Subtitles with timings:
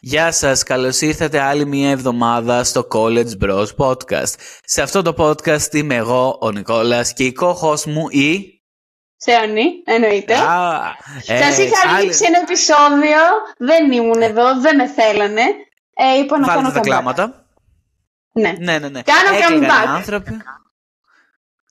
[0.00, 4.34] Γεια σας, καλώς ήρθατε άλλη μια εβδομάδα στο College Bros Podcast.
[4.64, 8.54] Σε αυτό το podcast είμαι εγώ, ο Νικόλας και η co-host μου η...
[9.16, 10.34] Σεωνή, εννοείται.
[10.34, 10.80] Α,
[11.26, 13.18] ε, Σας είχα άλλη- δείξει ένα επεισόδιο,
[13.58, 15.42] δεν ήμουν εδώ, δεν με θέλανε.
[15.94, 16.82] Ε, είπα να Βάλτε κάνω τα comeback.
[16.82, 17.46] κλάματα.
[18.32, 18.52] Ναι.
[18.58, 19.02] Ναι, ναι, ναι.
[19.02, 19.86] Κάνω Έκλαιγαν comeback.
[19.86, 20.36] οι άνθρωποι.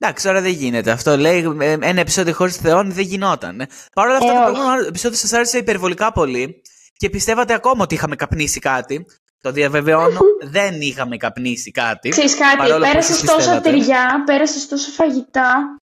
[0.00, 1.16] Εντάξει, τώρα δεν γίνεται αυτό.
[1.16, 3.68] Λέει ε, ένα επεισόδιο χωρίς θεών δεν γινόταν.
[3.94, 4.50] Παρ' όλα αυτά, Ε, το όχι.
[4.52, 6.62] προηγούμενο επεισόδιο σας άρεσε υπερβολικά πολύ
[6.96, 9.06] και πιστεύατε ακόμα ότι είχαμε καπνίσει κάτι.
[9.40, 12.08] Το διαβεβαιώνω, δεν είχαμε καπνίσει κάτι.
[12.08, 13.70] Ξέρεις κάτι, Παρόλο που πέρασες εσείς τόσα πιστεύατε.
[13.70, 15.76] τυριά, πέρασες τόσα φαγητά.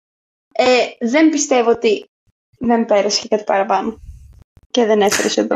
[0.53, 2.05] Ε, δεν πιστεύω ότι
[2.59, 3.99] δεν πέρασε και κάτι παραπάνω.
[4.71, 5.55] Και δεν έφερες εδώ.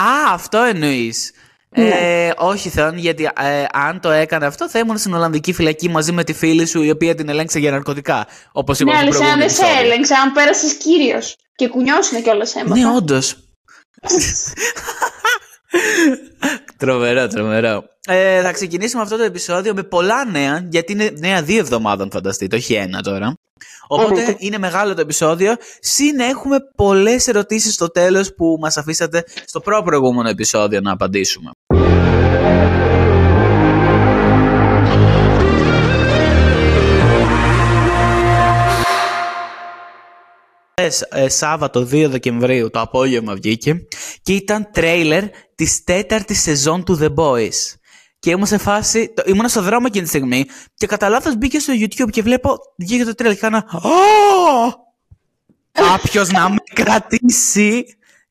[0.00, 1.32] Α, αυτό εννοείς.
[1.76, 1.88] Ναι.
[1.88, 6.12] Ε, όχι, Θεόν, γιατί ε, αν το έκανε αυτό, θα ήμουν στην Ολλανδική φυλακή μαζί
[6.12, 8.26] με τη φίλη σου, η οποία την ελέγξε για ναρκωτικά.
[8.52, 9.92] Όπως είπαμε ναι, στο αλλά σαν προηγούμενο δεν σε επεισόδιο.
[9.92, 11.36] έλεγξα, αν πέρασες κύριος.
[11.54, 12.76] Και κουνιώσουνε κιόλας έμαθα.
[12.76, 13.43] Ναι, όντως.
[16.76, 17.84] Τρομερό, τρομερό.
[18.06, 22.56] Ε, θα ξεκινήσουμε αυτό το επεισόδιο με πολλά νέα, γιατί είναι νέα δύο εβδομάδων, φανταστείτε,
[22.56, 23.34] όχι ένα τώρα.
[23.86, 24.36] Οπότε Εννοείται.
[24.38, 25.54] είναι μεγάλο το επεισόδιο.
[25.80, 31.50] Συν έχουμε πολλές ερωτήσεις στο τέλος που μας αφήσατε στο προ-προηγούμενο επεισόδιο να απαντήσουμε.
[41.26, 43.86] Σάββατο 2 Δεκεμβρίου το απόγευμα βγήκε
[44.22, 47.74] και ήταν τρέιλερ της τέταρτης σεζόν του The Boys.
[48.18, 51.58] Και ήμουν σε φάση, το- ήμουν στο δρόμο εκείνη τη στιγμή και κατά λάθος μπήκε
[51.58, 53.64] στο YouTube και βλέπω, βγήκε το τρέιλερ και κάνα
[55.72, 57.84] Κάποιος να με κρατήσει,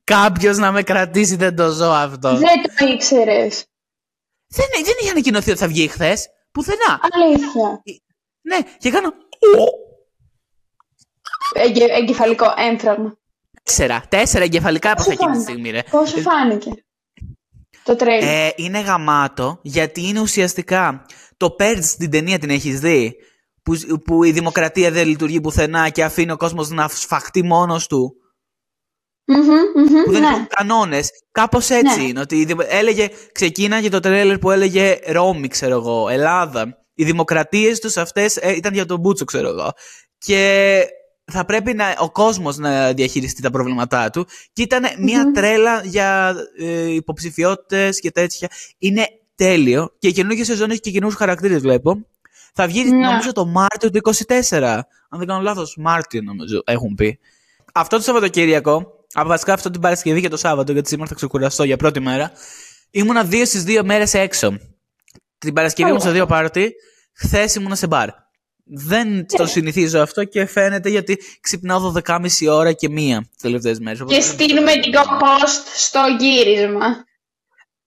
[0.03, 2.30] κάποιος να με κρατήσει, δεν το ζω αυτό.
[2.38, 3.66] Δεν το ήξερες.
[4.47, 6.27] Δεν, δεν είχε ανακοινωθεί ότι θα βγει χθες.
[6.52, 6.99] Πουθενά.
[7.11, 7.81] Αλήθεια.
[8.41, 9.14] Ναι, και κάνω.
[11.54, 13.18] Εγκε, εγκεφαλικό έμφραγμα.
[13.64, 14.04] Τέσσερα.
[14.09, 15.82] Τέσσερα εγκεφαλικά από Πόσο εκείνη τη φάνηκε; στιγμή, ρε.
[15.90, 16.70] Πώς σου φάνηκε;
[17.84, 18.30] Το τρέιλερ.
[18.48, 21.06] Ε, είναι γαμάτο γιατί είναι ουσιαστικά
[21.38, 23.16] το Purge στην ταινία την έχεις δει
[23.64, 28.16] που, που η δημοκρατία δεν λειτουργεί πουθενά και αφήνει ο κόσμος να σφαχτεί μόνος του
[29.26, 29.38] Μμμ,
[29.76, 30.27] μμμ, που δεν ναι.
[30.27, 32.04] έχουν κανόνες κάπως έτσι Ναι.
[32.08, 37.04] είναι ότι η δημο- έλεγε, ξεκίναγε το τρέλερ που έλεγε Ρώμη ξέρω εγώ, Ελλάδα οι
[37.04, 39.72] δημοκρατίες τους αυτές ε, ήταν για τον Μπούτσο ξέρω εγώ
[40.17, 40.83] και
[41.32, 45.34] θα πρέπει να, ο κόσμος να διαχειριστεί τα προβλήματά του και ήταν μια Μμμ.
[45.34, 48.50] τρέλα για ε, υποψηφιότητες και τέτοια.
[48.78, 52.06] Είναι τέλειο και η καινούργια σεζόν έχει και καινούργιους χαρακτήρες βλέπω.
[52.54, 53.08] Θα βγει Ναι.
[53.08, 54.82] νομίζω το Μάρτιο του 24.
[55.10, 57.20] Αν δεν κάνω λάθος, Μάρτιο νομίζω έχουν πει.
[57.73, 61.64] Αυτό το Σαββατοκύριακο, από βασικά αυτό την Παρασκευή και το Σάββατο, γιατί σήμερα θα ξεκουραστώ
[61.64, 62.32] για πρώτη μέρα,
[62.92, 64.58] ήμουνα δύο στις δύο μέρες έξω.
[65.38, 66.73] Την Παρασκευή ήμουν σε δύο πάρτι,
[67.14, 68.10] χθες ήμουνα σε μπαρ.
[68.66, 72.20] Δεν το συνηθίζω αυτό και φαίνεται γιατί ξυπνάω 12.30
[72.50, 73.98] ώρα και μία τις τελευταίες μέρες.
[73.98, 77.06] Και Οπότε- στείλουμε την co-host στο γύρισμα.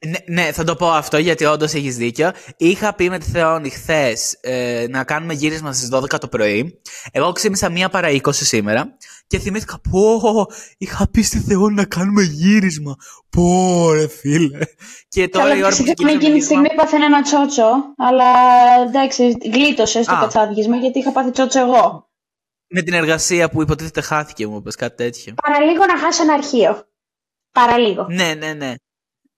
[0.05, 2.31] Ναι, ναι, θα το πω αυτό γιατί όντως έχεις δίκιο.
[2.57, 6.81] Είχα πει με τη Θεόνη χθες ε, να κάνουμε γύρισμα στις 12 το πρωί.
[7.13, 8.97] Εγώ ξύπνησα μία παρά 20 σήμερα
[9.27, 10.47] και θυμήθηκα πω
[10.79, 12.95] είχα πει στη Θεόνη να κάνουμε γύρισμα.
[13.31, 14.59] Πω ρε φίλε.
[15.09, 16.45] Και τώρα Καλά, η ώρα που φυσικά ξεκινήσαμε εκείνη τη γύρισμα...
[16.45, 18.25] στιγμή έπαθε ένα τσότσο, αλλά
[18.89, 20.21] εντάξει, γλίτωσες στο Α.
[20.21, 22.11] κατσάδικισμα γιατί είχα πάθει τσότσο εγώ.
[22.69, 25.35] Με την εργασία που υποτίθεται χάθηκε μου, είπες κάτι τέτοιο.
[25.43, 26.89] Παραλίγο να χάσω ένα αρχείο.
[27.53, 28.07] Παραλίγο.
[28.11, 28.75] Ναι, ναι, ναι.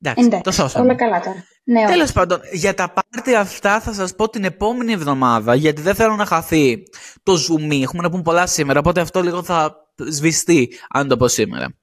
[0.02, 0.84] Εντάξει, το Εντάξει, σώσαμε.
[0.84, 1.44] όλα καλά τώρα.
[1.64, 1.92] Ναι, όχι.
[1.92, 6.14] Τέλος πάντων, για τα πάρτι αυτά θα σας πω την επόμενη εβδομάδα, γιατί δεν θέλω
[6.16, 6.82] να χαθεί
[7.22, 7.82] το zoom.
[7.82, 9.76] Έχουμε να πούμε πολλά σήμερα, οπότε αυτό λίγο θα
[10.08, 11.74] σβηστεί, αν το πω σήμερα.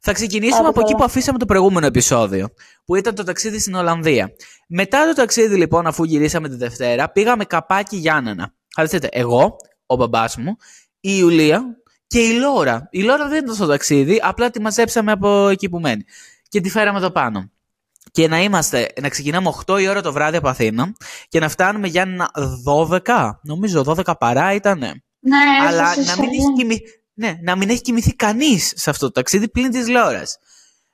[0.00, 1.04] Θα ξεκινήσουμε Άντε από εκεί τώρα.
[1.04, 2.48] που αφήσαμε το προηγούμενο επεισόδιο,
[2.84, 4.32] που ήταν το ταξίδι στην Ολλανδία.
[4.68, 8.54] Μετά το ταξίδι, λοιπόν, αφού γυρίσαμε τη Δευτέρα, πήγαμε καπάκι Γιάννενα.
[8.74, 9.56] Φανταστείτε, εγώ,
[9.86, 10.56] ο μπαμπάς μου,
[11.00, 11.62] η Ιουλία
[12.06, 12.88] και η Λόρα.
[12.90, 16.04] Η Λόρα δεν ήταν στο ταξίδι, απλά τη μαζέψαμε από εκεί που μένει.
[16.48, 17.50] Και τη φέραμε εδώ πάνω
[18.12, 20.92] και να είμαστε, να ξεκινάμε 8 η ώρα το βράδυ από Αθήνα
[21.28, 22.30] και να φτάνουμε για ένα
[23.04, 24.78] 12, νομίζω 12 παρά ήταν.
[24.78, 25.36] Ναι,
[25.68, 26.80] Αλλά έφτασες να μην, σε- έχει κοιμη...
[27.14, 30.22] ναι, να μην έχει κοιμηθεί κανείς σε αυτό το ταξίδι πλην της Λόρα.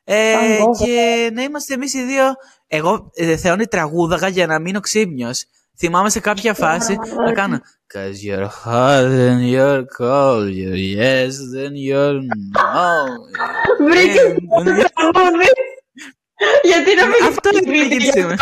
[0.05, 0.85] Ε, Πανγόβο.
[0.85, 2.25] και να είμαστε εμείς οι δύο.
[2.67, 5.45] Εγώ ε, θεώνει τραγούδαγα για να μείνω ξύπνιος.
[5.79, 7.61] Θυμάμαι σε κάποια φάση να κάνω.
[7.95, 12.21] Cause you're hot and you're cold, you're yes, then you're
[12.55, 13.07] no.
[13.89, 15.47] Βρήκες Ε, το τραγούδι.
[16.63, 18.35] Γιατί να μην Αυτό είναι εκείνη τη στιγμή.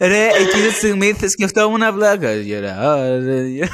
[0.00, 2.16] Ρε, εκείνη τη στιγμή θα σκεφτόμουν απλά.
[2.20, 3.68] «Cause you're hot and you're-»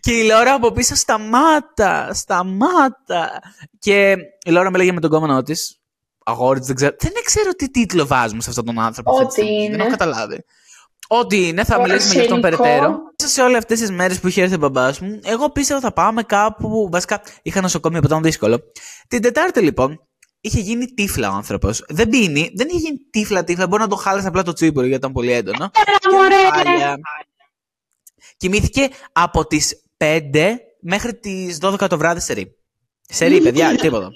[0.00, 3.40] Και η Λόρα από πίσω σταμάτα, σταμάτα.
[3.78, 5.81] Και η Λόρα με λέγε με τον κόμμα της.
[6.24, 6.94] Αγόρι της, δεν ξέρω.
[6.98, 9.10] Δεν ξέρω τι τίτλο βάζουμε σε αυτόν τον άνθρωπο.
[9.10, 9.70] αυτή τη Ό,τι στιγμή, είναι.
[9.70, 10.44] Δεν έχω καταλάβει.
[11.08, 12.62] Ό,τι είναι, θα Το μιλήσουμε για αυτόν αρσενικό.
[12.62, 12.90] περαιτέρω.
[13.20, 15.92] Μέσα σε όλες αυτές τις μέρες που είχε έρθει ο μπαμπάς μου, εγώ πίστευα θα
[15.92, 16.88] πάμε κάπου.
[16.92, 18.60] Βασικά είχα νοσοκομείο που ήταν δύσκολο.
[19.08, 20.06] Την Τετάρτη λοιπόν,
[20.40, 21.84] είχε γίνει τύφλα ο άνθρωπος.
[21.88, 23.66] Δεν πίνει, δεν είχε γίνει τύφλα-τύφλα.
[23.66, 25.70] Μπορεί να το χάλασε απλά το τσίπουρο γιατί ήταν πολύ έντονο.
[26.18, 26.96] Ωραία,
[28.36, 32.56] Κοιμήθηκε από τις 5 μέχρι τις 12 το βράδυ σε ρί.
[33.08, 34.08] Σε ρί, παιδιά, τίποτα.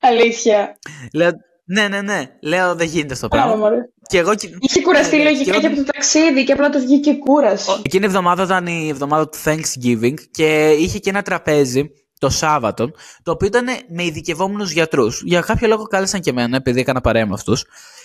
[0.00, 0.78] Αλήθεια.
[1.12, 1.30] Λέω,
[1.64, 2.24] ναι, ναι, ναι.
[2.42, 3.70] Λέω δεν γίνεται αυτό το πράγμα.
[4.08, 4.32] Και εγώ...
[4.60, 7.70] Είχε κουραστεί ναι, λογικά και, και από το ταξίδι και απλά το βγήκε κούραση.
[7.82, 12.90] Εκείνη η εβδομάδα ήταν η εβδομάδα του Thanksgiving και είχε και ένα τραπέζι το Σάββατο,
[13.22, 15.22] το οποίο ήταν με ειδικευόμενους γιατρούς.
[15.24, 17.64] Για κάποιο λόγο κάλεσαν και εμένα, επειδή έκανα παρέα με αυτούς.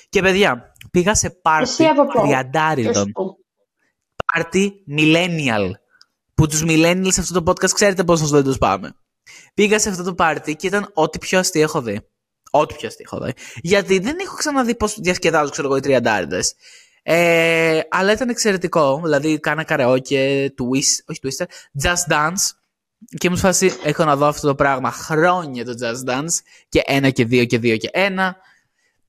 [0.09, 1.83] Και παιδιά, πήγα σε πάρτι
[2.21, 3.11] τριαντάριδων.
[4.33, 5.71] Πάρτι millennial.
[6.35, 8.95] Που τους millennials σε αυτό το podcast ξέρετε πόσο δεν τους πάμε.
[9.53, 11.99] Πήγα σε αυτό το πάρτι και ήταν ό,τι πιο αστείο έχω δει.
[12.51, 13.33] Ό,τι πιο αστείο έχω δει.
[13.61, 16.55] Γιατί δεν έχω ξαναδεί πώς διασκεδάζω, ξέρω εγώ, οι τριαντάριδες.
[17.03, 19.01] Ε, αλλά ήταν εξαιρετικό.
[19.03, 21.45] Δηλαδή, κάνα καρεόκε, twist, όχι twister,
[21.83, 22.51] just dance.
[23.17, 26.37] Και μου φάση, έχω να δω αυτό το πράγμα χρόνια το Just Dance
[26.69, 28.37] και ένα και δύο και δύο και ένα.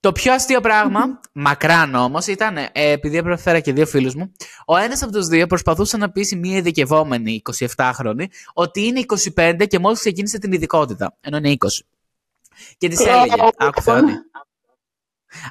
[0.04, 4.32] Το πιο αστείο πράγμα, μακράν όμως, ήταν ε, επειδή έπρεπε και δύο φίλους μου.
[4.66, 7.42] Ο ένας από τους δύο προσπαθούσε να πείσει μία ειδικευόμενη
[7.76, 9.04] 27χρονη ότι είναι
[9.36, 11.66] 25 και μόλις ξεκίνησε την ειδικότητα, ενώ είναι 20.
[12.78, 14.12] Και της έλεγε, άκου Θεόνι.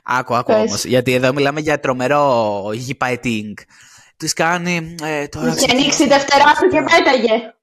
[0.04, 3.58] Άκου, άκου όμως, γιατί εδώ μιλάμε για τρομερό γυπαετίνγκ.
[4.18, 4.96] Της κάνει.
[5.04, 7.54] Ε, τώρα Είχε ανοίξει δευτερά του και πέταγε.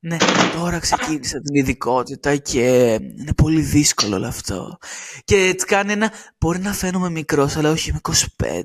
[0.00, 0.16] Ναι,
[0.56, 4.78] τώρα ξεκίνησα την ειδικότητα και είναι πολύ δύσκολο όλο αυτό.
[5.24, 8.62] Και έτσι κάνει ένα, μπορεί να φαίνομαι μικρός, αλλά όχι είμαι 25.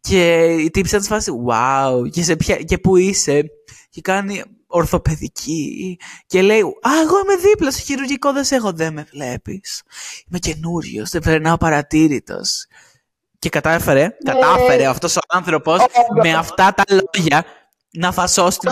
[0.00, 3.44] Και η τύψη της φάση, wow, και, σε ποια, και που είσαι;
[3.90, 8.92] Και κάνει ορθοπαιδική και λέει, α, εγώ είμαι δίπλα στο χειρουργικό, δεν σε έχω, δεν
[8.92, 9.82] με βλέπεις.
[10.28, 12.66] Είμαι καινούριος, δεν περνάω παρατήρητος.
[13.38, 14.32] Και κατάφερε, ναι.
[14.32, 15.80] κατάφερε αυτός ο άνθρωπος
[16.22, 17.44] με αυτά τα λόγια
[17.90, 18.70] να φασώσει την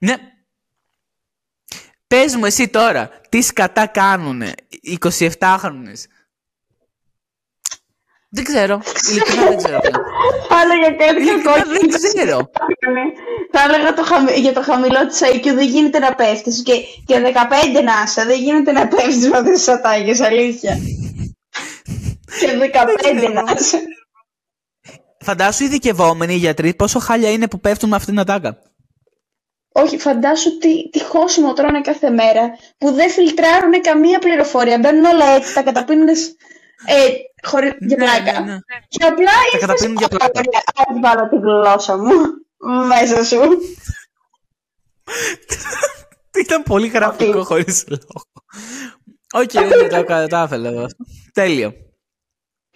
[0.00, 0.14] ναι.
[2.06, 6.04] Πες μου εσύ τώρα, τι σκατά κάνουνε οι 27χρονες.
[8.32, 8.80] Δεν ξέρω.
[9.10, 9.80] Ειλικρινά δεν ξέρω.
[10.48, 11.68] Θα έλεγα κάτι κακό.
[11.68, 12.50] Δεν ξέρω.
[13.50, 14.02] Θα έλεγα το
[14.40, 16.62] για το χαμηλό της IQ δεν γίνεται να πέφτεις.
[16.62, 16.72] Και,
[17.06, 17.32] και
[17.78, 20.78] 15 να είσαι, δεν γίνεται να πέφτεις με αυτές τις ατάκες, αλήθεια.
[22.40, 22.70] και
[23.22, 23.82] 15 να είσαι.
[25.24, 28.69] Φαντάσου οι δικαιωμένοι γιατροί πόσο χάλια είναι που πέφτουν με αυτήν την ατάκα.
[29.82, 34.78] Όχι, φαντάσου τι, τι χώσιμο τρώνε κάθε μέρα που δεν φιλτράρουν καμία πληροφορία.
[34.78, 36.14] Μπαίνουν όλα έτσι, τα καταπίνουν ε,
[37.42, 38.40] χωρί, για ναι, πλάκα.
[38.40, 38.58] Ναι, ναι.
[38.88, 40.40] Και απλά τα καταπίνουν για πλάκα.
[40.74, 42.12] Ας βάλω τη γλώσσα μου
[42.86, 43.40] μέσα σου.
[46.34, 48.24] Ήταν πολύ γραφικό χωρίς λόγο.
[49.32, 50.86] Οκ, δεν το κατάφερα.
[51.32, 51.72] Τέλειο.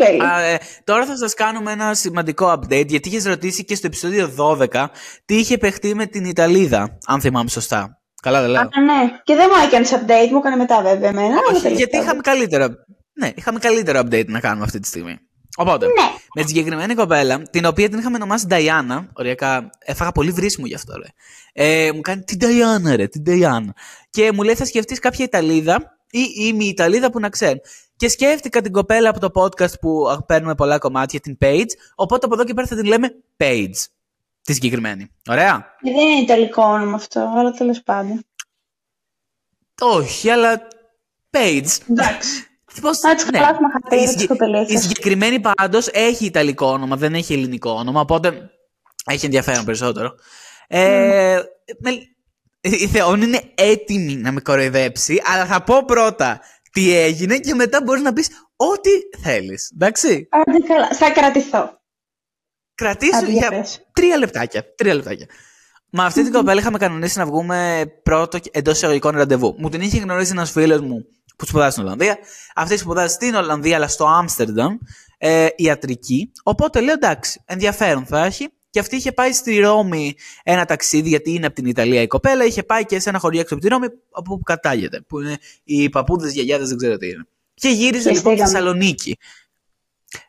[0.03, 4.35] Α, ε, τώρα θα σας κάνουμε ένα σημαντικό update γιατί είχες ρωτήσει και στο επεισόδιο
[4.37, 4.87] 12
[5.25, 7.99] τι είχε παιχτεί με την Ιταλίδα, αν θυμάμαι σωστά.
[8.23, 8.61] Καλά δεν λέω.
[8.61, 9.21] Α, ναι.
[9.25, 11.37] Και δεν μου έκανες update, μου έκανε μετά βέβαια εμένα.
[11.53, 12.69] Όχι, γιατί είχαμε καλύτερο,
[13.13, 15.19] ναι, είχαμε καλύτερο update να κάνουμε αυτή τη στιγμή.
[15.57, 16.11] Οπότε, ναι.
[16.35, 20.75] με τη συγκεκριμένη κοπέλα, την οποία την είχαμε ονομάσει Νταϊάννα, οριακά έφαγα πολύ βρίσιμο γι'
[20.75, 21.09] αυτό, ρε.
[21.53, 23.75] Ε, μου κάνει την Νταϊάννα, ρε, την Νταϊάννα.
[24.11, 27.61] Και μου λέει θα σκεφτείς κάποια Ιταλίδα ή, ή μη Ιταλίδα που να ξέρει.
[28.05, 31.69] Και σκέφτηκα την κοπέλα από το podcast που παίρνουμε πολλά κομμάτια, την Page.
[31.95, 33.75] Οπότε από εδώ και πέρα θα την λέμε Page.
[34.43, 35.11] Τη συγκεκριμένη.
[35.29, 35.77] Ωραία.
[35.83, 38.25] Ε, δεν είναι ιταλικό όνομα αυτό, αλλά τέλος πάντων.
[39.81, 40.69] Όχι, αλλά
[41.31, 41.67] Page.
[41.91, 42.47] Εντάξει.
[42.81, 42.99] Πώς,
[43.31, 43.41] ναι.
[43.97, 44.03] η,
[44.67, 48.51] η συγκεκριμένη πάντως έχει ιταλικό όνομα, δεν έχει ελληνικό όνομα, οπότε
[49.07, 50.15] έχει ενδιαφέρον περισσότερο.
[50.67, 51.41] Ε,
[51.79, 51.91] με,
[52.61, 56.41] η Θεόν είναι έτοιμη να με κοροϊδέψει, αλλά θα πω πρώτα
[56.75, 58.91] τι έγινε και μετά μπορείς να πεις ό,τι
[59.23, 59.71] θέλεις.
[59.75, 60.29] Εντάξει.
[60.31, 60.89] Άντε καλά.
[60.89, 61.81] Θα κρατηθώ.
[62.75, 64.75] Κρατήσου για τρία λεπτάκια.
[64.75, 65.27] Τρία λεπτάκια.
[65.91, 69.55] Με αυτή την κοπέλα είχαμε κανονίσει να βγούμε πρώτο εντός εισαγωγικών ραντεβού.
[69.59, 71.05] Μου την είχε γνωρίσει ένας φίλος μου
[71.37, 72.19] που σπουδάζει στην Ολλανδία.
[72.55, 74.77] Αυτή σπουδάζει στην Ολλανδία, αλλά στο Άμστερνταμ,
[75.19, 76.33] ε, ιατρική.
[76.43, 78.49] Οπότε λέω εντάξει, ενδιαφέρον θα έχει.
[78.75, 82.45] Και αυτή είχε πάει στη Ρώμη ένα ταξίδι, γιατί είναι από την Ιταλία η κοπέλα.
[82.45, 85.01] Είχε πάει και σε ένα χωριό έξω από τη Ρώμη, από όπου κατάγεται.
[85.01, 87.27] Που είναι οι παππούδες, γιαγιάδες, δεν ξέρω τι είναι.
[87.55, 89.19] Και γύριζε λοιπόν στη Θεσσαλονίκη.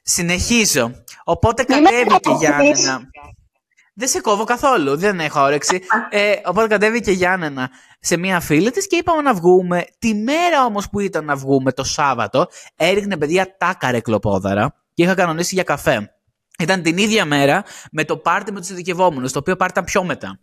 [0.01, 1.03] Συνεχίζω.
[1.23, 3.09] Οπότε κατέβηκε η Γιάννενα.
[3.93, 5.81] Δεν σε κόβω καθόλου, δεν έχω όρεξη.
[6.09, 9.85] Ε, οπότε κατέβηκε η Γιάννενα σε μία φίλη της και είπαμε να βγούμε.
[9.99, 15.13] Τη μέρα όμως που ήταν να βγούμε, το Σάββατο, έριχνε παιδιά τάκαρε κλοπόδαρα και είχα
[15.13, 16.14] κανονίσει για καφέ.
[16.59, 20.03] Ήταν την ίδια μέρα με το πάρτι με τους ειδικευόμενους, το οποίο πάρτι ήταν πιο
[20.03, 20.39] μετά.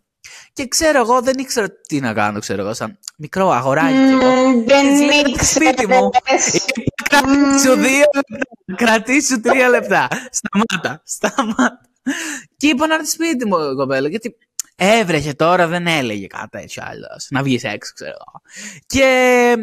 [0.53, 3.93] Και ξέρω εγώ, δεν ήξερα τι να κάνω, ξέρω εγώ, σαν μικρό αγοράκι.
[3.93, 4.85] Mm, δεν
[5.25, 5.43] ήξερα.
[5.43, 6.09] σπίτι μου.
[7.09, 8.75] Κρατήσου δύο λεπτά.
[8.75, 10.07] Κρατήσου τρία λεπτά.
[10.31, 11.01] Σταμάτα.
[11.05, 11.81] Σταμάτα.
[12.57, 14.35] Και είπα να έρθει σπίτι μου, κοπέλα, γιατί
[14.75, 17.27] Έβρεχε τώρα, δεν έλεγε κάτι τέτοιο άλλος.
[17.29, 18.41] Να βγεις έξω, ξέρω εγώ.
[18.85, 19.55] Και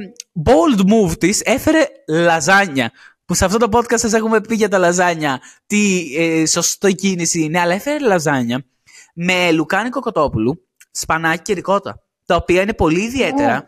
[0.44, 2.90] bold move της έφερε λαζάνια.
[3.30, 5.40] Που σε αυτό το podcast σας έχουμε πει για τα λαζάνια.
[5.66, 8.64] Τι ε, σωστό κίνηση είναι, αλλά έφερε λαζάνια
[9.14, 12.02] με λουκάνικο κοτόπουλου, σπανάκι και ρικότα.
[12.26, 13.64] Τα οποία είναι πολύ ιδιαίτερα.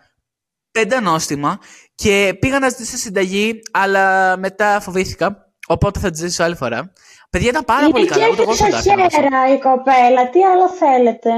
[0.71, 1.59] Πέντε νόστιμα
[1.95, 5.53] και πήγα να ζητήσω συνταγή, αλλά μετά φοβήθηκα.
[5.67, 6.93] Οπότε θα τη ζήσω άλλη φορά.
[7.31, 8.27] Παιδιά ήταν πάρα πολύ καλά.
[8.27, 8.45] Είναι και
[8.83, 10.31] χέρα η κοπέλα.
[10.31, 11.31] Τι άλλο θέλετε;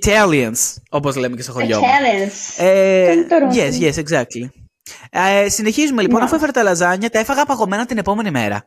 [0.00, 1.84] Italians, όπως λέμε και στο χωριό μου.
[1.86, 2.62] Italians.
[2.64, 3.14] Ε,
[3.54, 4.65] yes, yes, exactly.
[5.10, 8.64] Ε, συνεχίζουμε λοιπόν, αφού έφερα τα λαζάνια, τα έφαγα παγωμένα την επόμενη μέρα.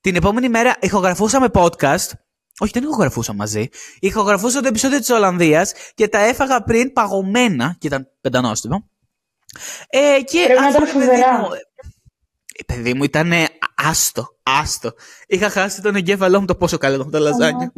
[0.00, 2.10] Την επόμενη μέρα ηχογραφούσαμε podcast.
[2.60, 3.68] Όχι, δεν ηχογραφούσα μαζί.
[4.00, 8.90] Ηχογραφούσα το επεισόδιο της Ολλανδίας και τα έφαγα πριν παγωμένα και ήταν πεντανόστιμο.
[9.88, 11.48] Ε, και Πρέπει να ήταν φοβερά.
[12.58, 13.32] Ε, παιδί μου ήταν
[13.74, 14.92] άστο, άστο.
[15.26, 17.72] Είχα χάσει τον εγκέφαλό μου το πόσο καλό ήταν τα λαζάνια.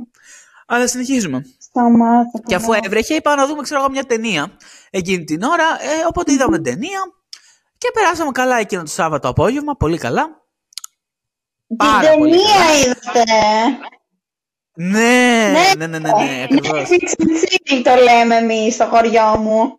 [0.66, 1.44] Αλλά συνεχίζουμε.
[1.58, 2.40] Σταμάτα.
[2.46, 4.56] Και αφού έβρεχε, είπα να δούμε ξέρω, μια ταινία
[4.90, 5.64] εκείνη την ώρα.
[5.64, 7.00] Ε, οπότε είδαμε ταινία
[7.80, 9.76] και περάσαμε καλά εκείνο το Σάββατο απόγευμα.
[9.76, 10.28] Πολύ καλά.
[11.66, 13.24] Την ταινία είδατε.
[14.74, 16.88] Ναι, ναι, ναι, ναι, ναι, ναι ακριβώς.
[17.70, 19.78] Ναι, το λέμε εμείς στο χωριό μου.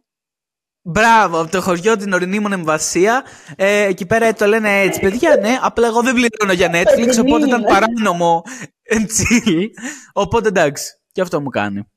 [0.81, 3.23] Μπράβο, από το χωριό την ορεινή μου εμβασία.
[3.55, 4.99] Ε, εκεί πέρα το λένε έτσι.
[4.99, 8.43] Παιδιά, ναι, απλά εγώ δεν πληρώνω για Netflix, οπότε ήταν παράνομο
[8.89, 9.65] chill.
[10.13, 11.87] Οπότε εντάξει, και αυτό μου κάνει.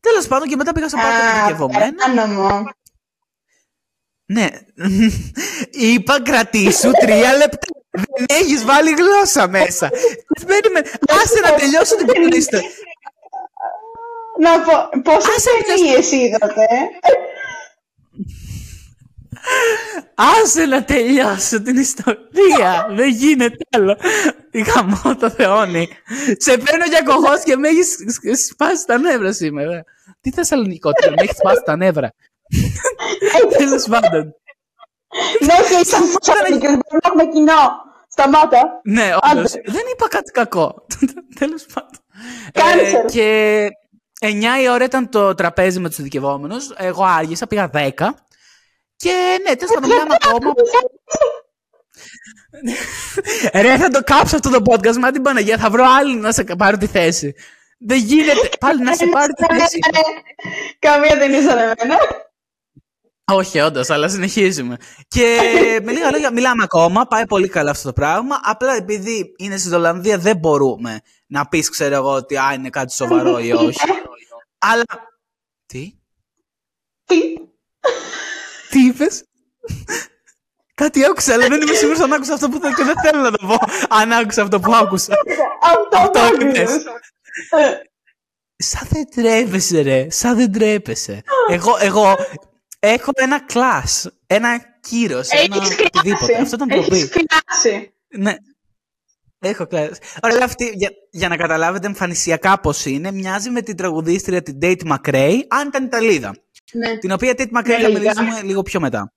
[0.00, 1.94] Τέλος πάντων και μετά πήγα στο πάρκο δικαιωμένα.
[2.14, 2.70] Παράνομο.
[4.26, 4.46] Ναι.
[5.70, 7.66] Είπα κρατήσου τρία λεπτά.
[7.90, 9.90] Δεν έχεις βάλει γλώσσα μέσα.
[10.46, 10.90] Περίμενε.
[11.08, 12.60] Άσε να τελειώσω την κουτίστα.
[14.40, 16.66] Να πω, πόσες ταινίες είδατε;
[20.14, 22.86] Άσε να τελειώσω την ιστορία.
[22.90, 23.96] Δεν γίνεται άλλο.
[24.50, 25.88] Η γαμό το θεώνει.
[26.38, 27.96] Σε παίρνω για κοχός και με έχεις
[28.46, 29.84] σπάσει τα νεύρα σήμερα.
[30.20, 32.12] Τι θεσσαλονικό, με έχεις σπάσει τα νεύρα.
[33.58, 34.34] Τέλος πάντων.
[35.40, 37.84] Ναι, και είσαι και δεν έχουμε κοινό.
[38.08, 38.80] Σταμάτα.
[38.84, 39.52] Ναι, όντως.
[39.52, 40.86] Δεν είπα κάτι κακό.
[41.38, 42.00] Τέλος πάντων.
[42.52, 43.68] Κάνε ε, και
[44.20, 46.56] 9 η ώρα ήταν το τραπέζι με τους δικαιωμένου.
[46.76, 47.90] Εγώ άργησα, πήγα 10.
[48.96, 50.52] Και ναι, τέλος πάντων, μιλάμε ακόμα.
[53.62, 56.44] Ρε, θα το κάψω αυτό το podcast, μα την Παναγία, θα βρω άλλη να σε
[56.44, 57.34] πάρω τη θέση.
[57.78, 59.78] Δεν γίνεται πάλι να σε πάρει τη θέση.
[60.78, 61.98] Καμία δεν είσαι εμένα.
[63.32, 64.76] Όχι, όντως, αλλά συνεχίζουμε.
[65.08, 65.38] Και
[65.82, 67.06] με λίγα λόγια, μιλάμε ακόμα.
[67.06, 68.40] Πάει πολύ καλά αυτό το πράγμα.
[68.42, 72.92] Απλά επειδή είναι στην Ολλανδία, δεν μπορούμε να πεις, ξέρω εγώ, ότι α, είναι κάτι
[72.92, 73.78] σοβαρό ή όχι.
[74.58, 74.84] αλλά.
[75.66, 75.92] Τι;
[77.04, 77.16] Τι;
[78.70, 79.24] Τι είπες;
[80.74, 83.30] Κάτι άκουσα, αλλά δεν είμαι σίγουρος αν άκουσα αυτό που θέλω και δεν θέλω να
[83.30, 83.56] το πω.
[83.88, 85.14] Αν άκουσα αυτό που άκουσα.
[85.92, 86.70] Αυτό είπες.
[88.56, 90.10] Σαν δεν τρέπεσαι, ρε.
[90.10, 91.22] Σαν δεν τρέπεσαι.
[91.50, 92.16] Εγώ, εγώ
[92.88, 94.10] έχω ένα κλάσ.
[94.26, 95.28] Ένα κύρος.
[95.28, 96.36] Ένα οτιδήποτε.
[96.40, 97.92] Αυτό ήταν το Έχεις κλάση.
[98.08, 98.34] Ναι.
[99.38, 100.00] Έχω κλάσει.
[100.22, 104.80] Ωραία, αυτή, για, για να καταλάβετε εμφανισιακά πώς είναι, μοιάζει με την τραγουδίστρια την Date
[104.94, 106.34] McRae, αν ήταν Ιταλίδα.
[106.72, 106.98] Ναι.
[106.98, 109.12] Την οποία Date McRae θα μιλήσουμε λίγο πιο μετά.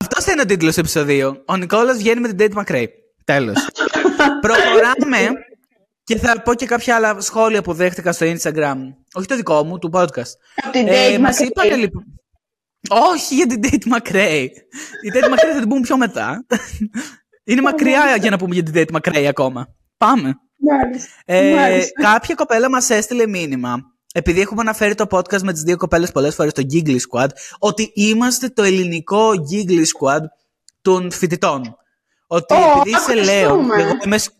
[0.00, 1.42] Αυτό θα είναι ο τίτλος του επεισοδίου.
[1.46, 2.86] Ο Νικόλας βγαίνει με την Date McRae.
[3.24, 3.68] Τέλος.
[4.42, 5.32] Προχωράμε
[6.04, 8.76] και θα πω και κάποια άλλα σχόλια που δέχτηκα στο Instagram.
[9.12, 10.32] Όχι το δικό μου, του podcast.
[10.54, 11.44] Από την Date μας McRae.
[11.44, 12.04] είπανε, λοιπόν...
[12.88, 14.46] Όχι για την Date McRae.
[15.02, 16.46] Η Date McRae θα την πούμε πιο μετά.
[17.44, 19.68] Είναι μακριά για να πούμε για την Date McRae ακόμα.
[19.96, 20.34] Πάμε.
[20.58, 21.08] Μάλιστα.
[21.24, 22.02] Ε, Μάλιστα.
[22.02, 23.76] κάποια κοπέλα μας έστειλε μήνυμα.
[24.14, 27.90] Επειδή έχουμε αναφέρει το podcast με τις δύο κοπέλες πολλές φορές, το Giggly Squad, ότι
[27.94, 30.20] είμαστε το ελληνικό Giggly Squad
[30.82, 31.76] των φοιτητών.
[32.26, 33.32] Ότι Ω, επειδή είσαι ευχαριστούμε.
[33.40, 34.30] Λέων, και εγώ είμαι, σ-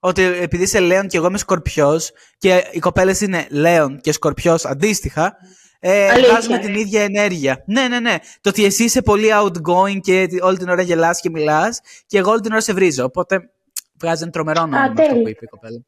[0.00, 4.64] ότι επειδή είσαι Λέων και εγώ είμαι Σκορπιός και οι κοπέλες είναι Λέων και Σκορπιός
[4.64, 5.36] αντίστοιχα,
[5.80, 6.30] ε, Αλήθεια.
[6.30, 7.62] βγάζουμε την ίδια ενέργεια.
[7.66, 8.16] Ναι, ναι, ναι.
[8.40, 12.30] Το ότι εσύ είσαι πολύ outgoing και όλη την ώρα γελάς και μιλάς και εγώ
[12.30, 13.04] όλη την ώρα σε βρίζω.
[13.04, 13.50] Οπότε
[14.00, 15.22] βγάζει ένα τρομερό νόημα αυτό τέλεια.
[15.22, 15.84] που είπε η κοπέλα.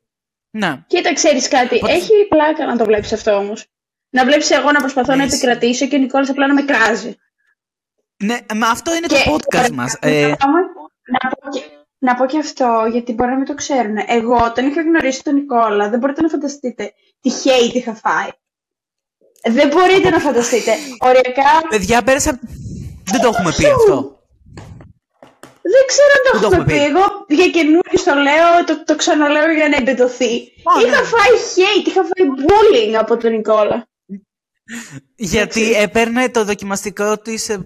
[0.51, 0.85] Ναι.
[0.87, 1.75] Κοίτα, ξέρεις κάτι.
[1.77, 3.67] Οπότε- Έχει πλάκα να το βλέπεις αυτό όμως.
[4.11, 7.17] Να βλέπεις εγώ να προσπαθώ να Ναι, επικρατήσω και ο Νικόλας απλά να με κράζει.
[8.25, 9.97] Ναι, μα αυτό είναι Και- το podcast μας.
[10.01, 11.61] Ε, Να πω, και,
[11.99, 13.97] να πω και αυτό, γιατί μπορεί να μην το ξέρουν.
[14.07, 18.29] Εγώ, όταν είχα γνωρίσει τον Νικόλα, δεν μπορείτε να φανταστείτε τι hate είχα φάει.
[19.43, 20.73] Δεν μπορείτε να φανταστείτε.
[20.99, 22.39] Οριακά, παιδιά, πέρασα...
[23.11, 24.17] Δεν το έχουμε πει αυτό.
[25.75, 26.79] δεν ξέρω αν το Δεν το έχουμε έχουμε πει.
[26.79, 26.85] πει.
[26.85, 30.33] Εγώ για καινούριο το λέω, το, το ξαναλέω για να εμπεδοθεί.
[30.71, 31.07] Α, είχα ναι.
[31.13, 33.87] φάει hate, είχα φάει bullying από τον Νικόλα.
[35.17, 37.57] Γιατί έπαιρνε το δοκιμαστικό της.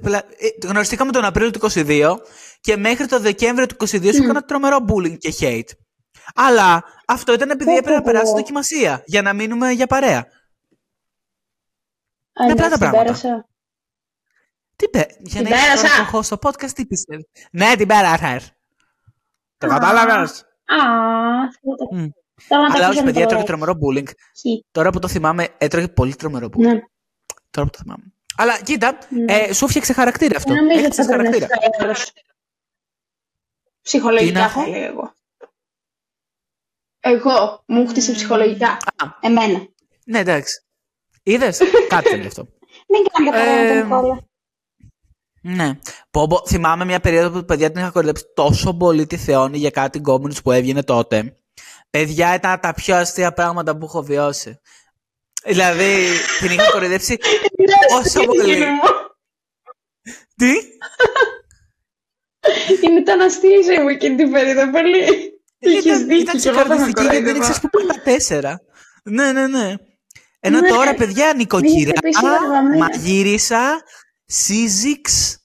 [0.65, 2.15] Γνωριστήκαμε τον Απρίλιο του 22
[2.61, 5.71] και μέχρι το Δεκέμβριο του 22 σου έκανα τρομερό bullying και hate.
[6.35, 8.13] Αλλά αυτό ήταν επειδή Πω, έπρεπε να πω, πω.
[8.13, 10.27] περάσει δοκιμασία για να μείνουμε για παρέα.
[12.33, 13.05] Α, Είναι απλά εντάξει, τα την πράγματα.
[13.05, 13.49] πέρασα.
[14.77, 15.07] Τι πέ...
[15.19, 16.11] Για Την να είσαι πέρασα.
[16.11, 18.41] τώρα στο podcast, τι πιστεύεις; Ναι, την πέρασα.
[19.59, 20.77] Το κατάλαβες; Α,
[21.61, 22.07] θέλω το- Μμ.
[22.41, 23.47] θέλω να το Αλλά όχι, αφήσω παιδιά, με το έτρωγε Rex.
[23.47, 24.09] τρομερό bullying.
[24.41, 24.65] Χι.
[24.71, 26.59] Τώρα που το θυμάμαι, έτρωγε πολύ τρομερό bullying.
[26.61, 26.81] Ναι.
[27.51, 28.05] Τώρα που το θυμάμαι.
[28.37, 29.33] Αλλά κοίτα, Ναι.
[29.35, 30.53] ε, σου φτιάξε χαρακτήρα αυτό.
[30.53, 31.61] Δεν νομίζω ότι Έχτισες θα πρέπει να χαρακτήρα.
[31.71, 32.05] είσαι καλός.
[32.13, 35.15] Τι να Ψυχολογικά έχω; θα έλεγα εγώ.
[37.01, 38.69] Εγώ μου χτίσε ψυχολογικά.
[38.71, 39.67] Α, Εμένα.
[40.05, 40.63] ναι, εντάξει.
[41.23, 42.49] Είδες; Κάτι ήταν γι' αυτό.
[42.93, 44.25] Δεν κάνω καθόλου με Ε, τον Νικόλα.
[45.43, 45.79] Ναι.
[46.11, 49.71] Πω, πω, θυμάμαι μια περίοδο που παιδιά την είχα κορυδέψει τόσο πολύ τη Θεόνη για
[49.71, 51.37] κάτι γκόμενους που έβγαινε τότε.
[51.91, 54.61] Παιδιά ήταν τα πιο αστεία πράγματα που έχω βιώσει.
[55.45, 56.07] Δηλαδή,
[56.41, 57.19] την είχα κορυδέψει
[57.89, 58.57] τόσο πολύ.
[58.57, 58.81] Είναι μου.
[60.37, 60.53] Τι;
[62.87, 65.05] Είναι το αναστήριζε μου εκείνη την περίοδο πολύ.
[65.59, 67.37] Είχες Ήταν, δίκιο ήταν και εγώ θα με ξεκαρδιστική γιατί δεν κοροϊδεύα.
[67.37, 68.61] ήξερες που πάει τα τέσσερα.
[69.05, 69.75] Ναι, ναι, ναι.
[70.45, 70.69] Ενώ Ναι.
[70.69, 73.83] τώρα, παιδιά, νοικοκυρά, Είχε πει σίγουρα, μαγείρισα,
[74.25, 75.37] σύζυξ,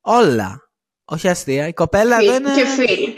[0.00, 0.58] όλα.
[1.04, 1.66] Όχι αστεία.
[1.68, 2.68] Η κοπέλα Φίλ- δεν Και είναι...
[2.74, 3.14] φίλοι.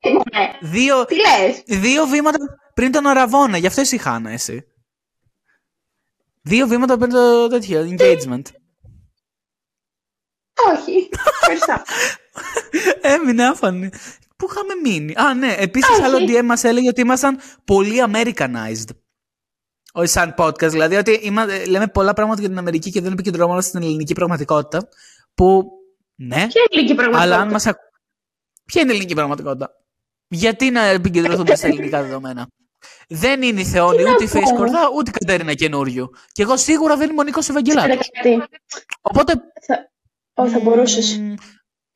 [0.00, 0.50] Τι ναι.
[0.60, 2.38] Δύο, Τι λες; δύο βήματα
[2.74, 3.56] πριν τον Αραβόνα.
[3.56, 4.64] Γι' αυτό εσύ χάνα, εσύ.
[6.42, 8.42] Δύο βήματα πριν το τέτοιο, engagement.
[10.74, 11.08] Όχι.
[11.40, 11.82] Ευχαριστώ.
[13.14, 13.88] Έμεινε άφανη.
[14.36, 15.54] Πού είχαμε μείνει; Α, ναι.
[15.58, 16.02] Επίσης, Όχι.
[16.02, 18.88] άλλο DM μας έλεγε ότι ήμασταν πολύ Americanized.
[19.96, 20.70] Όχι σαν podcast.
[20.70, 24.14] Δηλαδή, ότι είμα- ε, λέμε πολλά πράγματα για την Αμερική και δεν επικεντρωνόμαστε στην ελληνική
[24.14, 24.88] πραγματικότητα.
[25.34, 25.64] Που,
[26.14, 27.66] ναι, Ποια είναι η ελληνική αλλά αν πραγματικότητα; μας.
[27.66, 27.76] ακ...
[28.64, 29.70] Ποια είναι η ελληνική πραγματικότητα;
[30.28, 32.46] Γιατί να επικεντρωθούμε στα ελληνικά δεδομένα;
[33.08, 34.38] Δεν είναι η Θεόνη, ούτε η πω.
[34.38, 36.10] Face Κορδά, ούτε η Κατέρινα καινούριου.
[36.32, 38.08] Και εγώ σίγουρα δεν είμαι ο Νίκος Ξέρετε Ευαγγελάτο.
[38.12, 38.42] κάτι.
[39.00, 39.32] Οπότε.
[39.66, 39.90] Θα-
[40.34, 41.18] Όχι, θα μπορούσες.
[41.18, 41.34] μ,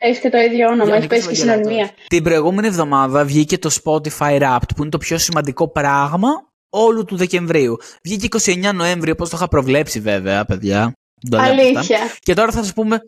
[0.03, 0.83] Έχεις και το ίδιο όνομα.
[0.83, 1.63] Έχεις Γιάννη πέσει και Ευαγγελάτος.
[1.65, 1.91] συνωνυμία.
[2.09, 6.29] Την προηγούμενη εβδομάδα βγήκε το Spotify Wrapped, που είναι το πιο σημαντικό πράγμα
[6.71, 7.77] όλου του Δεκεμβρίου.
[8.05, 10.93] Βγήκε 29 Νοέμβρη, όπως το είχα προβλέψει βέβαια, παιδιά.
[11.29, 11.79] Δεν το λέω αυτά.
[11.79, 11.99] Αλήθεια.
[12.19, 12.99] Και τώρα θα σας πούμε,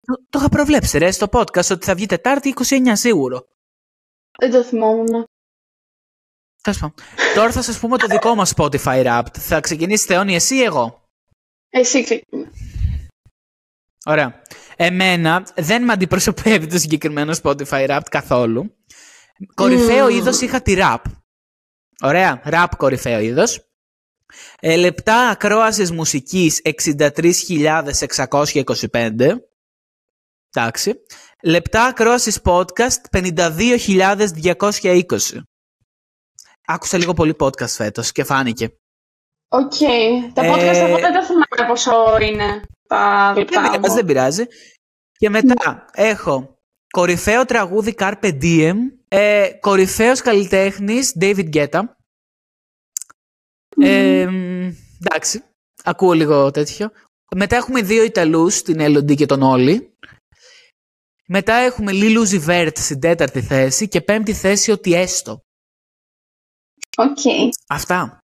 [0.00, 3.46] το, το είχα προβλέψει ρε στο podcast, ότι θα βγει Τετάρτη 29 σίγουρο.
[4.38, 5.24] Δεν το θυμόμουν.
[6.62, 6.94] Τέλος πάντων.
[7.34, 9.36] τώρα θα σας πούμε το δικό μας Spotify Wrapped.
[9.38, 11.02] Θα ξεκινήσει Θεόνη εσύ ή εγώ.
[11.70, 12.50] Εσύ ξεκινά.
[14.04, 14.42] Ωραία.
[14.76, 18.74] Εμένα δεν με αντιπροσωπεύει το συγκεκριμένο Spotify Rap καθόλου.
[19.54, 20.16] Κορυφαίο Μμμ.
[20.16, 20.96] είδος είχα τη rap.
[22.02, 22.42] Ωραία.
[22.44, 23.64] Rap κορυφαίο είδος.
[24.60, 29.40] Ε, λεπτά ακρόασης μουσικής 63.625.
[30.54, 30.94] Εντάξει.
[31.42, 35.42] Λεπτά ακρόασης podcast 52.220.
[36.66, 38.72] Άκουσα λίγο πολύ podcast φέτος και φάνηκε.
[39.48, 39.72] Οκ.
[40.34, 43.94] Τα Ε, podcast εγώ δεν τα θυμάμαι πόσο είναι τα Δεν λεπτά πειράζει, μου.
[43.94, 44.44] δεν πειράζει.
[45.18, 46.59] Και μετά έχω
[46.90, 48.76] κορυφαίο τραγούδι Carpe Diem,
[49.08, 51.82] ε, κορυφαίος καλλιτέχνης David Guetta.
[53.82, 54.72] Ε, μ,
[55.04, 55.44] εντάξει,
[55.84, 56.90] ακούω λίγο τέτοιο.
[57.36, 59.94] Μετά έχουμε δύο Ιταλούς, την Elodie και τον Olly.
[61.26, 65.40] Μετά έχουμε Lil Uzi Vert στην τέταρτη θέση και πέμπτη θέση ότι έστω.
[66.96, 67.18] Οκ.
[67.68, 68.18] Αυτά.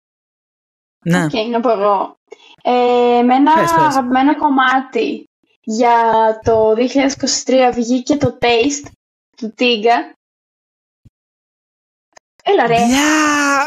[1.05, 1.25] Ναι.
[1.25, 2.17] Οκ, να πω εγώ.
[2.63, 3.73] Ε, με ένα Πες, πες.
[3.73, 5.25] αγαπημένο κομμάτι
[5.69, 6.75] για το
[7.45, 8.91] 2023 βγήκε το Taste
[9.37, 10.13] του Tyga.
[12.43, 12.87] Έλα ρε.
[12.87, 13.67] Γεια!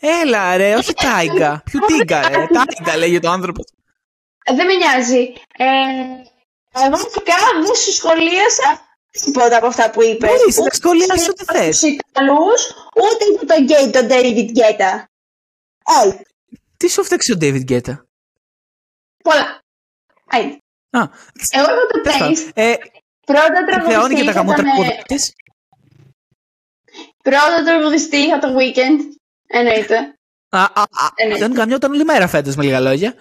[0.00, 1.62] Έλα ρε, όχι Tyga.
[1.64, 2.46] Ποιο Tyga ρε.
[2.46, 3.62] Tyga λέγεται το άνθρωπο.
[4.44, 5.32] Ε, Δεν με νοιάζει.
[5.56, 5.64] Ε,
[6.84, 7.34] εγώ φυσικά
[7.64, 10.30] δεν σου σχολίασα τίποτα από αυτά που είπες.
[10.30, 11.82] Μπορείς να Ούτε σχολιάσεις ό,τι τους θες.
[11.82, 15.04] Ιταλούς, ούτε για τον γκέι, τον David Guetta.
[16.06, 16.20] Όχι,
[16.76, 17.94] Τι σου φταίξει ο David Guetta.
[19.22, 19.62] πολλά.
[20.26, 20.58] Άιντε.
[20.98, 21.08] Α,
[21.50, 22.34] Εγώ έχω το τέλος πάντων.
[22.36, 22.50] Taste.
[22.54, 22.74] Ε,
[23.26, 25.32] Πρώτα θεώνει τραγουδιστή και τα είχα γαμώ τον, τραγούδια ε, της.
[27.22, 28.98] Πρώτα τραγουδιστή είχα το Weekend.
[29.46, 29.96] Εννοείται.
[30.48, 31.46] Α, α, α, εννοείται.
[31.46, 33.14] δεν καμιόταν όλη μέρα φέτος με λίγα λόγια.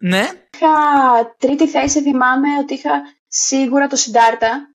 [0.00, 0.28] Ναι.
[0.54, 2.90] Είχα τρίτη θέση, θυμάμαι ότι είχα
[3.26, 4.68] σίγουρα το Συντάρτα.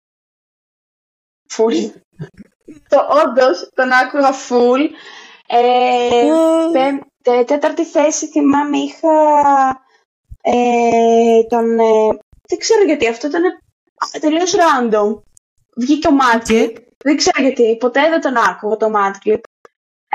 [1.49, 1.75] Φουλ.
[2.89, 4.89] το όντως, τον άκουγα full.
[5.47, 6.27] Ε,
[6.71, 9.09] πέμ- τε- τέταρτη θέση θυμάμαι είχα
[10.41, 11.79] ε, τον...
[11.79, 12.17] ε,
[12.49, 13.41] δεν ξέρω γιατί, αυτό ήταν
[14.19, 15.21] τελείως random.
[15.75, 16.73] Βγήκε ο Madclip.
[17.03, 19.39] Δεν ξέρω γιατί, ποτέ δεν τον άκουγα το Madclip.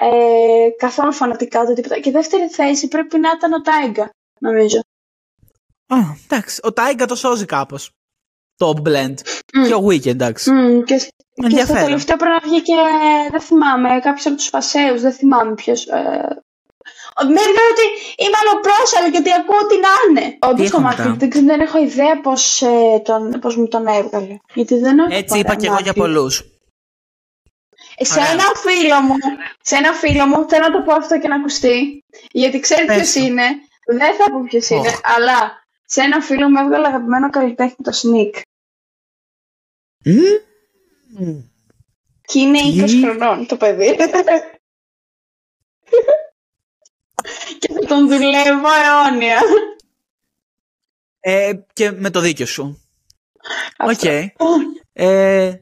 [0.00, 1.98] Ε, καθόλου φανατικά ούτε τίποτα.
[1.98, 4.78] Και δεύτερη θέση πρέπει να ήταν ο Τάιγκα, νομίζω.
[5.86, 6.60] Α, εντάξει.
[6.62, 7.90] Ο Τάιγκα το σώζει κάπως.
[8.56, 9.14] Το blend.
[9.54, 9.66] Μμ.
[9.66, 10.50] Και ο Weekend, εντάξει.
[10.50, 11.84] Μμ, και, και στο Ενδιαφέρον.
[11.84, 12.74] τελευταίο πρέπει να βγει και,
[13.30, 15.86] δεν θυμάμαι, κάποιος από τους Φασέους, δεν θυμάμαι ποιος.
[15.86, 16.42] Ε,
[17.22, 20.38] με λέει ότι είμαι αλλοπρόσαλη γιατί ακούω τι να είναι.
[20.40, 23.68] Όντως έχω το μετά; Μάρκετ, δεν, ξέρω, δεν έχω ιδέα πώς, ε, τον, πώς μου
[23.68, 24.36] τον έβγαλε.
[24.54, 26.02] Γιατί δεν έχω Έτσι παρά είπα και εγώ για Μάρκετ.
[26.02, 26.44] πολλούς.
[27.96, 28.30] Ε, Σε Ωραία.
[28.32, 29.14] ένα φίλο μου,
[29.62, 32.96] σε ένα φίλο μου, θέλω να το πω αυτό και να ακουστεί, γιατί ξέρεις Πες
[32.96, 33.20] ποιος το.
[33.20, 33.42] είναι,
[33.86, 35.00] Δεν θα πω ποιος είναι, Οχ.
[35.02, 38.40] αλλά σε ένα φίλο μου έβγαλε αγαπημένο καλλιτέχνη το Snik.
[40.04, 41.40] Μμμ.
[42.26, 43.96] Και είναι Τι; 20 χρονών το παιδί.
[47.58, 49.40] και θα τον δουλεύω αιώνια.
[51.20, 52.82] Ε, και με το δίκιο σου.
[53.78, 53.90] Οκ.
[53.90, 54.56] Αυτό.
[54.92, 55.52] Ε,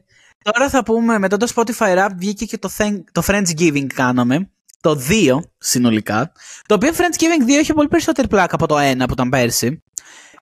[0.43, 4.47] τώρα θα πούμε, μετά το Spotify Wrapped βγήκε και το, thank, το Friendsgiving κάναμε.
[4.81, 6.31] Το 2 συνολικά.
[6.65, 9.83] Το οποίο Friendsgiving 2 είχε πολύ περισσότερη πλάκα από το 1 που ήταν πέρσι.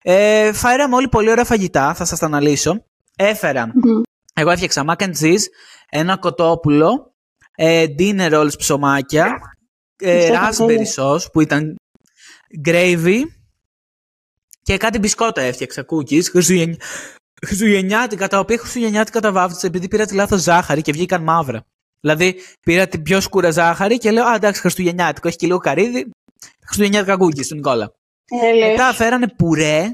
[0.01, 2.85] Ε, φέραμε όλοι πολύ ωραία φαγητά, θα σας τα αναλύσω.
[3.15, 4.01] Έφερα, Μμμ.
[4.33, 5.41] εγώ έφτιαξα mac and cheese,
[5.89, 7.15] ένα κοτόπουλο,
[7.55, 9.39] ε, dinner rolls ψωμάκια,
[10.01, 11.75] ε, Αυτό raspberry είναι sauce που ήταν
[12.65, 13.21] gravy
[14.61, 16.77] και κάτι μπισκότα έφτιαξα, cookies, χριστουγεννιά,
[17.45, 21.63] χριστουγεννιάτικα, τα οποία χριστουγεννιάτικα τα βάφτισα επειδή πήρα τη λάθος ζάχαρη και βγήκαν μαύρα.
[21.99, 26.09] Δηλαδή πήρα την πιο σκούρα ζάχαρη και λέω, α, εντάξει, χριστουγεννιάτικο, έχει και λίγο καρύδι,
[26.65, 27.91] χριστουγεννιάτικα cookies του Νικόλα.
[28.43, 28.69] Ε, λες.
[28.69, 29.87] Μετά φέρανε πουρέ,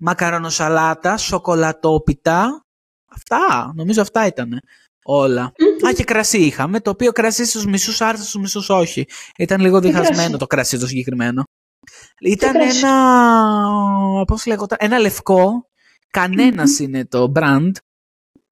[0.00, 2.60] μακαρονοσαλάτα, σοκολατόπιτα.
[3.08, 4.60] Αυτά, νομίζω αυτά ήταν
[5.06, 5.42] όλα.
[5.86, 9.06] Α, και κρασί είχαμε, το οποίο κρασί στους μισούς άρεσε, στους μισούς όχι.
[9.38, 11.42] Ήταν λίγο διχασμένο κρασί; το κρασί το συγκεκριμένο.
[12.20, 15.66] Ήταν κρασί; ένα, πώς λέγονταν, ένα λευκό,
[16.10, 17.70] κανένας είναι το brand.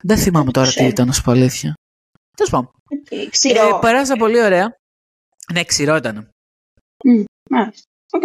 [0.03, 0.89] Δεν θυμάμαι τώρα τι Ξέρω.
[0.89, 1.75] ήταν, να σου πω αλήθεια.
[2.37, 2.71] Τέλος πάντων.
[2.91, 3.79] Οκ, Ε, Ξηρό.
[3.79, 4.77] πέρασα πολύ ωραία.
[5.53, 6.29] Ναι, ξηρό ήταν.
[7.51, 7.83] Μάλιστα.
[8.13, 8.23] Οκ.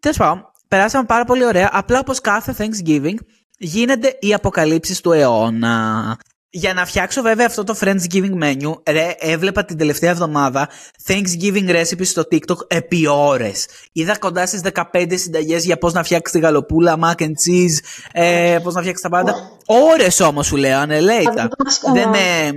[0.00, 1.68] Τέλος πάντων, περάσαμε πάρα πολύ ωραία.
[1.72, 3.14] Απλά όπως κάθε Thanksgiving
[3.58, 6.16] γίνονται οι αποκαλύψεις του αιώνα.
[6.52, 10.68] Για να φτιάξω βέβαια αυτό το Friendsgiving menu, ρε, έβλεπα την τελευταία εβδομάδα
[11.06, 13.66] Thanksgiving recipes στο TikTok επί ώρες.
[13.92, 14.60] Είδα κοντά στις
[14.92, 17.78] 15 συνταγές για πώς να φτιάξεις τη γαλοπούλα, mac and cheese,
[18.12, 19.34] ε, πώς να φτιάξεις τα πάντα.
[19.66, 21.48] Ώρες όμως σου λέω, ανελέητα.
[21.92, 22.50] Δεν με...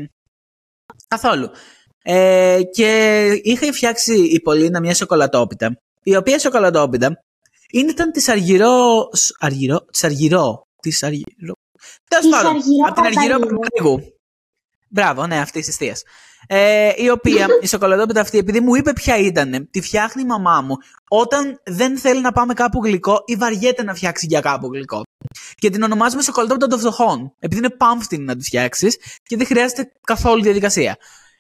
[1.08, 1.50] Καθόλου.
[2.04, 7.24] Ε, και είχα φτιάξει η Πολίνα μια σοκολατόπιτα, η οποία σοκολατόπιτα
[7.72, 9.10] είναι, ήταν της Αργυρό...
[9.12, 9.86] σ- Αργυρό...
[9.92, 10.68] Της Αργυρό...
[10.82, 11.54] Της Αργυρό...
[12.14, 13.60] Τέλος Της πάντων, Αργυρό από την Αργυρό Παπαλίγου.
[13.60, 14.14] Παπαλίγου.
[14.90, 15.96] Μπράβο, ναι, αυτή τη θεία.
[16.48, 20.62] Ε, η οποία, η σοκολατόπιτα αυτή, επειδή μου είπε ποια ήταν, τη φτιάχνει η μαμά
[20.62, 20.76] μου
[21.10, 25.02] όταν δεν θέλει να πάμε κάπου γλυκό ή βαριέται να φτιάξει για κάπου γλυκό.
[25.56, 27.34] Και την ονομάζουμε σοκολατόπιτα των φτωχών.
[27.40, 30.98] Επειδή είναι πάμφτινη να τη φτιάξεις και δεν χρειάζεται καθόλου διαδικασία.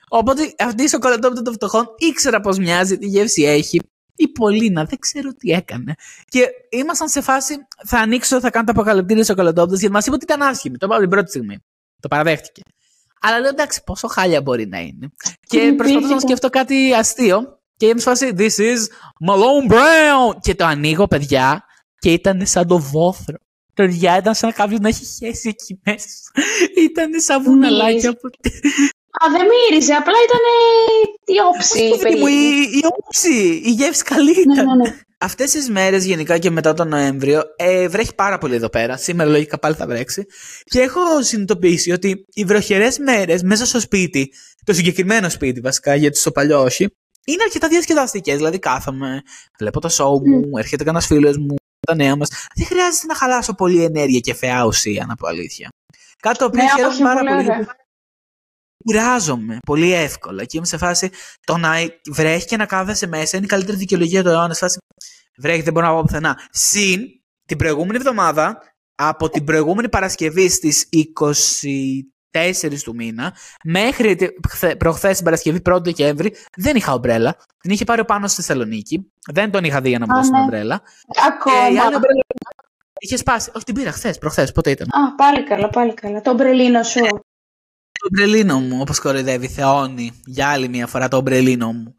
[0.08, 3.80] Οπότε αυτή η σοκολατόπιτα των φτωχών ήξερα πώ μοιάζει, τι γεύση έχει.
[4.16, 5.96] Η Πολίνα δεν ξέρω τι έκανε.
[6.30, 10.24] Και ήμασταν σε φάση, θα ανοίξω, θα κάνω τα αποκαλυπτήρια σοκολατόπιτα γιατί μας είπε ότι
[10.24, 10.78] ήταν άσχημη.
[10.78, 11.58] Το είπα την πρώτη στιγμή.
[12.00, 12.62] Το παραδέχτηκε.
[13.22, 15.10] Αλλά λέω εντάξει, πόσο χάλια μπορεί να είναι.
[15.48, 17.58] Και Υπήρχε προσπαθούσα να το- σκεφτώ κάτι αστείο.
[17.78, 18.78] Και είμαι σε φάση, This is
[19.30, 20.38] Malone Brown.
[20.42, 21.64] Και το ανοίγω, παιδιά,
[22.00, 23.36] και ήταν σαν το βόθρο.
[23.74, 26.08] Παιδιά, ήταν σαν κάποιος να έχει χέσει εκεί μέσα.
[26.90, 28.08] Ήταν σαν βουναλάκια Μύριζε.
[28.08, 28.30] από
[29.22, 30.44] Α, δεν μύριζε, απλά ήταν
[31.26, 31.74] η όψη.
[31.80, 32.28] Παιδί μου, περίπου.
[32.28, 34.66] η, η όψη, η γεύση καλή Ναι, ήταν.
[34.78, 34.96] ναι, ναι.
[35.18, 38.98] Αυτές τις μέρες γενικά και μετά τον Νοέμβριο ε, βρέχει πάρα πολύ εδώ πέρα.
[38.98, 40.26] Σήμερα λογικά πάλι θα βρέξει.
[40.64, 44.30] Και έχω συνειδητοποιήσει ότι οι βροχερές μέρες μέσα στο σπίτι,
[44.66, 46.84] το συγκεκριμένο σπίτι βασικά, γιατί στο παλιό όχι,
[47.26, 48.36] είναι αρκετά διασκεδαστικές.
[48.36, 49.22] Δηλαδή κάθομαι,
[49.60, 51.56] βλέπω το show μου, έρχεται κανένας φίλος μου,
[51.88, 52.30] τα νέα μας.
[52.56, 55.70] Δεν χρειάζεται να χαλάσω πολύ ενέργεια και φαιά ουσία, να πω αλήθεια.
[56.20, 57.44] Κάτι το οποίο Ναι, χαίρομαι όχι, πάρα πολύ πολύ.
[57.44, 57.56] ωραία.
[57.58, 57.72] γιατί
[58.84, 61.10] Κουράζομαι πολύ εύκολα και είμαι σε φάση
[61.46, 61.72] το να
[62.12, 64.54] βρέχει και να κάθεσαι μέσα είναι η καλύτερη δικαιολογία του αιώνα.
[64.54, 64.78] Σε φάση
[65.38, 66.40] βρέχει, δεν μπορώ να πάω πουθενά.
[66.52, 67.02] Συν
[67.46, 68.58] την προηγούμενη εβδομάδα,
[68.96, 70.88] από την προηγούμενη Παρασκευή στις
[72.32, 77.36] 24 του μήνα, μέχρι τη- χθε- προχθές την Παρασκευή 1 Δεκέμβρη, δεν είχα ομπρέλα.
[77.60, 79.12] Την είχε πάρει ο πάνω στη Θεσσαλονίκη.
[79.32, 80.44] Δεν τον είχα δει για να μου Α, δώσει την ναι.
[80.46, 80.82] ομπρέλα.
[81.28, 81.58] Ακόμα.
[81.58, 82.24] Ε, η άλλη ομπρέλα
[83.00, 83.52] είχε σπάσει.
[83.56, 86.22] Όχι, την πήρα χθες, προχθές, πότε ήταν; Α, πάλι καλά, πάλι καλά.
[86.22, 87.00] Το μπρελίνο σου.
[88.04, 91.96] Το ομπρελίνο μου, όπως κοροϊδεύει, θεώνει για άλλη μια φορά το ομπρελίνο μου.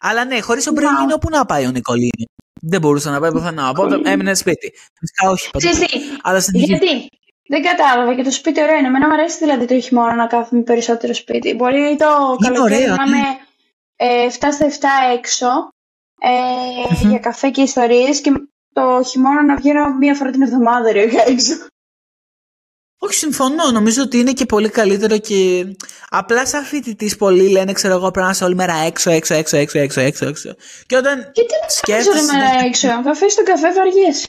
[0.00, 2.24] Αλλά ναι, χωρίς ομπρελίνο, πού να πάει ο Νικολίνο.
[2.62, 3.68] Δεν μπορούσε να πάει πουθενά.
[3.68, 4.72] Οπότε έμεινε σπίτι.
[4.98, 5.50] Φυσικά όχι.
[5.50, 5.68] παντού.
[5.68, 6.72] Ξέρεις τι, Αλλά συνεχίζει.
[6.76, 7.08] γιατί;
[7.48, 8.86] Δεν κατάλαβα και το σπίτι ωραίο είναι.
[8.86, 11.54] Εμένα μου αρέσει δηλαδή το χειμώνα να κάθομαι περισσότερο σπίτι.
[11.54, 12.06] Μπορεί το
[12.40, 13.16] Είναι καλοκαίρι ωραίο, να ναι.
[13.16, 13.26] είμαι
[13.96, 14.30] ε, 7
[14.70, 15.46] στα 7 έξω
[16.20, 17.10] ε, Μμμ.
[17.10, 18.32] για καφέ και ιστορίες και
[18.72, 21.54] το χειμώνα να βγαίνω μία φορά την εβδομάδα ρε έξω.
[23.04, 23.70] Όχι, συμφωνώ.
[23.70, 25.64] Νομίζω ότι είναι και πολύ καλύτερο και.
[26.08, 29.56] Απλά σαν φοιτητής, πολλοί λένε, ξέρω εγώ, πρέπει να είσαι όλη μέρα έξω, έξω, έξω,
[29.56, 30.28] έξω, έξω, έξω.
[30.28, 30.54] έξω.
[30.86, 32.88] Και όταν Γιατί να σκέφτεσαι βγάζω ρε μέρα να- έξω.
[33.02, 34.28] Θα φέρεις τον καφέ βαριές.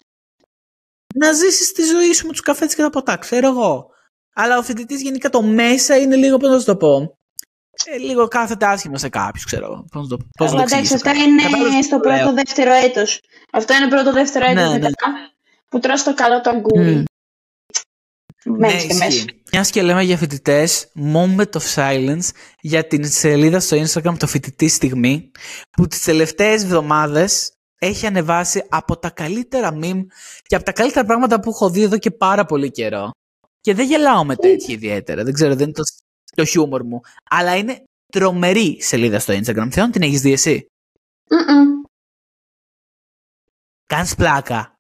[1.16, 3.88] να ζήσεις τη ζωή σου με τους καφέτε και τα ποτά, ξέρω εγώ.
[4.36, 7.18] Αλλά ο φοιτητής γενικά το μέσα είναι λίγο, πώς να σου το πω.
[7.86, 9.86] Ε, λίγο κάθεται άσχημα σε κάποιους, ξέρω εγώ.
[9.92, 11.10] Πώς να το, πώς να Αλλά το εντάξει, εξηγήσω.
[11.10, 12.18] αυτά είναι Κατάλαβες στο τι λέω.
[12.18, 13.22] πρώτο δεύτερο έτος.
[13.52, 14.74] Αυτό είναι πρώτο δεύτερο έτος Ναι, ναι.
[14.80, 15.12] μετά.
[15.70, 16.92] Που τρως το καλό το αγκούρι.
[16.96, 17.04] Μμ.
[18.46, 19.06] Μέσα Ναι, και μέσα.
[19.06, 19.42] ισχύει.
[19.52, 22.30] Μιας και λέμε για φοιτητές, moment of silence
[22.62, 25.32] για την σελίδα στο Instagram το φοιτητή στιγμή,
[25.72, 30.02] που τις τελευταίες εβδομάδες έχει ανεβάσει από τα καλύτερα meme
[30.44, 33.12] και από τα καλύτερα πράγματα που έχω δει εδώ και πάρα πολύ καιρό.
[33.62, 35.24] Και δεν γελάω με τέτοια ιδιαίτερα.
[35.24, 35.84] Δεν ξέρω, δεν είναι το,
[36.36, 37.00] το χιούμορ μου.
[37.30, 39.68] Αλλά είναι τρομερή σελίδα στο Instagram.
[39.72, 40.66] Θεόν την έχεις δει εσύ;
[41.30, 41.82] Μμμ.
[43.86, 44.76] Κάνεις πλάκα;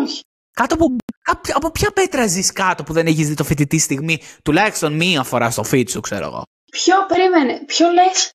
[0.00, 0.20] Όχι.
[0.52, 4.20] Κάτω από, από, από ποια πέτρα ζεις κάτω που δεν έχεις δει το φοιτητή στιγμή,
[4.42, 6.42] τουλάχιστον μία φορά στο feed σου, ξέρω εγώ.
[6.70, 8.30] Ποιο, περίμενε, ποιο λες;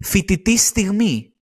[0.00, 1.34] Φοιτητή στιγμή.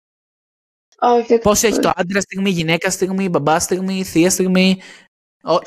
[0.99, 4.81] Όχι, δεν Πώς το έχει το άντρα στιγμή, γυναίκα στιγμή, μπαμπά στιγμή, θεία στιγμή.
[5.46, 5.59] Ο...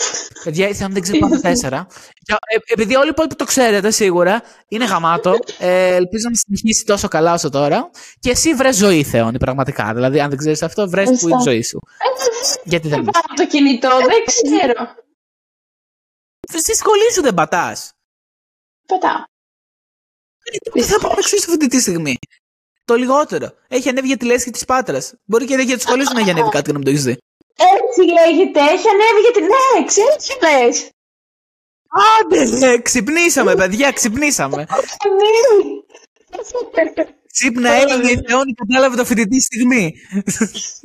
[0.44, 1.88] Παιδιά, η Θεά μου δεν ξέρω πάνω τέσσερα.
[2.20, 5.34] Για- ε, επειδή όλοι οι υπόλοιποι το ξέρετε σίγουρα, είναι γαμάτο.
[5.60, 7.90] Ε, ελπίζω να συνεχίσει τόσο καλά όσο τώρα.
[8.20, 9.94] Και εσύ βρες ζωή, Θεόνι, πραγματικά.
[9.94, 11.52] Δηλαδή, αν δεν ξέρεις αυτό, βρες που είναι η Ευχαριστώ.
[11.52, 11.80] ζωή σου.
[12.64, 14.96] Γιατί δεν Δεν πάω το κινητό, δεν ξέρω.
[16.58, 17.92] Στη σχολή σου δεν πατάς.
[18.88, 19.24] Πατάω.
[20.74, 22.16] Τι θα πάω εξού αυτή τη στιγμή;
[22.86, 23.52] Το λιγότερο.
[23.68, 25.14] Έχει ανέβει για τη λέσχη της Πάτρας.
[25.26, 27.04] Μπορεί και για τη σχολή σου να έχει ανέβει κάτι και να μην το έχεις
[27.04, 27.18] δει.
[27.74, 30.90] Έτσι λέγεται, έχει ανέβει για την ναι, ξέρεις τι λες.
[32.20, 34.66] Άντε, ρε, ξυπνήσαμε, παιδιά, ξυπνήσαμε.
[35.06, 35.84] Ανέβει.
[37.32, 39.94] Ξύπνα, έλεγε η Θεόνι, κατάλαβε το φοιτητή στιγμή.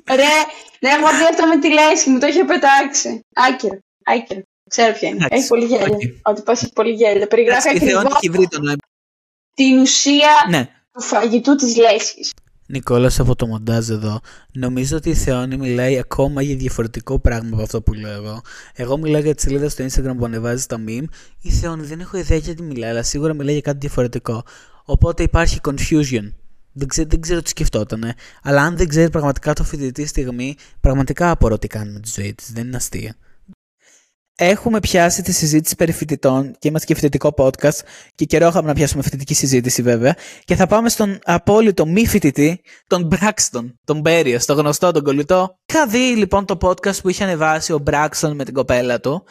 [0.08, 0.34] Ρε,
[0.80, 3.20] ναι, έχω δει αυτό με τη λέσχη, μου το είχε πετάξει.
[3.34, 4.42] Άκυρο, άκυρο.
[4.70, 5.16] Ξέρω ποια είναι.
[5.16, 5.87] Εντάξει, Έχει πολύ γέλιο.
[5.87, 6.00] οκ.
[6.22, 7.26] Ότι πας έχει πολύ γέλιο.
[7.26, 8.78] Περιγράφει Η Θεόνι ακριβώς έχει βρει το νόημα.
[9.54, 10.68] την ουσία Ναι.
[10.92, 12.30] του φαγητού της λέσχης.
[12.66, 14.20] Νικόλας από το μοντάζ εδώ.
[14.53, 18.40] Νομίζω ότι η Θεόνη μιλάει ακόμα για διαφορετικό πράγμα από αυτό που λέω εγώ.
[18.74, 21.05] Εγώ μιλάω για τη σελίδα στο Instagram που ανεβάζει τα meme.
[21.40, 24.44] Η Θεόνη δεν έχω ιδέα γιατί μιλάει, αλλά σίγουρα μιλάει για κάτι διαφορετικό.
[24.85, 26.33] Οπότε υπάρχει confusion.
[26.72, 28.14] Δεν ξέρω, δεν ξέρω τι σκεφτότανε.
[28.42, 32.35] Αλλά αν δεν ξέρει πραγματικά το φοιτητή στιγμή, πραγματικά απορώ τι κάνει με τη ζωή
[32.35, 32.53] της.
[32.53, 33.14] Δεν είναι αστεία.
[34.37, 37.79] Έχουμε πιάσει τη συζήτηση περί φοιτητών και είμαστε και φοιτητικό podcast
[38.14, 42.61] και καιρό είχαμε να πιάσουμε φοιτητική συζήτηση βέβαια και θα πάμε στον απόλυτο μη φοιτητή,
[42.87, 45.59] τον Braxton, τον Μπέριος, το γνωστό, τον κολλητό.
[45.66, 49.25] Είχα δει λοιπόν το podcast που είχε ανεβάσει ο Braxton με την κοπέλα του.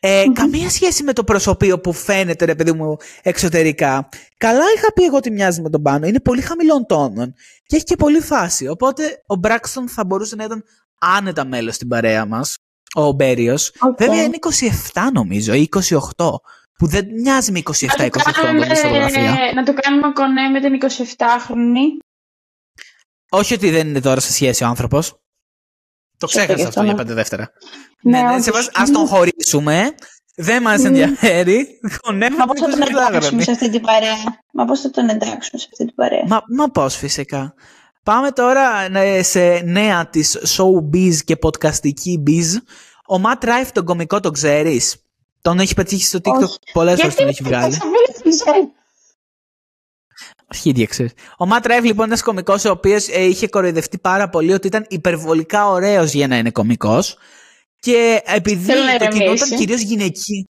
[0.00, 4.08] Ε, Καμία σχέση με το προσωπείο που φαίνεται, ρε παιδί μου, εξωτερικά.
[4.36, 6.06] Καλά είχα πει εγώ ότι μοιάζει με τον Πάνο.
[6.06, 7.34] Είναι πολύ χαμηλών τόνων
[7.66, 8.68] και έχει και πολύ φάση.
[8.68, 10.64] Οπότε ο Braxton θα μπορούσε να ήταν
[10.98, 12.56] άνετα μέλος στην παρέα μας,
[12.94, 13.72] ο Μπέριος.
[13.80, 13.96] Οκ.
[13.98, 14.36] Βέβαια είναι
[14.92, 15.68] 27 νομίζω ή
[16.16, 16.26] 28.
[16.78, 19.52] Που δεν μοιάζει με 27-28 Να το κάνουμε- στη φωτογραφία.
[19.54, 21.86] Να το κάνουμε κονέ με την 27χρονη.
[23.30, 25.08] Όχι ότι δεν είναι τώρα σε σχέση ο άνθρωπος.
[26.18, 26.98] Το Σωστό ξέχασα και αυτό αυτό, για ναι.
[26.98, 27.50] πέντε δεύτερα.
[28.02, 28.44] Ναι, Ναι, ναι, όντως.
[28.44, 29.94] σε βάση, ας τον χωρίσουμε.
[30.36, 31.66] Δεν μας ενδιαφέρει.
[32.04, 33.42] Χωνεύουμε Μα πώς θα τον 27 εντάξουμε γραμμή.
[33.42, 34.14] σε αυτή την παρέα;
[34.52, 37.54] Μα πώς θα τον εντάξουμε σε αυτή την παρέα; Μα, μα πώς φυσικά.
[38.04, 42.56] Πάμε τώρα ναι, σε νέα της showbiz και podcastική biz.
[43.08, 44.96] Ο Matt Rife τον κομικό τον ξέρεις;
[45.40, 46.56] Τον έχει πετύχει στο TikTok Όχι.
[46.72, 47.74] πολλές φορές Γιατί τον έχει βγάλει.
[47.74, 48.42] θα μιλήσεις,
[50.46, 51.12] Αρχίδια, ξέρεις.
[51.38, 54.86] Ο Ματ Ράιφ λοιπόν είναι ένας κωμικός ο οποίος είχε κοροϊδευτεί πάρα πολύ ότι ήταν
[54.88, 57.16] υπερβολικά ωραίος για να είναι κωμικός.
[57.78, 59.44] Και επειδή Θέλω να το κοινό ηρεμήσει.
[59.46, 60.44] ήταν κυρίως γυναικείο.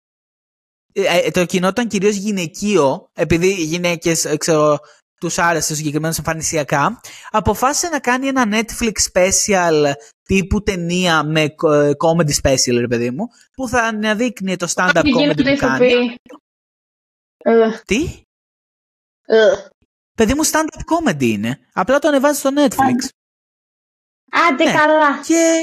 [0.93, 4.77] Ε, το κοινό ήταν κυρίως γυναικείο, επειδή οι γυναίκες, ξέρω,
[5.23, 9.91] τους άρεσε συγκεκριμένα εμφανισιακά, αποφάσισε να κάνει ένα Netflix special
[10.23, 15.11] τύπου ταινία με ε, comedy special, ρε παιδί μου, που θα αναδείκνει το stand-up Τι
[15.15, 15.85] comedy γίνεται που κάνει.
[15.87, 16.15] ηθοποιοί.
[17.37, 18.21] Ε, Τι;
[19.25, 19.53] ε.
[20.17, 21.59] Παιδί μου, stand-up comedy είναι.
[21.73, 23.07] Απλά το ανεβάζει στο Netflix.
[24.49, 24.71] Άντε Ναι.
[24.73, 25.21] καλά.
[25.25, 25.59] Και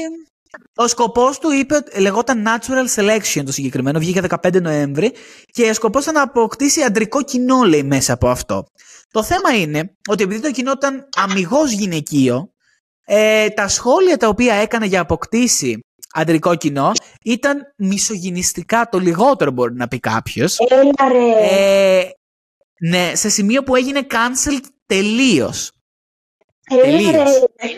[0.75, 5.13] ο σκοπός του είπε, ότι λεγόταν Natural Selection το συγκεκριμένο, βγήκε 15 Νοέμβρη
[5.45, 8.65] και ο σκοπός ήταν να αποκτήσει αντρικό κοινό, λέει, μέσα από αυτό.
[9.11, 12.53] Το θέμα είναι ότι επειδή το κοινό ήταν αμυγός γυναικείο,
[13.05, 15.79] ε, τα σχόλια τα οποία έκανε για αποκτήσει
[16.13, 16.91] αντρικό κοινό
[17.23, 20.57] ήταν μισογυνιστικά, το λιγότερο μπορεί να πει κάποιος.
[20.59, 21.99] Έλα ρε.
[21.99, 22.09] Ε,
[22.79, 25.71] ναι, σε σημείο που έγινε cancel τελείως.
[26.69, 27.13] Έλα τελείως.
[27.13, 27.69] ρε.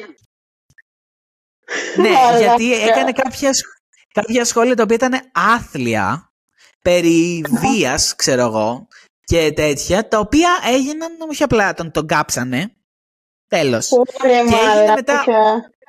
[2.02, 2.40] Ναι, Μαλάκα.
[2.40, 3.68] γιατί έκανε κάποια, σχ-
[4.14, 6.32] κάποια σχόλια τα οποία ήταν άθλια,
[6.82, 8.88] περί βίας, ξέρω εγώ,
[9.24, 12.74] και τέτοια, τα οποία έγιναν όχι απλά τον, τον κάψανε.
[13.48, 13.90] Τέλος.
[13.92, 14.94] Ωραία, έγινε μαλάκα.
[14.94, 15.24] μετά-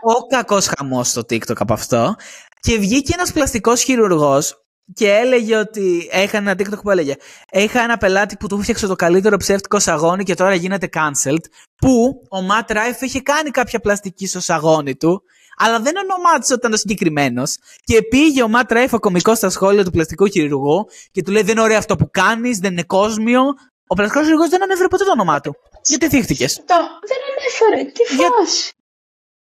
[0.07, 2.15] Ο κακός χαμός στο TikTok από αυτό.
[2.61, 7.15] Και βγήκε ένας πλαστικός χειρουργός και έλεγε ότι έχανε ένα TikTok που έλεγε
[7.53, 11.45] Είχα ένα πελάτη που του φτιάξε το καλύτερο ψεύτικο σαγόνι και τώρα γίνεται cancelled.
[11.77, 15.23] Που ο Ματ Ράιφ είχε κάνει κάποια πλαστική στο σαγόνι του,
[15.57, 17.57] αλλά δεν ονομάτισε ο συγκεκριμένος.
[17.85, 21.43] Και πήγε ο Ματ Ράιφ ο κωμικός στα σχόλια του πλαστικού χειρουργού και του λέει:
[21.43, 23.43] Δεν είναι ωραίο αυτό που κάνεις, δεν είναι κόσμιο.
[23.87, 25.57] Ο πλαστικός χειρουργός δεν ανέφερε ποτέ το όνομά του.
[25.85, 26.75] Γιατί θύχτηκες; Το...
[27.07, 27.91] Δεν ανέφερε.
[27.93, 28.73] Τι Για- φάση.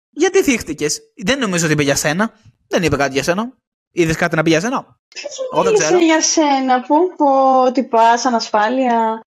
[0.10, 2.34] Γιατί θύχτηκες; Δεν νομίζω ότι είπε για σένα.
[2.68, 3.54] Δεν είπε κάτι για σένα.
[3.92, 6.06] Είδες κάτι να πει για σένα; Ποιος Εγώ δεν μίλησε ξέρω.
[6.06, 6.82] για σένα.
[6.82, 7.26] Πού, πού,
[7.66, 9.20] ότι πας, ανασφάλεια.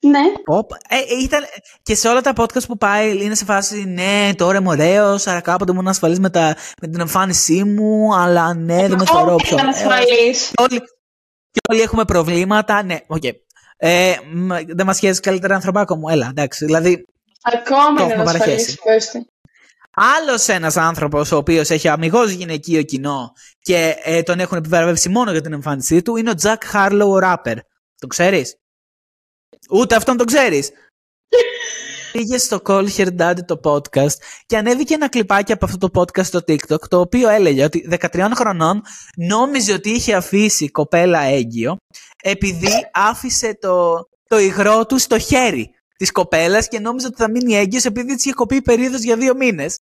[0.00, 0.20] Ναι.
[0.46, 1.42] Οπ, ε, ε, ήταν,
[1.82, 5.40] και σε όλα τα podcast που πάει είναι σε φάση ναι, τώρα είμαι ωραίος, άρα
[5.40, 9.46] κάποτε ήμουν ασφαλής με, τα- με την εμφάνισή μου, αλλά ναι, δεν με θεωρώ Όχι,
[9.46, 9.56] πιο.
[9.56, 10.46] ήταν Ε, ασφαλής.
[10.54, 10.78] και όλοι,
[11.50, 12.82] και όλοι έχουμε προβλήματα.
[12.82, 13.22] Ναι, οκ.
[13.76, 16.08] Ε, μ, δεν μας σχέζει καλύτερα ανθρωπάκο μου.
[16.08, 16.64] Έλα, εντάξει.
[16.64, 17.04] Δηλαδή,
[17.42, 18.76] Ακόμα Το είναι έχουμε ασφαλής, παραχέσει.
[18.76, 19.26] Κώστη.
[20.18, 25.30] άλλος ένας άνθρωπος ο οποίος έχει αμυγός γυναικείο κοινό και ε, τον έχουν επιβραβεύσει μόνο
[25.30, 27.56] για την εμφάνισή του είναι ο Jack Harlow, ο rapper.
[27.98, 28.54] Τον ξέρεις;
[29.70, 30.70] Ούτε αυτόν τον ξέρεις.
[32.12, 34.14] Πήγε στο Call Her Daddy το podcast
[34.46, 38.30] και ανέβηκε ένα κλιπάκι από αυτό το podcast στο TikTok το οποίο έλεγε ότι 13
[38.34, 38.82] χρονών
[39.16, 41.76] νόμιζε ότι είχε αφήσει κοπέλα έγκυο
[42.22, 47.54] επειδή άφησε το, το υγρό του στο χέρι της κοπέλας και νόμιζε ότι θα μείνει
[47.54, 49.76] έγκυος επειδή της είχε κοπεί η περίοδος για δύο μήνες.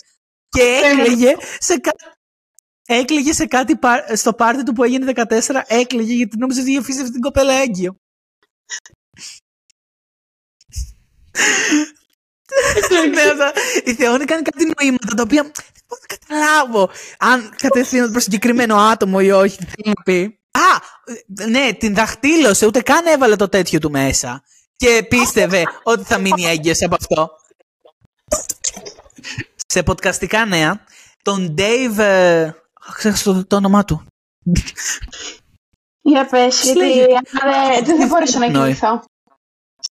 [0.50, 1.92] Και έκλαιγε σε, κα...
[2.88, 6.80] έκλαιγε σε κάτι πα- στο πάρτι του που έγινε 14 έκλαιγε γιατί νόμιζε ότι είχε
[6.80, 7.96] αφήσει αυτή την κοπέλα έγκυο.
[13.14, 13.52] Ναι, αυτά.
[13.84, 15.52] Η Θεόνη κάνει κάτι νοήματα τα οποία δεν
[15.88, 19.58] μπορώ να καταλάβω αν κατευθύνονται προς συγκεκριμένο άτομο ή όχι.
[19.58, 20.40] Τι θέλει να πει.
[20.52, 20.80] Α,
[21.50, 24.44] ναι, την δαχτύλωσε, ούτε καν έβαλε το τέτοιο του μέσα.
[24.76, 27.30] Και πίστευε ότι θα μείνει έγκυος από αυτό.
[29.68, 30.84] Σε podcastικά νέα,
[31.24, 31.98] τον Dave.
[31.98, 32.52] ε,
[32.96, 34.06] Ξέχασα το, το όνομά του.
[36.02, 38.62] Για πες, Πώς γιατί λέγεται; άμα δεν- δεν θα μπορούσα να Πνοή.
[38.64, 39.04] κοιμηθώ.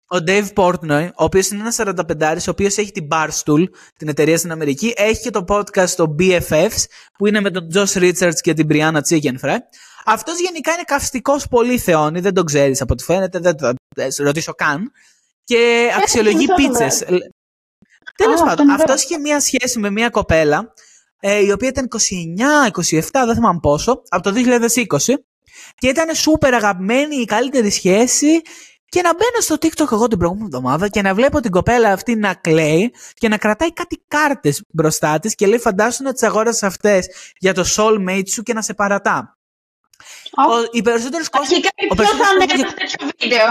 [0.09, 3.63] Ο Dave Portnoy, ο οποίος είναι ένας 45 ο οποίος έχει την Barstool,
[3.97, 6.83] την εταιρεία στην Αμερική, έχει και το podcast το BFFs,
[7.17, 9.55] που είναι με τον Josh Richards και την Brianna Chickenfry.
[10.05, 14.11] Αυτός γενικά είναι καυστικός πολύ θεώνη, δεν τον ξέρεις από ό,τι φαίνεται, δεν το δεν
[14.11, 14.91] σε ρωτήσω καν.
[15.43, 17.05] Και αξιολογεί δεν το έχω πίτσε.
[18.15, 19.03] Τέλος Α, πάντων, τον αυτός βρω.
[19.03, 20.73] είχε μία σχέση με μία κοπέλα,
[21.19, 25.13] ε, η οποία ήταν 29-27, δεν θυμάμαι πόσο, από το 2020.
[25.75, 28.41] Και ήταν σούπερ αγαπημένη, η καλύτερη σχέση.
[28.89, 32.15] Και να μπαίνω στο TikTok εγώ την προηγούμενη εβδομάδα και να βλέπω την κοπέλα αυτή
[32.15, 36.63] να κλαίει και να κρατάει κάτι κάρτες μπροστά της και λέει: Φαντάσου να τις αγόρασες
[36.63, 37.07] αυτές
[37.39, 39.37] για το soulmate σου και να σε παρατά.
[40.49, 41.47] Ω, Ο, οι περισσότεροι κόσμοι.
[41.55, 43.45] Αρχικά ο ποιο θα περισσότερος ανέβει κόσμος- τέτοιο βίντεο;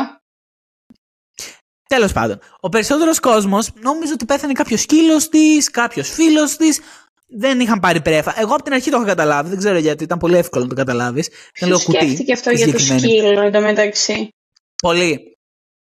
[1.89, 6.81] Τέλος πάντων, ο περισσότερος κόσμος νόμιζε ότι πέθανε κάποιος σκύλος της, κάποιος φίλος της.
[7.29, 8.35] Δεν είχαν πάρει πρέφα.
[8.41, 9.49] Εγώ από την αρχή το είχα καταλάβει.
[9.49, 10.05] Δεν ξέρω γιατί.
[10.05, 11.27] Ήταν πολύ εύκολο να το καταλάβεις.
[11.27, 11.99] Ήταν λίγο κουτί.
[11.99, 13.19] Σκέφτηκε αυτό τη για το συγκεκριμένη.
[13.19, 14.29] σκύλο εν τω μεταξύ.
[14.83, 15.39] Πολύ.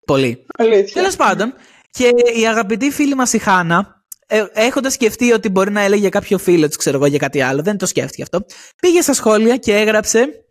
[0.07, 0.47] Πολύ.
[0.59, 0.93] Αλήθεια.
[0.93, 1.55] Τέλος πάντων,
[1.91, 6.09] και η αγαπητή φίλη μας η Χάνα, ε, έχοντας σκεφτεί ότι μπορεί να έλεγε για
[6.11, 8.45] κάποιο φίλο της, ξέρω εγώ, για κάτι άλλο, δεν το σκέφτηκε αυτό.
[8.83, 10.45] Πήγε στα σχόλια και έγραψε.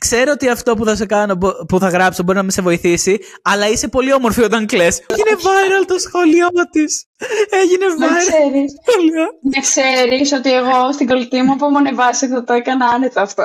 [0.00, 2.62] Ξέρω ότι αυτό που θα σε κάνω, μπο- που θα γράψω, μπορεί να με σε
[2.62, 4.98] βοηθήσει, αλλά είσαι πολύ όμορφη όταν κλαις.
[5.10, 7.04] Έγινε viral το σχόλιο της.
[7.50, 8.18] Έγινε Να viral.
[8.18, 9.24] ξέρεις, σχόλιο.
[9.54, 13.44] να ξέρεις ότι εγώ στην κολλητή μου από μονεβάση θα το έκανα άνετα αυτό.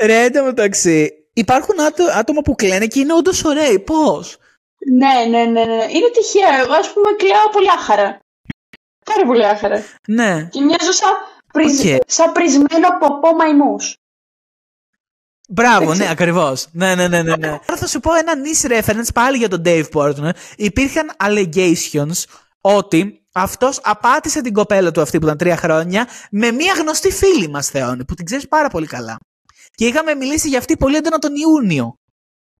[0.00, 3.78] Ρε, εντωμεταξύ, υπάρχουν άτο- άτομα που κλαίνε και είναι όντως ωραίοι.
[3.78, 4.36] Πώς;
[4.92, 5.84] ναι, ναι, ναι, ναι.
[5.88, 6.62] Είναι τυχαίο.
[6.62, 8.18] Εγώ, ας πούμε, κλαίω πολύ άχαρα.
[9.04, 9.84] Πάρα πολύ άχαρα.
[10.06, 10.48] Ναι.
[10.50, 11.12] Και μοιάζω σαν,
[11.52, 11.64] πρι...
[11.64, 12.02] Οκ.
[12.06, 13.96] σαν πρησμένο ποπό μαϊμούς.
[15.48, 16.02] Μπράβο, Έτσι.
[16.02, 16.66] ναι, ακριβώς.
[16.72, 17.48] Ναι, ναι, ναι, ναι, ναι.
[17.66, 20.30] Τώρα θα σου πω ένα niche reference πάλι για τον Dave Portnoy.
[20.56, 22.24] Υπήρχαν allegations
[22.60, 27.48] ότι αυτός απάτησε την κοπέλα του αυτή που ήταν τρία χρόνια με μία γνωστή φίλη
[27.48, 29.18] μας, Θεόνη, που την ξέρεις πάρα πολύ καλά.
[29.74, 31.98] Και είχαμε μιλήσει για αυτή πολύ έντονα τον Ιούνιο.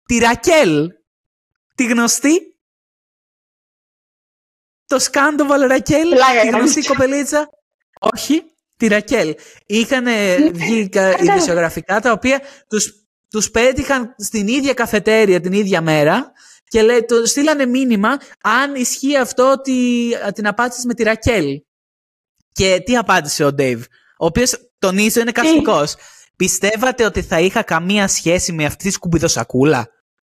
[0.06, 0.90] Τη Ρακέλ.
[1.74, 2.56] Τη γνωστή.
[4.86, 6.08] Το σκάντοβαλ Ρακέλ.
[6.08, 6.54] Πλάκα Τη κάνεις.
[6.54, 7.48] γνωστή κοπελίτσα.
[8.00, 8.42] Όχι,
[8.76, 9.34] τη Ρακέλ.
[9.66, 10.04] Είχαν
[10.52, 11.32] βγει κα- Κατάλαβα.
[11.34, 12.92] ειδησιογραφικά τα οποία τους,
[13.30, 16.32] τους πέτυχαν στην ίδια καφετέρια την ίδια μέρα
[16.68, 21.62] και λέει, το στείλανε μήνυμα αν ισχύει αυτό ότι α, την απάντησες με τη Ρακέλ.
[22.52, 23.82] Και τι απάντησε ο Ντέιβ,
[24.18, 25.94] ο οποίος τονίζω είναι καυστικός.
[26.36, 29.88] Πιστεύατε ότι θα είχα καμία σχέση με αυτή τη σκουπιδοσακούλα;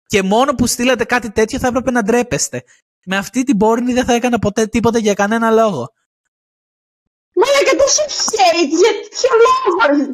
[0.06, 2.62] Και μόνο που στείλατε κάτι τέτοιο θα έπρεπε να ντρέπεστε.
[3.04, 5.92] Με αυτή την πόρνη δεν θα έκανα ποτέ τίποτα για κανένα λόγο.
[7.34, 10.12] Μαλάκα τόσο hate, για ποιο λόγο.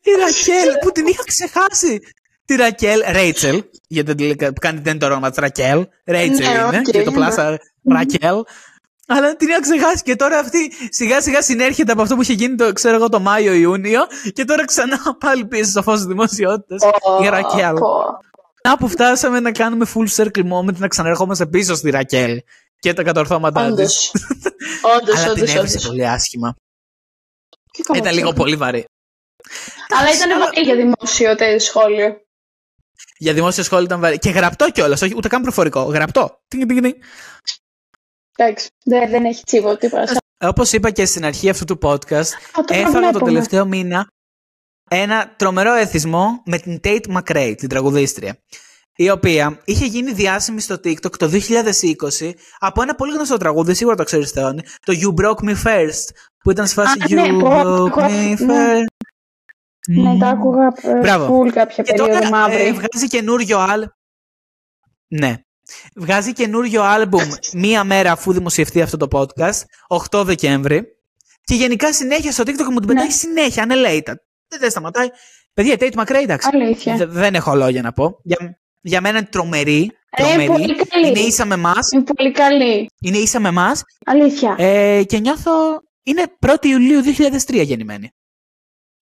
[0.00, 2.00] Η Ρακέλ που την είχα ξεχάσει.
[2.44, 5.86] Τη Ρακέλ, Ρέιτσελ, γιατί δεν λέει- που κάνει δεν είναι το όνομα της Ρακέλ.
[6.04, 7.16] Ρέιτσελ Ναι, είναι οκ, και το ναι.
[7.16, 8.42] πλάσα Ρακέλ.
[9.06, 12.54] Αλλά την είχα ξεχάσει και τώρα αυτή σιγά σιγά συνέρχεται από αυτό που είχε γίνει
[12.54, 14.00] το, ξέρω εγώ, το Μάιο-Ιούνιο
[14.32, 16.82] και τώρα ξανά πάλι πίσω στο φως της δημοσιότητας.
[17.22, 17.74] Η Ρακέλ.
[17.74, 18.04] Πω.
[18.62, 22.40] Να που φτάσαμε να κάνουμε full circle moment, να ξαναρχόμαστε πίσω στη Ρακέλ
[22.78, 23.72] και τα κατορθώματά της.
[23.72, 24.12] Όντως.
[25.00, 25.86] Όντως, Αλλά την όντως, έβρισε όντως.
[25.86, 26.54] πολύ άσχημα.
[27.72, 28.42] Τι κομμάτι Ήταν λίγο αυτό.
[28.42, 28.84] πολύ βαρύ.
[29.98, 32.16] Αλλά ήταν βαρύ για δημόσιο τέτοιο σχόλιο.
[33.18, 34.18] Για δημόσιο σχόλιο ήταν βαρύ.
[34.18, 35.82] Και γραπτό κιόλας, όχι ούτε καν προφορικό.
[35.82, 36.40] Γραπτό.
[36.48, 36.94] Τινγκ, τινγκ, τινγκ.
[38.36, 40.12] Εντάξει, δεν, δεν έχει τσίβο τίποτα.
[40.44, 43.24] Όπως είπα και στην αρχή αυτού του podcast, Α, το έφαγα το προβλέπουμε.
[43.30, 44.06] τελευταίο μήνα
[44.90, 48.38] ένα τρομερό εθισμό με την Tate McRae, την τραγουδίστρια.
[48.96, 53.96] η οποία είχε γίνει διάσημη στο TikTok το 2020 από ένα πολύ γνωστό τραγούδι, σίγουρα
[53.96, 56.08] το ξέρεις Θεόνι, το You Broke Me First,
[56.38, 58.46] που ήταν σε φάση Α, You ναι, το Broke άκουγα, Me ναι.
[58.80, 58.84] First.
[59.88, 61.40] Ναι, τα άκουγα ε, Μπράβο.
[61.42, 62.72] full κάποια Και περίοδο τώρα ε, μαύρη.
[62.72, 63.86] βγάζει καινούριο άλ...
[65.08, 65.40] Ναι.
[65.94, 69.60] Βγάζει καινούριο άλμπουμ μία μέρα αφού δημοσιευτεί αυτό το podcast,
[70.10, 70.82] 8 Δεκέμβρη.
[71.44, 72.94] Και γενικά συνέχεια στο TikTok μου την Ναι.
[72.94, 74.14] πετάει συνέχεια, unrelated.
[74.48, 75.08] Δεν, δεν σταματάει.
[75.54, 76.48] Παιδιά, η Tate McRae, εντάξει.
[76.52, 76.96] Αλήθεια.
[76.96, 78.18] Δε- δεν έχω λόγια να πω.
[78.22, 79.90] Για, για μένα είναι τρομερή.
[80.10, 80.46] Ε, τρομερή.
[80.46, 81.08] πολύ καλή.
[81.08, 81.90] είναι ίσα με εμάς.
[81.92, 82.90] Είναι πολύ καλή.
[83.00, 83.82] Είναι ίσα με εμάς.
[84.04, 84.54] Αλήθεια.
[84.58, 85.52] Ε, και νιώθω.
[86.02, 88.10] Είναι 1η Ιουλίου 2003 γεννημένη.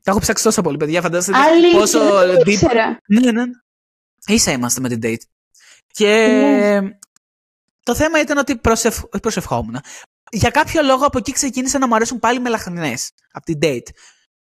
[0.02, 1.02] Τα έχω ψάξει τόσο πολύ, παιδιά.
[1.02, 1.78] Φανταστείτε Αλήθεια.
[1.78, 2.98] πόσο δεν το deep ήξερα.
[3.06, 3.42] ναι, ναι.
[4.26, 5.22] Ίσα είμαστε με την date.
[5.96, 6.80] Και Ναι.
[7.82, 8.96] το θέμα ήταν ότι προσευ...
[8.98, 9.78] όχι προσευχόμουν.
[10.30, 13.88] Για κάποιο λόγο από εκεί ξεκίνησε να μου αρέσουν πάλι μελαχρινές από την date.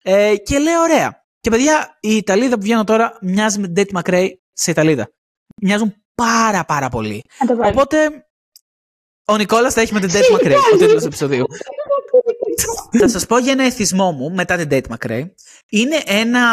[0.03, 1.24] Ε, και λέω ωραία.
[1.40, 5.12] Και παιδιά, η Ιταλίδα που βγαίνω τώρα μοιάζει με την date McRae σε Ιταλίδα.
[5.62, 7.22] Μοιάζουν πάρα πάρα πολύ.
[7.40, 7.70] Να το βάλω.
[7.70, 8.26] Οπότε
[9.24, 11.46] ο Νικόλας θα έχει με την date McRae ο τίτλος του επεισοδίου.
[12.98, 15.24] Θα σας πω για ένα εθισμό μου μετά την Date McRae.
[15.70, 16.46] Είναι ένα,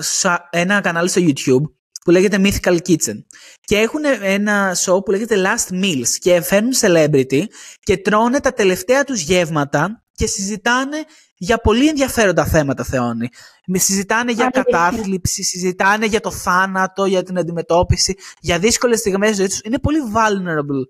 [0.00, 1.72] σα- ένα κανάλι στο YouTube
[2.08, 3.24] που λέγεται Mythical Kitchen.
[3.60, 7.42] Και έχουν ένα show που λέγεται Last Meals και φέρνουν celebrity
[7.80, 11.04] και τρώνε τα τελευταία τους γεύματα και συζητάνε
[11.36, 13.28] για πολύ ενδιαφέροντα θέματα, Θεόνι.
[13.66, 14.62] Με Συζητάνε για Αλήθεια.
[14.62, 19.60] κατάθλιψη, συζητάνε για το θάνατο, για την αντιμετώπιση, για δύσκολες στιγμές ζωής τους.
[19.64, 20.82] Είναι πολύ vulnerable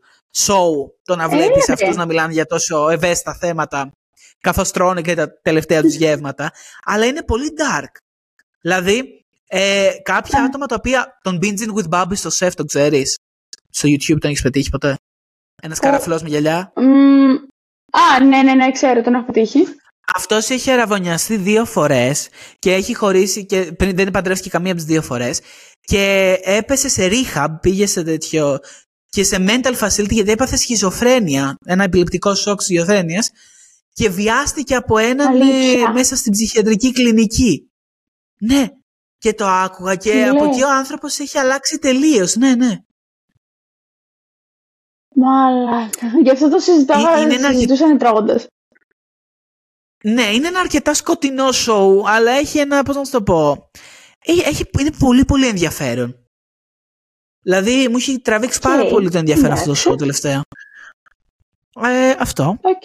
[0.46, 0.70] show
[1.04, 1.72] το να βλέπεις ρε.
[1.72, 3.92] αυτούς να μιλάνε για τόσο ευαίσθητα θέματα
[4.40, 6.52] καθώς τρώνε και τα τελευταία τους γεύματα,
[6.84, 7.92] αλλά είναι πολύ dark.
[8.60, 9.18] Δηλαδή,
[9.50, 13.16] ε, κάποια άτομα τα οποία τον binging with Bobby στο chef, το ξέρεις,
[13.70, 14.96] στο YouTube τον έχεις πετύχει ποτέ;
[15.62, 17.30] Ένας καραφλός με γυαλιά; Μμμ,
[17.90, 19.64] Α, ναι, ναι, ναι, ξέρω, τον έχω πετύχει.
[20.16, 22.28] Αυτός έχει αραβωνιαστεί δύο φορές
[22.58, 25.40] και έχει χωρίσει και πριν δεν παντρεύτηκε καμία από τις δύο φορές
[25.80, 28.58] και έπεσε σε rehab, πήγε σε τέτοιο
[29.08, 33.30] και σε mental facility γιατί έπαθε σχιζοφρένεια, ένα επιληπτικό σοκ σχιζοφρένειας
[33.92, 35.88] και βιάστηκε από έναν Αλήθεια.
[35.88, 37.70] ε, μέσα στην ψυχιατρική κλινική.
[38.40, 38.68] Ναι,
[39.18, 42.78] και το άκουγα και Τι από λες; εκεί ο άνθρωπος έχει αλλάξει τελείως, ναι, ναι.
[45.14, 46.06] Μάλακα.
[46.22, 48.46] Γι' αυτό το συζητάγα, Ε, είναι ένα- συζητούσαν τρώγοντας.
[50.04, 53.70] Ναι, είναι ένα αρκετά σκοτεινό show, αλλά έχει ένα, πώς να σου το πω,
[54.24, 56.22] έχει, έχει- είναι πολύ πολύ ενδιαφέρον.
[57.42, 59.90] Δηλαδή, μου έχει τραβήξει πάρα Οκ, πολύ το ενδιαφέρον αυτό το εντάξει.
[59.90, 60.42] show τελευταία.
[61.82, 62.58] Ε, αυτό.
[62.62, 62.82] Οκ,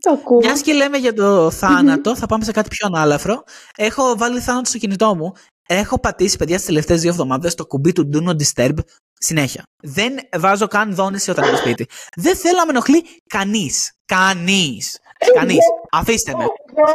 [0.00, 0.38] το ακούω.
[0.38, 3.44] Μιας και λέμε για το θάνατο, θα πάμε σε κάτι πιο ανάλαφρο.
[3.76, 5.32] Έχω βάλει θάνατο στο κινητό μου.
[5.68, 8.74] Έχω πατήσει, παιδιά, στις τελευταίες δύο εβδομάδες το κουμπί του Do Not Disturb
[9.18, 9.62] συνέχεια.
[9.82, 11.86] Δεν βάζω καν δόνηση όταν είμαι σπίτι.
[12.16, 13.92] Δεν θέλω να με ενοχλεί κανείς.
[14.06, 14.98] Κανείς.
[15.34, 15.58] Κανείς.
[15.92, 16.44] Αφήστε με.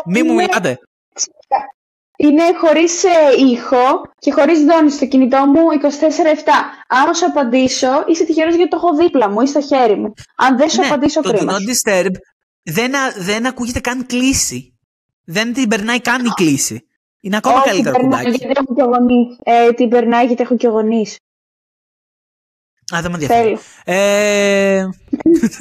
[0.05, 0.80] Μη μου Είναι- μιλάτε.
[2.17, 3.09] Είναι χωρίς ε,
[3.51, 6.49] ήχο και χωρίς δόνηση στο κινητό μου 24-7.
[6.88, 10.13] Αν σου απαντήσω, είσαι τυχερός γιατί το έχω δίπλα μου ή στο χέρι μου.
[10.36, 11.53] Αν δεν σου Ναι, απαντήσω, το Do κρίμα.
[11.53, 12.11] Not Disturb
[12.63, 14.78] δεν, α- δεν ακούγεται καν κλίση.
[15.26, 16.88] Δεν την περνάει καν η κλίση.
[17.22, 18.38] Είναι ακόμα Όχι, καλύτερο περνάει κουμπάκι.
[18.38, 19.38] γιατί έχω και γονείς.
[19.43, 21.17] Ε, την περνάει γιατί έχω και γονείς.
[22.95, 23.57] Α, δεν με ενδιαφέρει.
[23.57, 23.59] Θέλω.
[23.99, 24.89] Ε...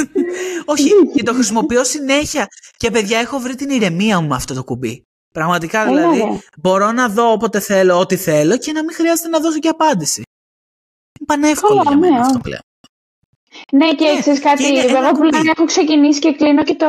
[0.72, 2.46] Όχι, και το χρησιμοποιώ συνέχεια.
[2.76, 5.02] Και παιδιά, έχω βρει την ηρεμία μου με αυτό το κουμπί.
[5.34, 6.38] Πραγματικά Έλα, δηλαδή, ρε.
[6.58, 10.22] μπορώ να δω όποτε θέλω, ό,τι θέλω και να μην χρειάζεται να δώσω και απάντηση.
[11.20, 12.40] Είναι πανεύκολο Καλά, για μένα ναι, αυτό α.
[12.40, 12.60] πλέον.
[13.72, 15.48] Ναι, και Ναι, ξέρεις κάτι, και είναι ένα εγώ πλέον κουμπί.
[15.56, 16.86] έχω ξεκινήσει και κλείνω και το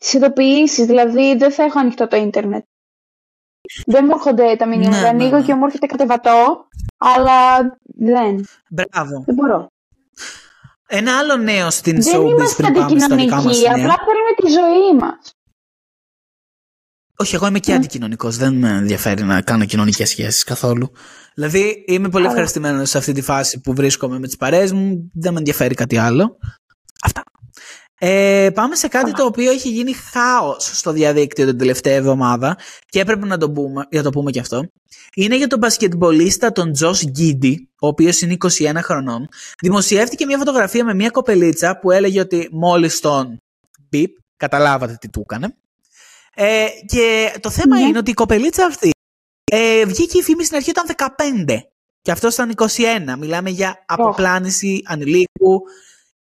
[0.00, 2.64] τις ειδοποιήσεις, δηλαδή δεν θα έχω ανοιχτό το ίντερνετ.
[3.86, 5.42] Δεν μου έρχονται τα μηνύματα, Ναι, ναι, ανοίγω ναι.
[5.42, 9.22] και μου έρχεται κατεβατό, αλλά δεν, Μπράβο.
[9.26, 9.68] δεν μπορώ.
[10.88, 13.72] Ένα άλλο νέο στην δεν showbiz είμαστε πριν πάμε στα δικά μας αντικοινωνικοί, νέα.
[13.72, 15.30] απλά θέλουμε τη ζωή μας.
[17.18, 17.76] Όχι, εγώ είμαι και Ναι.
[17.76, 18.36] αντικοινωνικός.
[18.36, 20.90] Δεν με ενδιαφέρει να κάνω κοινωνικές σχέσεις καθόλου.
[21.34, 22.28] Δηλαδή, είμαι πολύ Καλά.
[22.28, 25.10] ευχαριστημένος σε αυτή τη φάση που βρίσκομαι με τις παρέες μου.
[25.14, 26.38] Δεν με ενδιαφέρει κάτι άλλο.
[28.00, 28.14] Αυτά.
[28.14, 29.16] Ε, πάμε σε κάτι Καλά.
[29.16, 33.86] το οποίο έχει γίνει χάος στο διαδίκτυο την τελευταία εβδομάδα και έπρεπε να το πούμε,
[33.90, 34.62] για το πούμε και αυτό.
[35.14, 39.28] Είναι για τον μπασκετμπολίστα τον Τζος Γκίντι, ο οποίος είναι 21 χρονών.
[39.62, 43.36] Δημοσιεύτηκε μια φωτογραφία με μια κοπελίτσα που έλεγε ότι μόλις τον
[43.90, 45.56] μπιπ, καταλάβατε τι του έκανε.
[46.34, 47.86] Ε, και το θέμα Ναι.
[47.86, 48.90] είναι ότι η κοπελίτσα αυτή
[49.52, 50.86] ε, βγήκε η φήμη στην αρχή όταν
[51.46, 51.56] 15
[52.02, 53.16] και αυτός ήταν 21.
[53.18, 55.62] Μιλάμε για αποπλάνηση ανηλίκου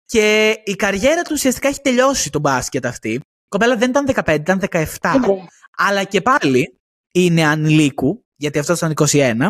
[0.10, 3.10] και η καριέρα του ουσιαστικά έχει τελειώσει το μπάσκετ αυτή.
[3.14, 4.86] Η κοπέλα δεν ήταν 15, ήταν 17.
[5.20, 5.46] Ναι.
[5.78, 6.80] Αλλά και πάλι
[7.14, 9.48] είναι ανηλίκου, γιατί αυτός ήταν 21.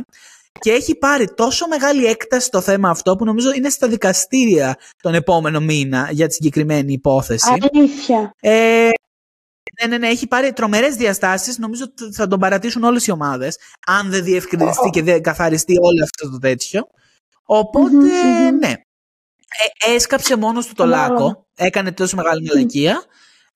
[0.59, 5.13] Και έχει πάρει τόσο μεγάλη έκταση το θέμα αυτό που νομίζω είναι στα δικαστήρια τον
[5.13, 7.49] επόμενο μήνα για τη συγκεκριμένη υπόθεση.
[7.71, 8.33] Αλήθεια.
[8.39, 8.89] Ε,
[9.81, 11.57] ναι, ναι, ναι, έχει πάρει τρομερές διαστάσεις.
[11.57, 13.57] Νομίζω ότι θα τον παρατήσουν όλες οι ομάδες,
[13.87, 16.87] αν δεν διευκρινιστεί και δεν καθαριστεί όλο αυτό το τέτοιο.
[17.43, 18.57] οποτε Μμμ, μμμ.
[18.57, 18.73] ναι.
[19.85, 21.13] Ε, έσκαψε μόνος του το Κατάλαβα.
[21.13, 23.03] λάκκο, έκανε τόσο μεγάλη μαλακία.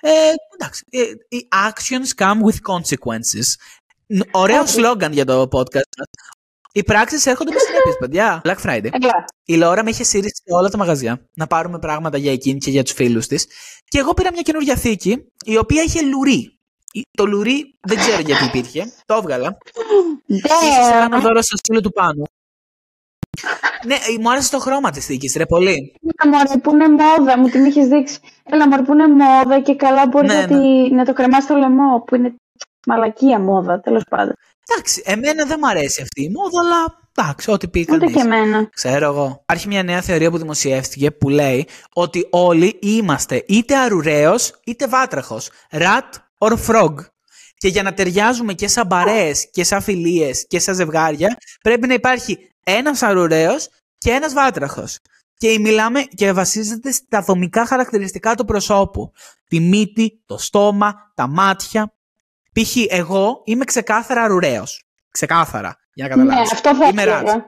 [0.02, 0.10] Ε,
[0.54, 1.02] εντάξει, ε,
[1.36, 3.48] οι actions come with consequences.
[4.08, 4.72] Ν- Ωραίο Όχι.
[4.72, 6.08] σλόγγαν για το podcast μας.
[6.72, 8.42] Οι πράξεις έρχονται με συνέπειες, παιδιά.
[8.44, 8.90] Black Friday.
[9.02, 9.26] Έλα.
[9.46, 12.70] Η Λόρα με είχε σύρει σε όλα τα μαγαζιά να πάρουμε πράγματα για εκείνη και
[12.72, 13.48] για τους φίλους της.
[13.88, 16.58] Και εγώ πήρα μια καινούργια θήκη, η οποία είχε λουρί.
[16.92, 18.94] Η- Το λουρί δεν ξέρω γιατί υπήρχε.
[19.06, 19.58] Το έβγαλα.
[20.26, 21.22] Ίσως θα κάνω Ντε.
[21.28, 22.24] δώρο στο στυλό του Πάνου.
[23.86, 25.96] Ναι, ε, μου άρεσε το χρώμα της θήκης, ρε πολύ.
[26.24, 28.18] Έλα μωρέ που είναι μόδα, μου την είχες δείξει.
[28.44, 31.56] Έλα μωρέ που είναι μόδα και καλά μπορείς Ναι, να, τη- να το κρεμάς στο
[31.56, 32.34] λαιμό που είναι
[32.88, 34.34] μαλακία μόδα, τέλος πάντων.
[34.70, 38.16] Εντάξει, εμένα δεν μου αρέσει αυτή η μόδα, αλλά εντάξει, ό,τι πει Ούτε κανείς.
[38.16, 38.70] και εμένα.
[38.74, 39.38] Ξέρω εγώ.
[39.42, 45.50] Υπάρχει μια νέα θεωρία που δημοσιεύτηκε που λέει ότι όλοι είμαστε είτε αρουραίος είτε βάτραχος.
[45.72, 46.94] Rat or frog.
[47.58, 51.94] Και για να ταιριάζουμε και σαν παρέες και σαν φιλίες και σαν ζευγάρια πρέπει να
[51.94, 54.98] υπάρχει ένας αρουραίος και ένας βάτραχος.
[55.38, 59.12] Και μιλάμε και βασίζεται στα δομικά χαρακτηριστικά του προσώπου.
[59.48, 61.94] Τη μύτη, το στόμα, τα μάτια.
[62.54, 62.76] Π.χ.
[62.90, 64.84] εγώ είμαι ξεκάθαρα αρουραίος.
[65.10, 66.52] Ξεκάθαρα, για να Ναι, καταλάβεις.
[66.54, 67.06] αυτό θα Είμαι rat.
[67.08, 67.48] έλεγα.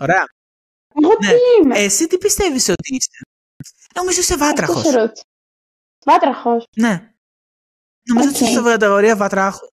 [0.00, 0.24] Ωραία.
[0.94, 1.28] Εγώ Ναι.
[1.28, 3.08] τι είμαι; Εσύ τι πιστεύεις ότι είσαι;
[3.94, 4.76] Νομίζω είσαι βάτραχος.
[4.76, 5.24] Αυτό σε ρώτησα.
[6.04, 6.66] Βάτραχος.
[6.76, 7.12] Ναι.
[8.08, 8.42] Νομίζω ότι Οκ.
[8.42, 9.66] είσαι στην κατηγορία βατράχου.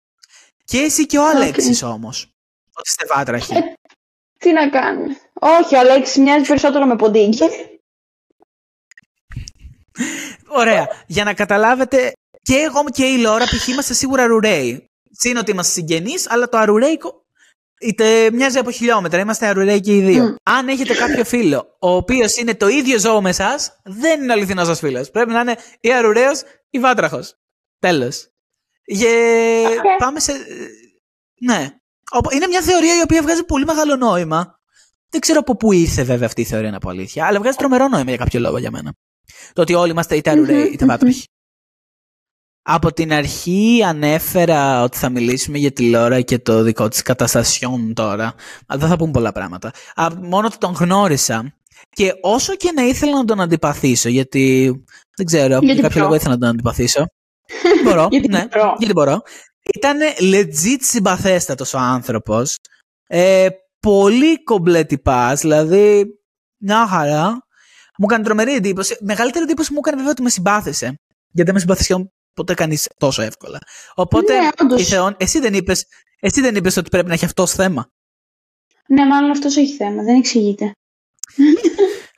[0.63, 1.29] Και εσύ και ο Οκ.
[1.35, 2.33] Αλέξης όμως.
[2.73, 3.53] Ότι είστε βάτραχοι.
[4.43, 7.43] Τι να κάνουμε; Όχι, ο Αλέξης μοιάζει περισσότερο με ποντίκι.
[10.47, 10.87] Ωραία.
[11.07, 13.67] Για να καταλάβετε, και εγώ και η Λόρα π.χ.
[13.67, 14.85] είμαστε σίγουρα αρουραίοι.
[15.11, 17.25] Συν ότι είμαστε συγγενείς, αλλά το αρουραίικο
[17.81, 19.19] είτε μοιάζει από χιλιόμετρα.
[19.19, 20.23] Είμαστε αρουραίοι και οι δύο.
[20.23, 20.35] Μμ.
[20.43, 24.67] Αν έχετε κάποιο φίλο, ο οποίος είναι το ίδιο ζώο με εσάς, δεν είναι αληθινός
[24.67, 25.09] σας φίλος.
[25.11, 27.35] Πρέπει να είναι ή αρουραίος ή βάτραχος.
[27.79, 28.27] Τέλος.
[29.65, 29.97] Οκ.
[29.97, 30.33] Πάμε σε.
[31.39, 31.77] Ναι.
[32.13, 34.59] Οπο- Είναι μια θεωρία η οποία βγάζει πολύ μεγάλο νόημα.
[35.09, 37.87] Δεν ξέρω από πού ήρθε βέβαια αυτή η θεωρία να πω αλήθεια, αλλά βγάζει τρομερό
[37.87, 38.93] νόημα για κάποιο λόγο για μένα.
[39.53, 41.23] Το ότι όλοι είμαστε είτε αρουραίοι είτε Μμμ, βάτραχοι.
[42.65, 47.93] Από την αρχή ανέφερα ότι θα μιλήσουμε για τη Λόρα και το δικό της καταστασιόν
[47.93, 48.33] τώρα.
[48.67, 49.71] Αλλά δεν θα πούμε πολλά πράγματα.
[49.95, 51.53] Α, μόνο ότι τον γνώρισα.
[51.89, 54.71] Και όσο και να ήθελα να τον αντιπαθήσω, γιατί
[55.17, 56.03] δεν ξέρω, για Γιατί κάποιο μπορώ.
[56.03, 57.05] λόγο ήθελα να τον αντιπαθήσω.
[57.85, 58.75] μπορώ, Γιατί ναι, μπορώ.
[58.77, 59.21] γιατί μπορώ.
[59.75, 62.57] Ήταν legit συμπαθέστατος ο άνθρωπος.
[63.07, 63.47] Ε,
[63.79, 66.05] πολύ κομπλέ τυπάς, δηλαδή
[66.57, 67.29] μια χαρά.
[67.97, 68.97] Μου έκανε τρομερή εντύπωση.
[69.01, 70.85] Μεγαλύτερη εντύπωση μου έκανε βέβαια ότι με συμπάθησε.
[71.31, 73.59] Γιατί δεν με συμπαθησε ποτέ κανείς τόσο εύκολα.
[73.95, 74.81] Οπότε, Ναι, όντως.
[74.81, 75.85] η Θεόν, εσύ δεν είπες,
[76.19, 77.87] εσύ δεν είπες ότι πρέπει να έχει αυτός θέμα.
[78.87, 80.71] Ναι, μάλλον αυτός έχει θέμα, δεν εξηγείται.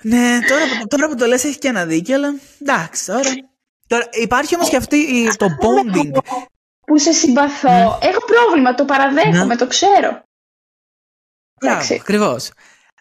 [0.03, 3.29] Ναι, τώρα, που- τώρα που το λες έχει και ένα δίκιο, αλλά εντάξει, τώρα.
[3.87, 6.11] τώρα υπάρχει όμως και αυτή η- το bonding.
[6.85, 7.69] Που σε συμπαθώ.
[7.69, 8.07] Ναι.
[8.07, 9.55] Έχω πρόβλημα, το παραδέχομαι, Ναι.
[9.55, 10.09] το ξέρω.
[11.59, 11.93] Μπράβο, Εντάξει.
[11.93, 12.51] ακριβώς.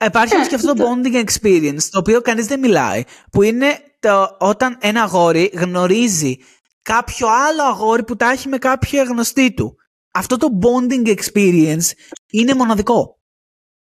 [0.05, 3.03] Υπάρχει όμως και αυτό το bonding experience, το οποίο κανείς δεν μιλάει.
[3.32, 6.37] Που είναι το, όταν ένα αγόρι γνωρίζει
[6.82, 9.76] κάποιο άλλο αγόρι που τα έχει με κάποια γνωστή του.
[10.12, 11.91] Αυτό το bonding experience
[12.30, 13.18] είναι μοναδικό.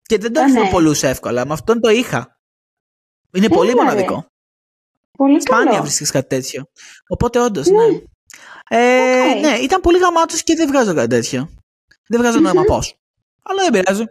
[0.03, 0.70] Και δεν το Α, έχει με ναι.
[0.70, 1.47] πολλούς εύκολα.
[1.47, 2.40] Με αυτόν το είχα.
[3.32, 3.84] Είναι πολύ Έλα, ρε.
[3.88, 4.26] μοναδικό.
[5.18, 5.82] Πολύ Σπάνια καλό.
[5.82, 6.64] βρίσκεις κάτι τέτοιο.
[7.09, 7.84] Οπότε όντως, ναι.
[8.74, 9.40] Ε, Οκ.
[9.40, 11.48] Ναι, ήταν πολύ γαμάτος και δεν βγάζω κάτι τέτοιο.
[12.08, 12.82] Δεν βγάζω νόημα πώ.
[13.42, 14.04] Αλλά δεν πειράζει.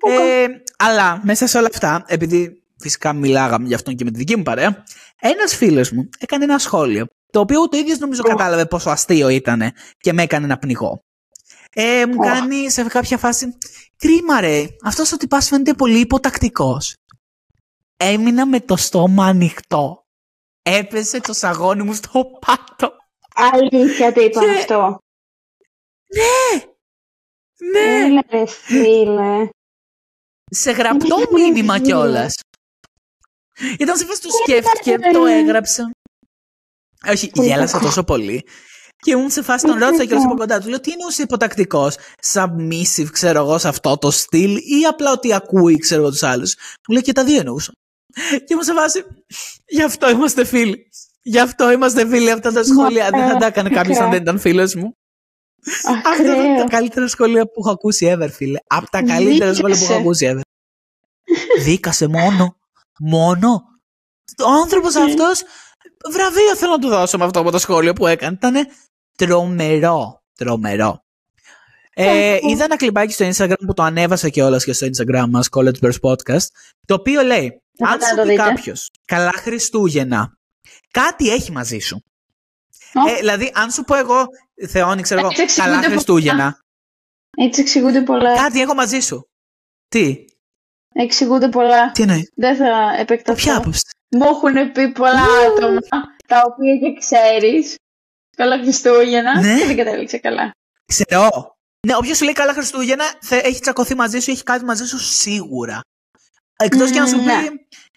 [0.00, 0.46] Ε,
[0.78, 4.42] αλλά μέσα σε όλα αυτά, επειδή φυσικά μιλάγαμε γι' αυτόν και με τη δική μου
[4.42, 4.84] παρέα,
[5.20, 7.06] ένας φίλος μου έκανε ένα σχόλιο.
[7.32, 8.28] Το οποίο το ίδιος νομίζω Ω.
[8.28, 11.00] κατάλαβε πόσο αστείο ήταν και με έκανε να πνιγώ.
[11.72, 12.22] Ε, μου Ω.
[12.22, 13.58] κάνει σε κάποια φάση.
[13.96, 16.96] Κρίμα ρε, αυτός ο τυπάς φαίνεται πολύ υποτακτικός.
[17.96, 20.04] Έμεινα με το στόμα ανοιχτό.
[20.62, 22.92] Έπεσε το σαγόνι μου στο πάτο.
[23.36, 24.98] Αλήθεια το είπαν Και- αυτό.
[27.72, 29.48] Ναι, Έλα ρε φίλε.
[30.50, 32.34] σε γραπτό μήνυμα κιόλας.
[33.78, 35.90] Ήταν σε φάση το σκέφτηκε, το έγραψε.
[37.08, 37.84] Όχι, Πολύ γέλασα κακό.
[37.86, 38.46] τόσο πολύ.
[38.96, 40.68] Και ήμουν σε φάση, τον ρώτησα κιόλας από κοντά του.
[40.68, 41.96] Λέω, τι εννοούσες υποτακτικός,
[42.32, 46.54] submissive, ξέρω εγώ, σε αυτό το στυλ, ή απλά ότι ακούει, ξέρω εγώ, τους άλλους.
[46.56, 47.72] Μου λέει και τα δύο εννοούσα.
[48.14, 49.04] Και ήμουν σε φάση,
[49.66, 50.88] γι' αυτό είμαστε φίλοι.
[51.28, 52.30] Γι' αυτό είμαστε φίλοι.
[52.30, 54.96] Αυτά τα σχόλια δεν θα τα έκανε κάποιος αν δεν ήταν φίλος μου.
[55.88, 56.56] Αυτά ήταν Ακραίο.
[56.56, 58.58] τα καλύτερα σχόλια που έχω ακούσει ever, φίλε.
[58.66, 60.00] Από τα καλύτερα σχόλια που έχω Δίκασε.
[60.00, 60.40] ακούσει ever.
[61.64, 62.56] Δίκασε μόνο.
[62.98, 63.62] Μόνο.
[64.46, 65.42] Ο άνθρωπος αυτός.
[66.12, 68.34] Βραβείο θέλω να του δώσω με αυτό από το σχόλιο που έκανε.
[68.42, 68.54] Ήταν
[69.16, 70.22] τρομερό.
[70.34, 71.00] Τρομερό.
[71.94, 72.40] Ε, Αχ.
[72.42, 76.00] είδα ένα κλιπάκι στο Instagram που το ανέβασα κιόλας και στο Instagram μας, College Burst
[76.02, 76.46] Podcast,
[76.86, 78.42] το οποίο λέει: Θα Αν πάτε να σου το πει δείτε.
[78.42, 80.38] κάποιος καλά Χριστούγεννα,
[81.00, 82.02] κάτι έχει μαζί σου.
[82.94, 83.08] Ω.
[83.10, 84.26] Ε, δηλαδή, αν σου πω εγώ,
[84.68, 85.92] Θεόνι, ξέρω εγώ, Έτσι εξηγούνται καλά πολλά.
[85.94, 86.58] Χριστούγεννα,
[87.36, 88.34] Έτσι εξηγούνται πολλά.
[88.36, 89.28] κάτι έχω μαζί σου.
[89.88, 90.24] Τι;
[90.98, 91.90] Εξηγούνται πολλά.
[91.92, 93.38] Τι εννοεί; Δεν θα Από επεκταθώ.
[93.38, 93.82] ποια άποψη.
[94.10, 95.80] Μου έχουν πει πολλά άτομα
[96.26, 97.74] τα οποία και ξέρεις.
[98.36, 99.40] Καλά Χριστούγεννα.
[99.40, 99.58] Ναι.
[99.58, 100.50] Και δεν κατέληξε καλά.
[100.86, 101.56] Ξέρω.
[101.86, 104.98] Ναι, όποιος σου λέει καλά Χριστούγεννα θα έχει τσακωθεί μαζί σου, έχει κάτι μαζί σου
[104.98, 105.80] σίγουρα.
[106.56, 107.46] Εκτός και να σου πει Ναι.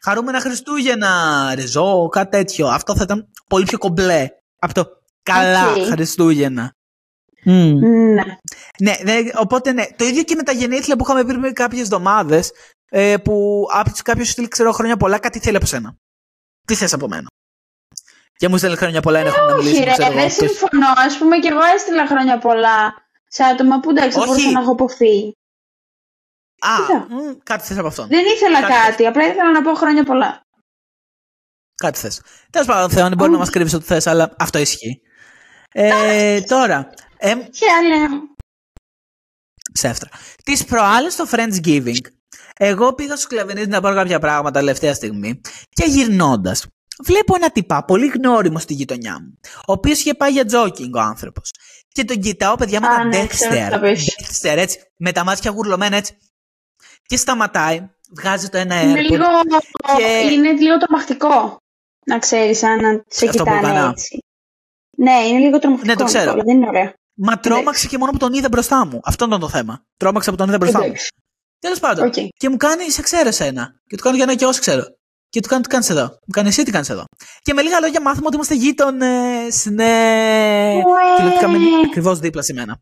[0.03, 2.67] Χαρούμενα Χριστούγεννα, ρεζό, κάτι τέτοιο.
[2.67, 4.27] Αυτό θα ήταν πολύ πιο κομπλέ
[4.59, 4.85] από το
[5.23, 5.85] καλά Οκ.
[5.91, 6.73] Χριστούγεννα.
[7.43, 7.79] Μμ.
[8.13, 8.23] Ναι.
[8.79, 9.85] Ναι, ναι, οπότε ναι.
[9.95, 12.51] Το ίδιο και με τα γενέθλια που είχαμε πριν κάποιες εβδομάδες.
[12.91, 13.65] Ε, που
[14.03, 15.95] κάποιο σου στείλει ξέρω χρόνια πολλά, κάτι θέλει από σένα.
[16.67, 17.27] Τι θες από μένα.
[18.37, 19.85] Και μου στέλνει χρόνια πολλά, είναι έχουμε να Όχι, μιλήσουμε.
[19.85, 20.19] ρε, ξέρω εγώ.
[20.19, 20.87] δεν συμφωνώ.
[20.87, 22.93] Α πούμε, και εγώ έστειλα χρόνια πολλά
[23.27, 24.27] σε άτομα που εντάξει, Όχι.
[24.27, 25.37] μπορούσα να έχω αποφύγει.
[26.59, 27.07] Α, Κοίτα.
[27.09, 28.07] μ, κάτι θες από αυτόν.
[28.07, 28.73] Δεν ήθελα Κάτι.
[28.73, 30.41] κάτι, απλά ήθελα να πω χρόνια πολλά.
[31.75, 32.21] Κάτι θες.
[32.49, 35.01] Τέλος πάντων, Θεό, μπορεί να μας κρύβει ό,τι θες, αλλά αυτό ισχύει.
[35.71, 38.07] Ε, τώρα, ε, Και ναι.
[39.73, 40.09] ψεύτρα.
[40.43, 41.97] Τις προάλλες στο Friendsgiving,
[42.57, 46.65] εγώ πήγα στου κλαβενεί να πάρω κάποια πράγματα τελευταία στιγμή και γυρνώντας,
[47.03, 50.99] βλέπω ένα τυπά πολύ γνώριμο στη γειτονιά μου, ο οποίος είχε πάει για jogging ο
[50.99, 51.51] άνθρωπος.
[51.87, 53.69] Και τον κοιτάω, παιδιά, με Α, τα ναι, ξέρω τι Dexter.
[53.69, 54.15] θα πεις.
[54.41, 56.17] Dexter, έτσι, με τα μάτια γουρλωμένα έτσι.
[57.09, 59.09] Και σταματάει, βγάζει το ένα Είναι AirPod.
[59.09, 59.25] λίγο,
[59.97, 61.57] και- είναι λίγο τρομακτικό.
[62.05, 63.89] Να ξέρεις αν να σε Αυτό που κοιτάνε έκανα.
[63.89, 64.17] έτσι.
[64.97, 65.91] Ναι, είναι λίγο τρομακτικό.
[65.91, 66.23] Ναι, το ξέρω.
[66.23, 66.93] Νικόλα, Δεν είναι ωραίο.
[67.15, 68.99] Μα τρόμαξε και μόνο που τον είδα μπροστά μου.
[69.03, 69.83] Αυτό ήταν το θέμα.
[69.97, 70.85] Τρόμαξε που τον είδα μπροστά μου.
[70.85, 71.07] Εντάξει.
[71.59, 72.07] Τέλος πάντων.
[72.07, 72.13] Οκ.
[72.37, 73.73] Και μου κάνει, σε ξέρω εσένα.
[73.87, 74.83] Και του κάνω για ένα και όσοι ξέρω.
[75.29, 76.03] Και του κάνω, τι κάνεις εδώ.
[76.03, 77.03] Μου κάνει, εσύ τι κάνεις εδώ.
[77.41, 79.65] Και με λίγα λόγια μάθαμε ότι είμαστε γείτονες.
[79.65, 80.71] Ναι.
[80.75, 81.15] Ουέ.
[81.17, 82.79] Κυριολεκτικά μένει ακριβώς δίπλα σε μένα.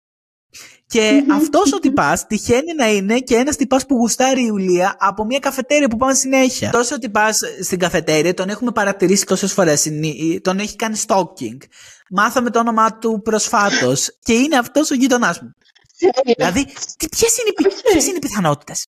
[0.90, 1.32] Και Μμμ.
[1.32, 5.40] αυτός ο τυπάς τυχαίνει να είναι και ένας τυπάς που γουστάρει η Ιουλία από μια
[5.40, 6.70] καφετέρια που πάμε συνέχεια.
[6.72, 9.88] Τόσο ο τυπάς στην καφετέρια τον έχουμε παρατηρήσει τόσες φορές.
[10.42, 11.58] Τον έχει κάνει stalking.
[12.10, 15.52] Μάθαμε το όνομά του προσφάτως και είναι αυτός ο γείτονά μου.
[16.38, 16.66] Δηλαδή,
[17.12, 17.82] ποιες είναι, οι πι- Όχι.
[17.92, 18.86] ποιες είναι οι πιθανότητες;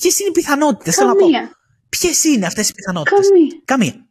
[0.00, 1.50] Ποιες είναι οι πιθανότητες, θέλω να πω; Καμία.
[1.88, 3.60] Ποιες είναι αυτές οι πιθανότητες; Καμία.
[3.64, 4.08] Καμία.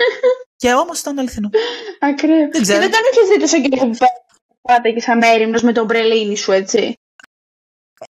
[0.60, 1.50] και όμως ήταν αληθινό.
[2.00, 2.48] Ακραίο.
[2.52, 2.80] Δεν ξέρω.
[2.80, 3.96] Και δεν τον είχε δει τόσο καιρό που
[4.60, 6.94] πάτε και σαν μέρημνος με τον μπρελίνι σου, έτσι.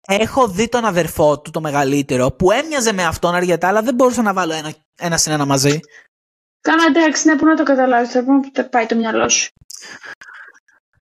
[0.09, 4.23] Έχω δει τον αδερφό του, το μεγαλύτερο, που έμοιαζε με αυτόν αρκετά, αλλά δεν μπορούσα
[4.23, 5.81] να βάλω ένα, ένα συν ένα μαζί.
[6.61, 9.51] Κάνα εντάξει, ναι, πού να το καταλάβεις, θα πούμε που πάει το μυαλό σου.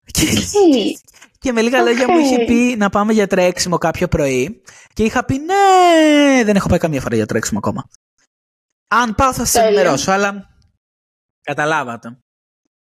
[0.04, 0.96] Και, Τι.
[1.38, 1.86] και με λίγα Οκ.
[1.86, 4.62] λόγια μου είχε πει να πάμε για τρέξιμο κάποιο πρωί.
[4.94, 7.88] Και είχα πει ναι, δεν έχω πάει καμία φορά για τρέξιμο ακόμα.
[8.88, 9.68] Αν πάω θα σα Τέλεια.
[9.68, 10.56] ενημερώσω, αλλά.
[11.40, 12.18] Καταλάβατε.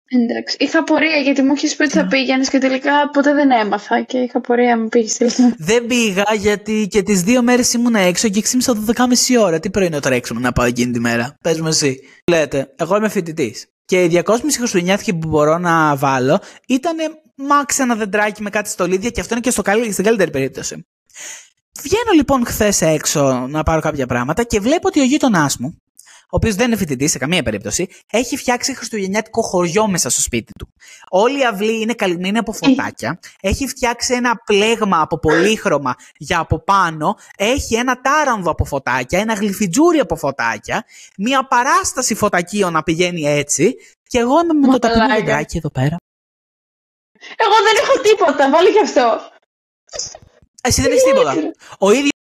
[0.09, 0.57] Εντάξει.
[0.61, 2.03] Είχα πορεία γιατί μου είχες πει ότι Ναι.
[2.03, 5.55] θα πήγαινες και τελικά ποτέ δεν έμαθα και είχα πορεία μου πήγες τελικά.
[5.59, 9.61] Δεν πήγα γιατί και τις δύο μέρες ήμουν έξω και ξύμισα 12.30 ώρα.
[9.61, 12.01] Τι πρωινό τρέξιμο να πάω εκείνη τη μέρα; Πες μου εσύ.
[12.31, 13.67] Λέτε, εγώ είμαι φοιτητής.
[13.85, 16.97] Και η 200 χριστουγεννιάτικη που μπορώ να βάλω ήταν
[17.35, 20.87] μάξ ένα δεντράκι με κάτι στολίδια και αυτό είναι και στο καλύ, στην καλύτερη περίπτωση.
[21.83, 25.77] Βγαίνω λοιπόν χθες έξω να πάρω κάποια πράγματα και βλέπω ότι ο γείτονάς μου,
[26.29, 30.53] ο οποίος δεν είναι φοιτητής σε καμία περίπτωση, έχει φτιάξει χριστουγεννιάτικο χωριό μέσα στο σπίτι
[30.59, 30.69] του.
[31.11, 33.19] Όλη η αυλή είναι καλυμμένη από φωτάκια.
[33.41, 37.17] Έχει φτιάξει ένα πλέγμα από πολύχρωμα για από πάνω.
[37.37, 40.85] Έχει ένα τάρανδο από φωτάκια, ένα γλυφιτζούρι από φωτάκια.
[41.17, 43.75] Μια παράσταση φωτακίων να πηγαίνει έτσι.
[44.09, 45.21] Και εγώ είμαι με το ταπεινό Μαλάκα.
[45.21, 45.97] δεντράκι εδώ πέρα.
[47.37, 49.21] Εγώ δεν έχω τίποτα, βάλει και αυτό.
[50.63, 51.35] Εσύ δεν έχεις τίποτα.
[51.79, 52.11] Ο ίδιος.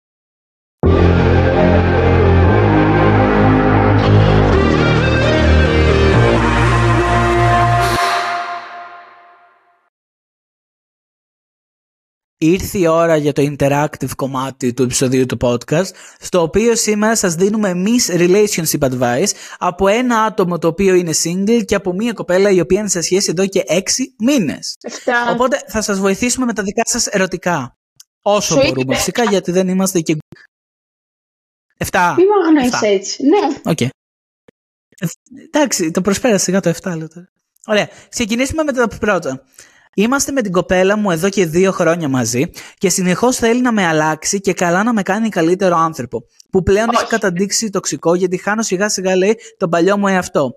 [12.38, 15.86] Ήρθε η ώρα για το interactive κομμάτι του επεισοδίου του podcast,
[16.18, 21.64] στο οποίο σήμερα σας δίνουμε εμείς relationship advice από ένα άτομο το οποίο είναι single
[21.64, 24.74] και από μια κοπέλα η οποία είναι σε σχέση εδώ και έξι μήνες.
[24.80, 25.30] Εφτά.
[25.30, 27.76] Οπότε θα σας βοηθήσουμε με τα δικά σας ερωτικά.
[28.22, 28.94] Όσο Σου μπορούμε είπε.
[28.94, 30.16] φυσικά γιατί δεν είμαστε και...
[31.76, 32.14] Εφτά.
[32.18, 32.86] Μη με αγνοείς Εφτά.
[32.86, 33.22] έτσι.
[33.22, 33.60] Ναι.
[33.64, 33.80] Οκ.
[33.80, 33.88] Ε,
[35.50, 37.28] Εντάξει, το προσπέρασα σιγά το 7 λέω τώρα.
[37.66, 37.88] Ωραία.
[38.08, 39.40] Ξεκινήσουμε με το πρώτο.
[39.98, 43.86] Είμαστε με την κοπέλα μου εδώ και δύο χρόνια μαζί και συνεχώς θέλει να με
[43.86, 46.22] αλλάξει και καλά να με κάνει καλύτερο άνθρωπο.
[46.50, 47.10] Που πλέον έχει Όχι.
[47.10, 50.50] καταντήξει τοξικό γιατί χάνω σιγά σιγά λέει τον παλιό μου εαυτό.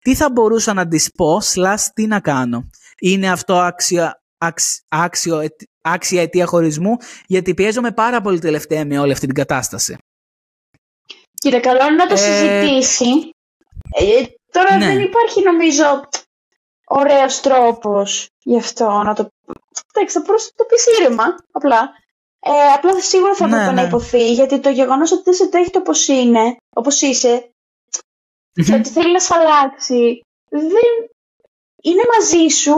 [0.00, 2.70] Τι θα μπορούσα να της πω, slash τι να κάνω;
[3.00, 8.98] Είναι αυτό άξιο, άξ- άξιο, αιτ- άξια αιτία χωρισμού γιατί πιέζομαι πάρα πολύ τελευταία με
[8.98, 9.96] όλη αυτή την κατάσταση.
[11.34, 13.06] Κύριε, καλό είναι να το Ε, συζητήσει.
[13.90, 14.86] Ε, τώρα ναι.
[14.86, 15.84] δεν υπάρχει νομίζω
[16.98, 19.28] ωραίος τρόπος γι' αυτό να το...
[19.94, 21.90] Εντάξει, θα μπορούσε να το πεις ήρεμα, απλά.
[22.46, 23.88] Ε, απλά σίγουρα θα Ναι, έπρεπε να ναι.
[23.88, 27.50] υποθεί, γιατί το γεγονός ότι δεν σε δέχεται όπως είναι, όπως είσαι,
[28.66, 30.88] και ότι θέλει να σε αλλάξει, δεν
[31.82, 32.74] είναι μαζί σου,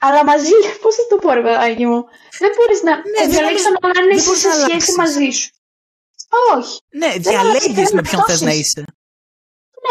[0.00, 0.50] αλλά μαζί,
[0.82, 2.04] πώς θα το πω ρε παιδάκι μου,
[2.38, 4.96] δεν μπορείς να Ναι, δεν διαλέξεις μπορείς- να είναι δεν σε μπορείς να σχέση αλλάξεις.
[4.96, 5.50] μαζί σου.
[6.56, 6.78] Όχι.
[6.90, 8.40] Ναι, αλλάζει διαλέγεις κανένα με ποιον θες πτώσεις.
[8.40, 8.84] να είσαι.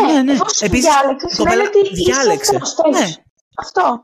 [0.02, 0.32] Ναι, Ναι, ναι.
[0.32, 2.56] εφόσον Επίσης, διάλεξες, η σημαίνει κοπέλα ότι είσαι διάλεξε.
[2.56, 3.08] αυτός, το Ναι.
[3.60, 3.72] Έχεις.
[3.72, 4.03] Αυτό.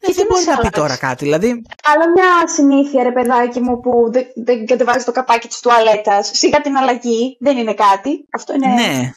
[0.00, 0.80] Ε, δεν τι μπορεί να να σε πει αλλάξει.
[0.80, 1.24] τώρα κάτι.
[1.24, 6.30] Δηλαδή, Άλλο μια συνήθεια, ρε παιδάκι μου, που δεν, δεν κατεβάζεις το καπάκι της τουαλέτας.
[6.34, 8.28] Σιγά την αλλαγή, δεν είναι κάτι.
[8.32, 9.10] Αυτό είναι ναι.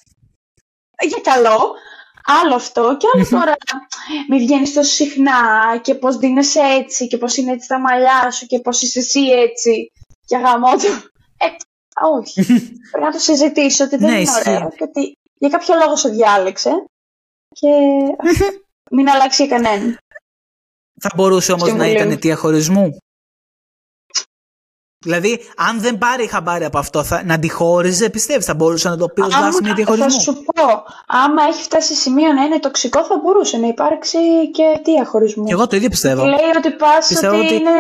[1.07, 1.73] για καλό.
[2.41, 2.97] Άλλο αυτό.
[2.99, 3.55] Και άλλο τώρα,
[4.29, 5.41] μη βγαίνεις τόσο συχνά
[5.81, 9.19] και πώς δίνεσαι έτσι και πώς είναι έτσι τα μαλλιά σου και πώς είσαι εσύ
[9.21, 9.91] έτσι.
[10.25, 11.11] Και γαμό του.
[11.37, 11.47] Ε,
[12.17, 12.43] όχι.
[12.91, 14.49] Πρέπει να το συζητήσω ότι δεν Ναι, είναι ισχύει.
[14.49, 14.69] ωραίο.
[14.69, 16.71] Και ότι για κάποιο λόγο σε διάλεξε.
[17.49, 17.67] Και
[18.91, 19.97] μην αλλάξει για κανέναν.
[21.01, 21.95] Θα μπορούσε όμως να Συμβουλίου.
[21.95, 22.97] ήταν αιτία χωρισμού.
[25.05, 28.97] Δηλαδή, αν δεν πάρει χαμπάρι από αυτό, θα, να τη χώριζε, πιστεύεις, θα μπορούσε να
[28.97, 32.01] το πει ως Άμα- βάση μια αιτία θα χωρισμού; σου πω, άμα έχει φτάσει σε
[32.01, 34.17] σημείο να είναι τοξικό, θα μπορούσε να υπάρξει
[34.51, 35.45] και αιτία χωρισμού.
[35.45, 36.23] Και εγώ το ίδιο πιστεύω.
[36.25, 37.71] Λέει ότι πας Πιστεύω ότι, ότι- είναι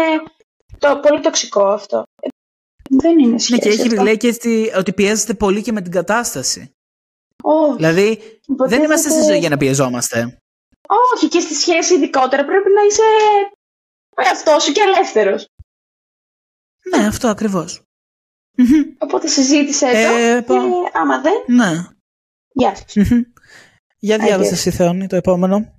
[0.77, 2.03] το, πολύ τοξικό αυτό.
[2.21, 2.27] Ε,
[2.89, 3.51] Δεν είναι σχέση.
[3.53, 4.03] Ναι, και έχει, αυτό.
[4.03, 6.71] λέει και στη- ότι πιέζεται πολύ και με την κατάσταση.
[7.43, 10.37] Όχι, Δηλαδή, δεν υποτίθεται- είμαστε στη ζωή για να πιεζόμαστε.
[11.13, 13.03] Όχι, και στη σχέση ειδικότερα πρέπει να είσαι
[14.15, 15.49] εαυτός σου και ελεύθερος.
[16.95, 17.81] Ναι, αυτό ακριβώς.
[18.97, 19.97] Οπότε συζήτησε το.
[19.97, 21.71] Ε, και πω- άμα δεν, Ναι.
[22.51, 22.93] γεια σας.
[23.99, 24.47] Για διάβασε Άντε.
[24.55, 25.75] εσύ, Θεόνη, το επόμενο.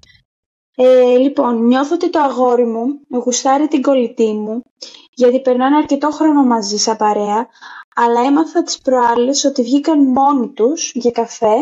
[0.76, 4.62] Ε, λοιπόν, νιώθω ότι το αγόρι μου γουστάρει την κολλητή μου,
[5.10, 7.48] γιατί περνάνε αρκετό χρόνο μαζί σαν παρέα,
[7.94, 11.54] αλλά έμαθα τις προάλλες ότι βγήκαν μόνοι τους για καφέ.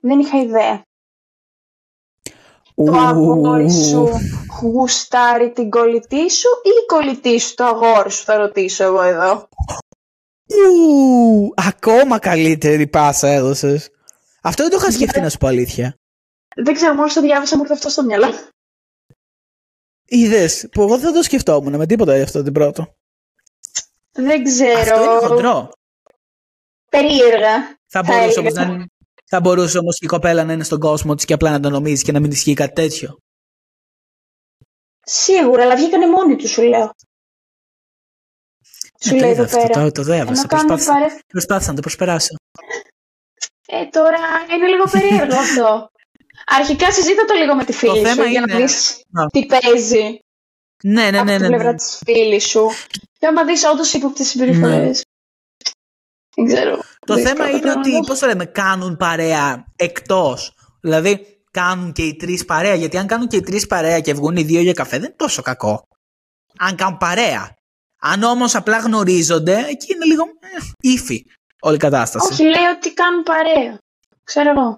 [0.00, 0.82] Δεν είχα ιδέα.
[2.84, 4.08] Το αγόρι σου
[4.62, 9.48] γουστάρει την κολλητή σου ή η κολλητή σου το αγόρι σου, θα ρωτήσω εγώ εδώ.
[10.46, 13.90] Ου, ακόμα καλύτερη πάσα έδωσες.
[14.42, 15.94] Αυτό δεν το είχα σκεφτεί να σου πω αλήθεια.
[16.64, 18.34] Δεν ξέρω, μόλις το διάβασα μου ήρθε αυτό στο μυαλό.
[20.04, 22.94] Είδες που εγώ δεν το σκεφτόμουν με τίποτα γι' αυτό την πρώτο.
[24.12, 24.78] Δεν ξέρω.
[24.80, 25.70] Αυτό είναι χοντρό.
[26.90, 27.56] Περίεργα.
[27.86, 28.62] Θα Θα μπορούσε έλεγα.
[28.62, 28.86] όμω να.
[29.30, 31.70] Θα μπορούσε όμως και η κοπέλα να είναι στον κόσμο της και απλά να το
[31.70, 33.18] νομίζεις και να μην ισχύει κάτι τέτοιο.
[35.04, 36.90] Σίγουρα, αλλά βγήκανε μόνοι τους, σου λέω.
[39.00, 39.84] Σου Ναι, το λέει είδα εδώ αυτό, πέρα.
[39.84, 40.40] το, το διάβασα.
[40.40, 41.18] Ενώ κάνουν Προσπάθησα, παρέ...
[41.26, 42.34] προσπάθησα να το προσπεράσω.
[43.66, 44.18] Ε, τώρα
[44.54, 45.88] είναι λίγο περίεργο αυτό.
[46.46, 49.26] Αρχικά συζήτα το λίγο με τη φίλη θέμα σου για να είναι- δεις Α.
[49.26, 50.18] τι παίζει
[50.82, 51.32] Ναι, ναι, από ναι.
[51.36, 51.76] την ναι, πλευρά ναι.
[51.76, 52.66] της φίλης σου.
[53.18, 55.04] Και άμα δεις όντως ύποπτες συμπεριφορές.
[56.38, 56.76] Δεν ξέρω.
[57.06, 57.80] Το δύσκολο θέμα είναι πράγμα.
[57.80, 60.52] ότι, πώς το λέμε, κάνουν παρέα εκτός.
[60.80, 62.74] Δηλαδή, κάνουν και οι τρεις παρέα.
[62.74, 65.14] Γιατί αν κάνουν και οι τρεις παρέα και βγουν οι δύο για καφέ, δεν είναι
[65.16, 65.88] τόσο κακό.
[66.58, 67.54] Αν κάνουν παρέα.
[68.00, 71.24] Αν όμως απλά γνωρίζονται, εκεί είναι λίγο ε, iffy
[71.60, 72.32] όλη η κατάσταση.
[72.32, 73.78] Όχι, λέει ότι κάνουν παρέα.
[74.24, 74.74] Ξέρω εγώ.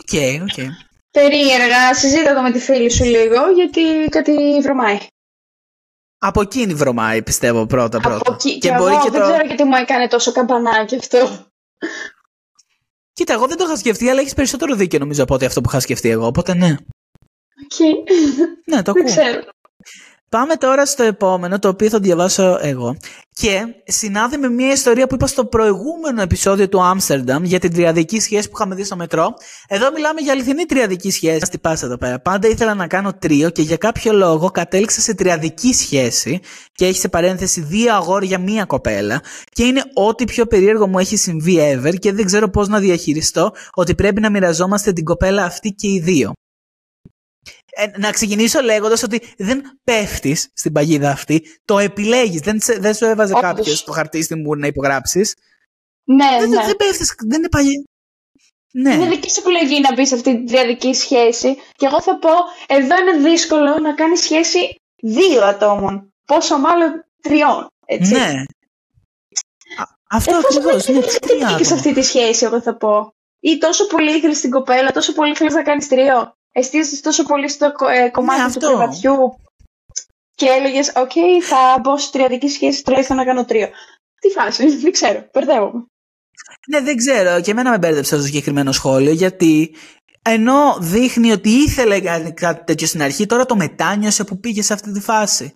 [0.00, 0.74] OK, OK.
[1.10, 4.98] Περίεργα, συζήτα το με τη φίλη σου λίγο, γιατί κάτι βρωμάει.
[6.26, 8.16] Από εκείνη βρωμάει, πιστεύω, πρώτα πρώτα.
[8.16, 9.26] Από εκεί, Και και μπορεί εγώ και δεν το...
[9.26, 11.46] ξέρω γιατί μου έκανε τόσο καμπανάκι αυτό.
[13.12, 15.68] Κοίτα, εγώ δεν το είχα σκεφτεί, αλλά έχεις περισσότερο δίκιο νομίζω από ότι αυτό που
[15.68, 16.26] είχα σκεφτεί εγώ.
[16.26, 16.76] Οπότε ναι.
[17.64, 17.78] Οκ.
[18.64, 19.04] Ναι, το Δεν ακούω.
[19.04, 19.40] ξέρω.
[20.28, 22.96] Πάμε τώρα στο επόμενο, το οποίο θα διαβάσω εγώ.
[23.32, 28.20] Και συνάδει με μια ιστορία που είπα στο προηγούμενο επεισόδιο του Άμστερνταμ για την τριαδική
[28.20, 29.34] σχέση που είχαμε δει στο μετρό.
[29.68, 31.44] Εδώ μιλάμε για αληθινή τριαδική σχέση.
[31.44, 32.20] Στη πάσα εδώ πέρα.
[32.20, 36.40] Πάντα ήθελα να κάνω τρίο και για κάποιο λόγο κατέληξα σε τριαδική σχέση
[36.72, 39.20] και έχει σε παρένθεση δύο αγόρια, μία κοπέλα.
[39.52, 43.52] Και είναι ό,τι πιο περίεργο μου έχει συμβεί ever και δεν ξέρω πώς να διαχειριστώ
[43.74, 46.32] ότι πρέπει να μοιραζόμαστε την κοπέλα αυτή και οι δύο.
[47.78, 52.40] Ε, να ξεκινήσω λέγοντας ότι δεν πέφτεις στην παγίδα αυτή, το επιλέγεις.
[52.40, 53.50] Δεν, σε- δεν σου έβαζε Όντως.
[53.50, 55.34] κάποιος το χαρτί στη μούρη να υπογράψεις.
[56.04, 56.64] Ναι, δεν, ναι.
[56.66, 57.82] δεν πέφτεις, δεν είναι παγίδα.
[58.72, 58.94] Ναι.
[58.94, 61.54] Είναι δική σου επιλογή να μπεις σε αυτή τη διαδική σχέση.
[61.76, 62.30] Και εγώ θα πω,
[62.66, 66.12] εδώ είναι δύσκολο να κάνεις σχέση δύο ατόμων.
[66.24, 67.66] Πόσο μάλλον τριών.
[67.86, 68.12] Έτσι.
[68.12, 68.20] ναι.
[69.78, 70.84] Α, αυτό Ε, πόσο ακριβώς.
[70.84, 71.74] πολύ Ναι, θέλεις τρία να σε άτομα.
[71.74, 73.14] αυτή τη σχέση, εγώ θα πω.
[73.40, 76.36] Ή τόσο πολύ ήθελες την κοπέλα, τόσο πολύ θέλει να κάνεις τρίο.
[76.58, 78.66] Εστίασες τόσο πολύ στο κο- ε, κομμάτι του Ναι, αυτό.
[78.66, 79.16] κρεβατιού
[80.34, 81.10] και έλεγες, Οκ,
[81.48, 83.68] θα μπω σε τριαδική σχέση, τουλάχιστον να κάνω τρίο.
[84.20, 85.84] Τι φάση, δεν ξέρω, μπερδεύομαι.
[86.68, 87.40] Ναι, δεν ξέρω.
[87.40, 89.74] Και εμένα με μπέρδεψε το συγκεκριμένο σχόλιο γιατί
[90.22, 94.72] ενώ δείχνει ότι ήθελε κάτι- κάτι τέτοιο στην αρχή, τώρα το μετάνιωσε που πήγε σε
[94.72, 95.54] αυτή τη φάση.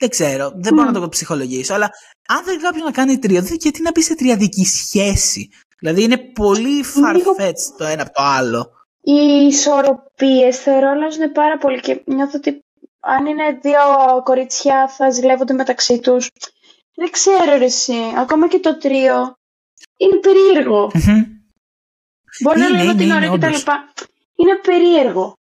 [0.00, 0.52] Δεν ξέρω.
[0.56, 0.92] Δεν μπορώ Μμ.
[0.92, 1.74] να το ψυχολογήσω.
[1.74, 1.90] Αλλά
[2.28, 6.18] αν θέλει κάποιος να κάνει τρίο, δεν- γιατί να μπει σε τριαδική σχέση; Δηλαδή είναι
[6.18, 8.72] πολύ farfetch το ένα από το άλλο.
[9.04, 12.60] Οι ισορροπίες θεωρώ αλλάζουν πάρα πολύ και νιώθω ότι
[13.00, 13.78] αν είναι δύο
[14.24, 16.30] κοριτσιά θα ζηλεύονται μεταξύ τους.
[16.94, 17.94] Δεν ξέρω ρε εσύ.
[18.16, 19.34] Ακόμα και το τρίο
[19.96, 20.90] είναι περίεργο.
[20.94, 21.22] Μμμ.
[22.42, 23.46] Μπορεί να Είναι, λέμε ότι είναι, είναι είναι, ωραίο κτλ.
[23.46, 23.64] όντως.
[24.36, 25.34] Είναι περίεργο.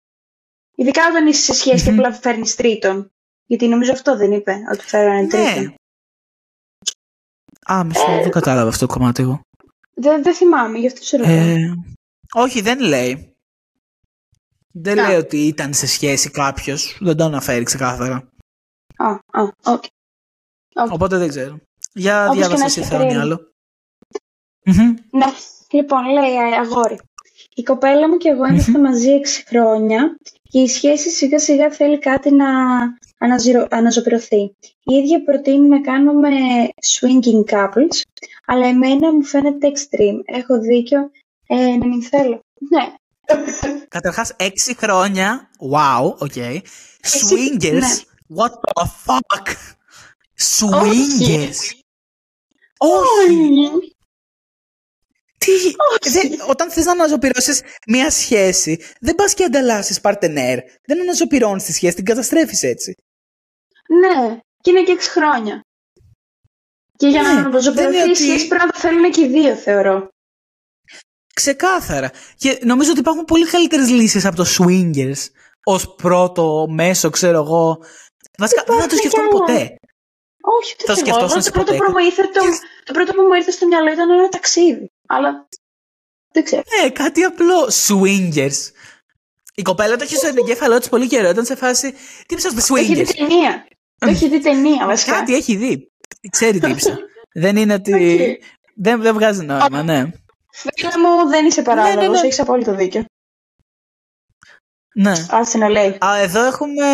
[0.74, 1.98] Ειδικά όταν είσαι σε σχέση και Μμμ.
[1.98, 3.10] απλά φέρνεις τρίτον.
[3.46, 5.28] Γιατί νομίζω αυτό δεν είπε, ότι φέρνει Ναι.
[5.28, 5.74] τρίτον.
[7.72, 9.40] Α, μισό, Ε, δεν κατάλαβα αυτό το κομμάτι εγώ.
[9.94, 11.32] Δεν, δεν θυμάμαι, γι' αυτό σε ρωτάω.
[11.34, 11.74] Ε,
[12.34, 13.32] όχι, δεν λέει.
[14.80, 15.08] Δεν Α.
[15.08, 16.98] λέει ότι ήταν σε σχέση κάποιος.
[17.00, 18.28] Δεν το αναφέρει ξεκάθαρα.
[18.96, 19.84] Α, α, οκ.
[20.90, 21.60] Οπότε δεν ξέρω.
[21.92, 23.20] Για Όπως και διάβασα να εσύ έχει Θεόνι κρίνει.
[23.22, 23.52] άλλο.
[24.64, 24.94] Μμμ.
[25.10, 25.26] Ναι,
[25.70, 26.98] λοιπόν, λέει ε, αγόρι.
[27.54, 31.98] Η κοπέλα μου και εγώ είμαστε μαζί 6 χρόνια και η σχέση σιγά σιγά θέλει
[31.98, 32.46] κάτι να
[33.18, 33.66] αναζηρο...
[33.70, 34.40] αναζωπηρωθεί.
[34.82, 36.28] Η ίδια προτείνει να κάνουμε
[36.98, 38.02] swinging couples,
[38.46, 40.20] αλλά εμένα μου φαίνεται extreme.
[40.24, 41.10] Έχω δίκιο
[41.46, 42.40] ε, να μην θέλω.
[42.70, 42.94] Ναι,
[43.88, 45.50] Καταρχάς, έξι χρόνια.
[45.72, 46.60] Wow, ok.
[47.02, 47.72] Swingers.
[47.80, 47.88] ναι.
[48.36, 49.54] What the fuck;
[50.58, 51.56] Swingers.
[52.78, 53.70] Όχι.
[53.70, 53.86] Όχι.
[56.00, 60.58] Τι, δεν- όταν θες να αναζωπηρώσεις μια σχέση, δεν πας και ανταλλάσσεις παρτενέρ.
[60.84, 62.94] Δεν αναζωπηρώνεις τη σχέση, την καταστρέφεις έτσι.
[63.88, 65.60] Ναι, και είναι και 6 χρόνια.
[66.96, 69.20] Και για Ναι, να αναζωπηρωθεί δεν είναι η ότι- σχέση πρέπει να το θέλουν και
[69.20, 70.08] οι δύο, θεωρώ.
[71.42, 72.10] Ξεκάθαρα.
[72.36, 75.20] Και νομίζω ότι υπάρχουν πολύ καλύτερες λύσεις από το swingers
[75.64, 77.78] ως πρώτο μέσο, ξέρω εγώ.
[78.38, 79.38] Βασικά, δεν θα το Υπάρχουν σκεφτώ κι άλλα.
[79.38, 79.76] ποτέ.
[80.60, 81.40] Όχι, Θα ούτε και σκεφτόσουν εγώ.
[81.40, 81.84] σε Το πρώτο, ποτέ.
[81.84, 82.40] που μου ήρθε, το,
[82.84, 84.90] το πρώτο που μου ήρθε στο μυαλό ήταν ένα ταξίδι.
[85.08, 85.48] Αλλά
[86.32, 86.62] δεν ξέρω.
[86.82, 87.60] Ναι, κάτι απλό.
[87.86, 88.58] Swingers.
[89.54, 91.28] Η κοπέλα το έχει στο εγκέφαλό της πολύ καιρό.
[91.28, 91.94] Ήταν σε φάση.
[92.26, 93.66] Τι ψάχνεις με Το έχει δει swingers; ταινία.
[93.98, 95.12] Το έχει δει ταινία, βασικά.
[95.12, 95.92] Κάτι έχει δει.
[96.30, 96.98] Ξέρει τι ψάχνει.
[97.44, 97.92] Δεν είναι ότι.
[97.92, 98.44] Οκ.
[98.80, 100.10] Δεν, δεν βγάζει νόημα, ναι.
[100.52, 102.02] Φίλε μου, δεν είσαι παράλογος.
[102.02, 102.18] ναι, ναι.
[102.26, 103.04] Έχεις απόλυτο δίκιο.
[104.94, 105.12] ναι.
[105.30, 105.96] Άσε να λέει.
[106.04, 106.84] Α, εδώ έχουμε.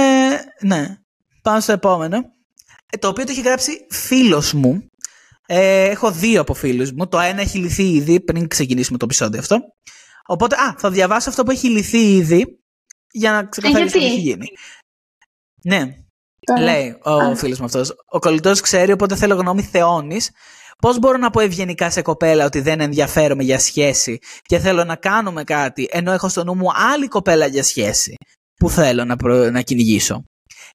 [0.60, 0.96] Ναι.
[1.42, 2.16] Πάμε στο επόμενο.
[2.92, 4.88] Ε, το οποίο το έχει γράψει φίλος μου.
[5.46, 7.08] Ε, έχω δύο από φίλους μου.
[7.08, 9.58] Το ένα έχει λυθεί ήδη πριν ξεκινήσουμε το επεισόδιο αυτό.
[10.26, 12.58] Οπότε, α, θα διαβάσω αυτό που έχει λυθεί ήδη
[13.10, 14.46] για να ξεκαθαρίσω τι γιατί; έχει γίνει.
[15.64, 15.94] Ναι,
[16.46, 16.60] Τώρα.
[16.60, 17.36] λέει ο Α.
[17.36, 17.94] φίλος μου αυτός.
[18.06, 20.20] Ο κολλητός ξέρει, οπότε θέλω γνώμη θεώνη.
[20.78, 24.96] Πώς μπορώ να πω ευγενικά σε κοπέλα ότι δεν ενδιαφέρομαι για σχέση και θέλω να
[24.96, 28.14] κάνουμε κάτι, ενώ έχω στο νου μου άλλη κοπέλα για σχέση
[28.56, 29.50] που θέλω να, προ...
[29.50, 30.24] να κυνηγήσω.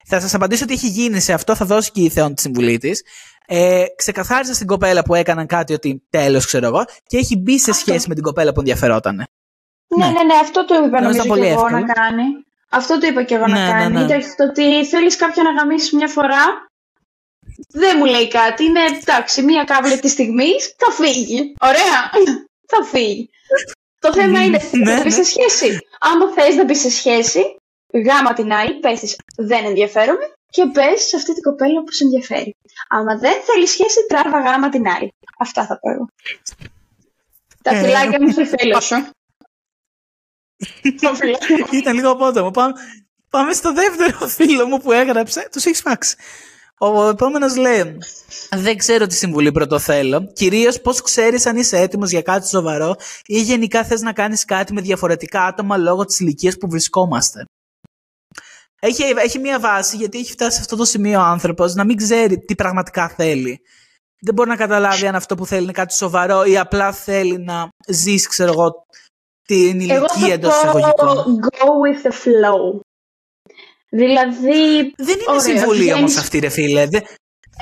[0.06, 2.78] Θα σας απαντήσω ότι έχει γίνει σε αυτό, θα δώσει και η Θεόν τη συμβουλή
[2.78, 3.02] της.
[3.46, 7.70] Ε, ξεκαθάρισα στην κοπέλα που έκαναν κάτι ότι τέλος, ξέρω εγώ, και έχει μπει σε
[7.70, 7.82] Αυτό.
[7.90, 9.16] σχέση με την κοπέλα που ενδιαφερόταν.
[9.16, 9.24] Ναι,
[9.96, 10.04] Ναι.
[10.12, 11.78] ναι, ναι, αυτό το είπα Νομίζω νομίζω πολύ και εγώ εύκολο.
[11.86, 12.22] να κάνει.
[12.70, 13.94] Αυτό το είπα και εγώ Ναι, να ναι, κάνει.
[13.94, 14.00] ναι.
[14.00, 16.44] Εντάξει, το ότι θέλεις κάποιον να γαμίσεις μια φορά,
[17.68, 18.64] δεν μου λέει κάτι.
[18.64, 21.54] Είναι εντάξει, μία κάβλη της στιγμής θα φύγει.
[21.60, 22.10] Ωραία.
[22.66, 23.30] θα φύγει.
[23.98, 25.10] Το θέμα είναι, θες Ναι, να μπει ναι.
[25.10, 25.78] σε σχέση.
[26.00, 27.56] Άμα θες να μπει σε σχέση,
[28.06, 32.04] γάμα την άλλη, πες της, δεν ενδιαφέρομαι και πες σε αυτή την κοπέλα που σε
[32.04, 32.56] ενδιαφέρει.
[32.88, 35.12] Άμα δεν θέλει σχέση, τράβα γάμα την άλλη.
[35.38, 36.08] Αυτά θα πω εγώ.
[37.62, 39.06] Τα Ε, φυλάκια μου στο φίλο σου.
[41.00, 41.66] Τα φυλάκια μου.
[41.70, 42.50] Ήταν λίγο απότομο.
[42.50, 42.72] Πάμε,
[43.30, 45.48] πάμε στο δεύτερο φίλο μου που έγραψε.
[45.52, 46.16] Τους έχεις φάξει.
[46.82, 47.98] Ο επόμενος λέει:
[48.50, 50.32] Δεν ξέρω τι συμβουλή πρώτο θέλω.
[50.32, 52.94] Κυρίως πώς ξέρεις αν είσαι έτοιμος για κάτι σοβαρό
[53.26, 57.44] ή γενικά θες να κάνεις κάτι με διαφορετικά άτομα λόγω της ηλικίας που βρισκόμαστε.
[58.80, 61.96] Έχει, έχει μία βάση γιατί έχει φτάσει σε αυτό το σημείο ο άνθρωπος να μην
[61.96, 63.60] ξέρει τι πραγματικά θέλει.
[64.20, 67.68] Δεν μπορεί να καταλάβει αν αυτό που θέλει είναι κάτι σοβαρό ή απλά θέλει να
[67.88, 68.70] ζήσει, ξέρω εγώ,
[69.42, 71.38] την Εγώ ηλικία θα εντός πω εισαγωγικών.
[71.50, 72.80] go with the flow.
[73.90, 76.86] Δηλαδή, Δεν είναι Ωραία, συμβουλή βγαίνεις- όμως αυτή, ρε φίλε.
[76.86, 77.04] Δεν-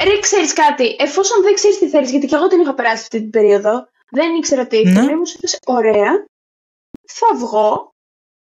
[0.05, 3.19] ρε, ξέρεις κάτι, εφόσον δεν ξέρεις τι θέλεις, γιατί και εγώ την είχα περάσει αυτή
[3.21, 4.91] την περίοδο, δεν ήξερα τι Ναι.
[4.91, 6.13] ήθελα, μου σου είπες, ωραία,
[7.07, 7.91] θα βγω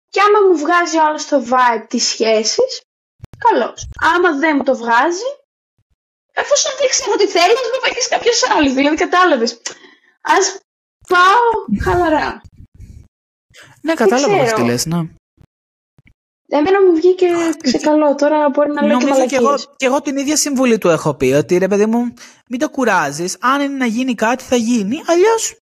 [0.08, 2.80] και άμα μου βγάζει όλο το vibe της σχέσης,
[3.38, 3.88] καλώς.
[4.14, 5.30] Άμα δεν μου το βγάζει,
[6.32, 9.60] εφόσον δεν ξέρω τι θέλω, ας με πάει και σε κάποιος άλλος, δηλαδή κατάλαβες.
[10.22, 10.58] Ας
[11.08, 11.44] πάω
[11.82, 12.40] χαλαρά.
[13.82, 14.50] Ναι, κατάλαβα ξέρω.
[14.50, 15.00] πώς τι λες, ναι.
[16.52, 17.26] Εμένα μου βγήκε
[17.62, 19.74] σε καλό, τώρα μπορεί να λέω και Νομίζω και εγώ, μαλακίες.
[19.76, 21.32] και εγώ την ίδια συμβουλή του έχω πει.
[21.32, 22.14] Ότι ρε παιδί μου,
[22.48, 23.36] μην το κουράζεις.
[23.40, 25.00] Αν είναι να γίνει κάτι, θα γίνει.
[25.06, 25.56] Αλλιώς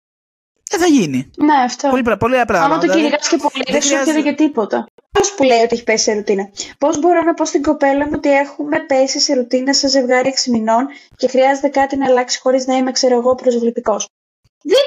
[0.70, 1.30] δεν θα γίνει.
[1.36, 1.88] Ναι, αυτό.
[1.88, 2.74] Πολύ, πρα- πολύ απλά πράγματα.
[2.74, 4.86] Άμα το Δηλαδή, κυνηγάς και πολύ, δεν δεν σου έρχεται χρειάζεται- και τίποτα.
[5.12, 6.50] Πώς που λέει ότι έχει πέσει σε ρουτίνα.
[6.78, 10.50] Πώς μπορώ να πω στην κοπέλα μου ότι έχουμε πέσει σε ρουτίνα σε ζευγάρι 6
[10.50, 10.86] μηνών
[11.16, 14.08] και χρειάζεται κάτι να αλλάξει χωρίς να είμαι, ξέρω εγώ, προσβλητικός.
[14.62, 14.84] Δεν.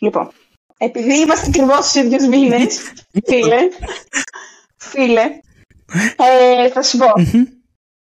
[0.00, 0.30] Λοιπόν,
[0.78, 2.78] επειδή είμαστε ακριβώς στους ίδιους μήνες,
[3.28, 3.56] φίλε,
[4.84, 5.38] φίλε,
[6.16, 7.06] ε, θα σου πω.
[7.16, 7.44] Μμμ.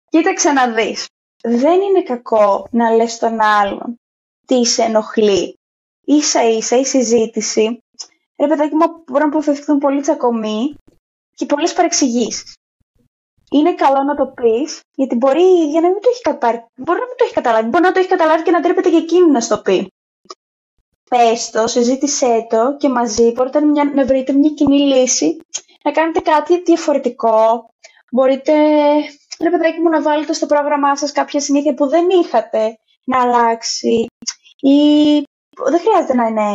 [0.10, 1.06] Κοίταξε να δεις.
[1.44, 4.00] Δεν είναι κακό να λες στον άλλον
[4.46, 5.56] τι σε ενοχλεί.
[6.06, 7.84] Ίσα ίσα η συζήτηση,
[8.38, 10.76] ρε παιδάκι μου, μπορεί να αποφευθούν πολύ τσακωμοί
[11.36, 12.54] και πολλές παρεξηγήσεις.
[13.52, 16.66] Είναι καλό να το πεις, γιατί μπορεί η ίδια να μην το έχεις καταλάβει.
[16.76, 17.70] Μπορεί να μην το έχεις καταλάβει.
[17.70, 19.92] Μπορεί να το έχεις καταλάβει και να τρέπεται και εκείνη να στο πει.
[21.16, 25.38] Πες το, συζήτησέ το και μαζί μπορείτε να, μια- να βρείτε μια κοινή λύση,
[25.84, 27.70] να κάνετε κάτι διαφορετικό.
[28.12, 28.54] Μπορείτε
[29.44, 34.06] ρε παιδάκι μου, να βάλετε στο πρόγραμμά σας κάποια συνήθεια που δεν είχατε, να αλλάξει
[34.60, 34.78] ή
[35.70, 36.50] δεν χρειάζεται να είναι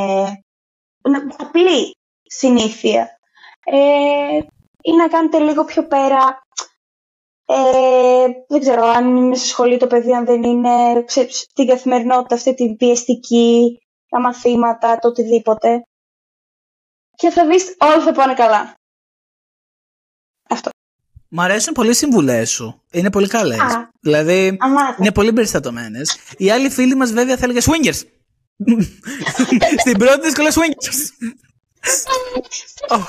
[1.09, 3.19] να- απλή συνήθεια
[3.65, 4.37] ε,
[4.83, 6.43] ή να κάνετε λίγο πιο πέρα
[7.47, 12.35] ε, δεν ξέρω αν είναι σε σχολείο το παιδί, αν δεν είναι σε, στην καθημερινότητα
[12.35, 13.79] αυτή την πιεστική,
[14.09, 15.83] τα μαθήματα, το οτιδήποτε.
[17.17, 18.75] Και θα δεις όλα θα πάνε καλά.
[20.49, 20.71] Αυτό.
[21.29, 22.83] Μ' αρέσουν πολύ οι συμβουλές σου.
[22.91, 23.59] Είναι πολύ καλές.
[23.59, 23.91] Α.
[24.01, 24.97] Δηλαδή, Αμάτα.
[24.99, 26.19] είναι πολύ περιστατωμένες.
[26.37, 28.03] Οι άλλοι φίλοι μας, βέβαια, θα έλεγε swingers.
[29.83, 31.11] Στην πρώτη σχολή swingers.
[32.89, 32.99] Ω.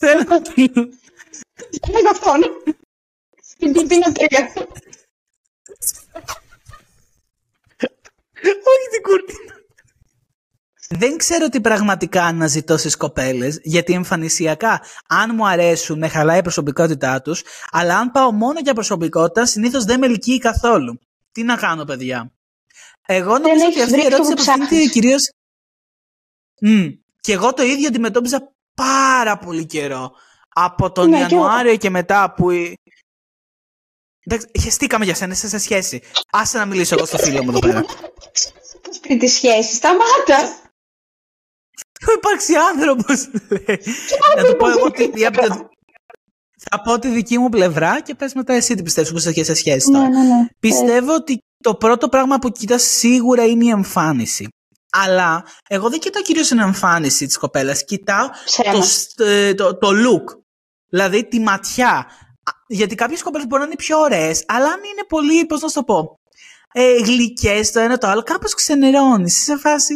[0.00, 0.88] Θέλω να το λέω.
[1.88, 2.40] Είναι αυτόν.
[3.42, 4.52] Στην κουρτίνα τρία.
[8.42, 9.56] Όχι την κουρτίνα.
[10.90, 16.42] Δεν ξέρω τι πραγματικά αναζητώ στις κοπέλες, γιατί εμφανισιακά, αν μου αρέσουν, με χαλάει η
[16.42, 20.98] προσωπικότητά τους, αλλά αν πάω μόνο για προσωπικότητα, συνήθως δεν με ελκύει καθόλου.
[21.32, 22.32] Τι να κάνω, παιδιά;
[23.06, 24.90] Εγώ νομίζω ότι έχεις αυτή η βρει αυτό ερώτηση που απευθύνεται ψάχνεις.
[24.92, 25.16] κυρίω.
[26.66, 26.98] Mm.
[27.20, 30.10] Και εγώ το ίδιο αντιμετώπιζα πάρα πολύ καιρό.
[30.48, 31.42] Από τον Ναι, κι εγώ.
[31.42, 32.50] Ιανουάριο και μετά που.
[32.50, 32.78] η-
[34.20, 36.02] Εντάξει, χεστήκαμε για σένα, είσαι σε σχέση.
[36.30, 37.84] Άσε να μιλήσω εγώ στο φίλο μου εδώ πέρα.
[38.82, 39.74] Πώς πριν τη σχέση.
[39.74, 40.38] Σταμάτα.
[42.00, 43.28] Θα υπάρξει άνθρωπος.
[44.36, 45.26] να του πω εγώ τι.
[45.26, 45.68] από το-
[46.70, 49.44] Θα πω τη δική μου πλευρά και πες μετά εσύ τι πιστεύεις που είσαι και
[49.44, 50.08] σε σχέση τώρα.
[50.08, 50.46] Ναι, ναι, ναι.
[50.60, 54.48] Πιστεύω ότι το πρώτο πράγμα που κοιτάς σίγουρα είναι η εμφάνιση.
[54.92, 57.84] Αλλά εγώ δεν κοιτάω κυρίως την εμφάνιση της κοπέλας.
[57.84, 58.72] Κοιτάω Ψέμα.
[58.72, 60.38] το, σ- ε, το, το look.
[60.90, 61.90] Δηλαδή τη ματιά.
[62.42, 65.68] Α, Γιατί κάποιες κοπέλες μπορεί να είναι πιο ωραίες, αλλά αν είναι πολύ, πώς να
[65.68, 66.14] σου το πω,
[66.72, 69.32] ε, γλυκές το ένα το άλλο, κάπως ξενερώνεις.
[69.36, 69.94] Είσαι σε φάση...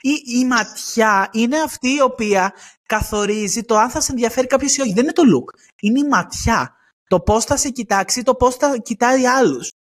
[0.00, 2.52] Η, η ματιά είναι αυτή η οποία
[2.86, 4.92] καθορίζει το αν θα σε ενδιαφέρει κάποιος ή όχι.
[4.92, 5.58] Δεν είναι το look.
[5.80, 6.74] Είναι η ματιά.
[7.08, 9.72] Το πώς θα σε κοιτάξει, το πώς θα κοιτάει άλλους.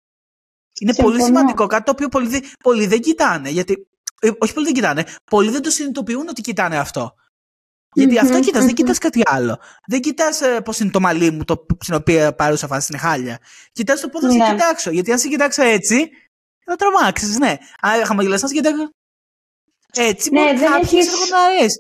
[0.80, 1.38] Είναι πολύ Συμφωνώ.
[1.38, 1.68] σημαντικό.
[1.68, 3.50] Κάτι το οποίο πολλοί, δεν- πολλοί δεν κοιτάνε.
[3.50, 3.88] Γιατί,
[4.22, 5.06] ε, όχι πολλοί δεν κοιτάνε.
[5.32, 7.14] Πολλοί δεν το συνειδητοποιούν ότι κοιτάνε αυτό.
[7.96, 8.74] Γιατί Μμμ, αυτό κοιτάς, δεν μμμ.
[8.74, 9.60] κοιτάς κάτι άλλο.
[9.88, 13.40] Δεν κοιτάς ε, πώς είναι το μαλλί μου, το, στην οποία παρούσα φάση είναι χάλια.
[13.72, 14.50] Κοιτάς το πώς θα σε Ναι.
[14.50, 14.90] κοιτάξω.
[14.92, 16.10] Γιατί αν σε κοιτάξω έτσι,
[16.66, 17.58] θα τρομάξεις, ναι.
[17.82, 18.90] Αν χαμογελάς, να σε κοιτάξω
[19.94, 21.80] έτσι, Ναι, μπορεί δεν κάποιους έχεις- ξέρω, να αρέσει.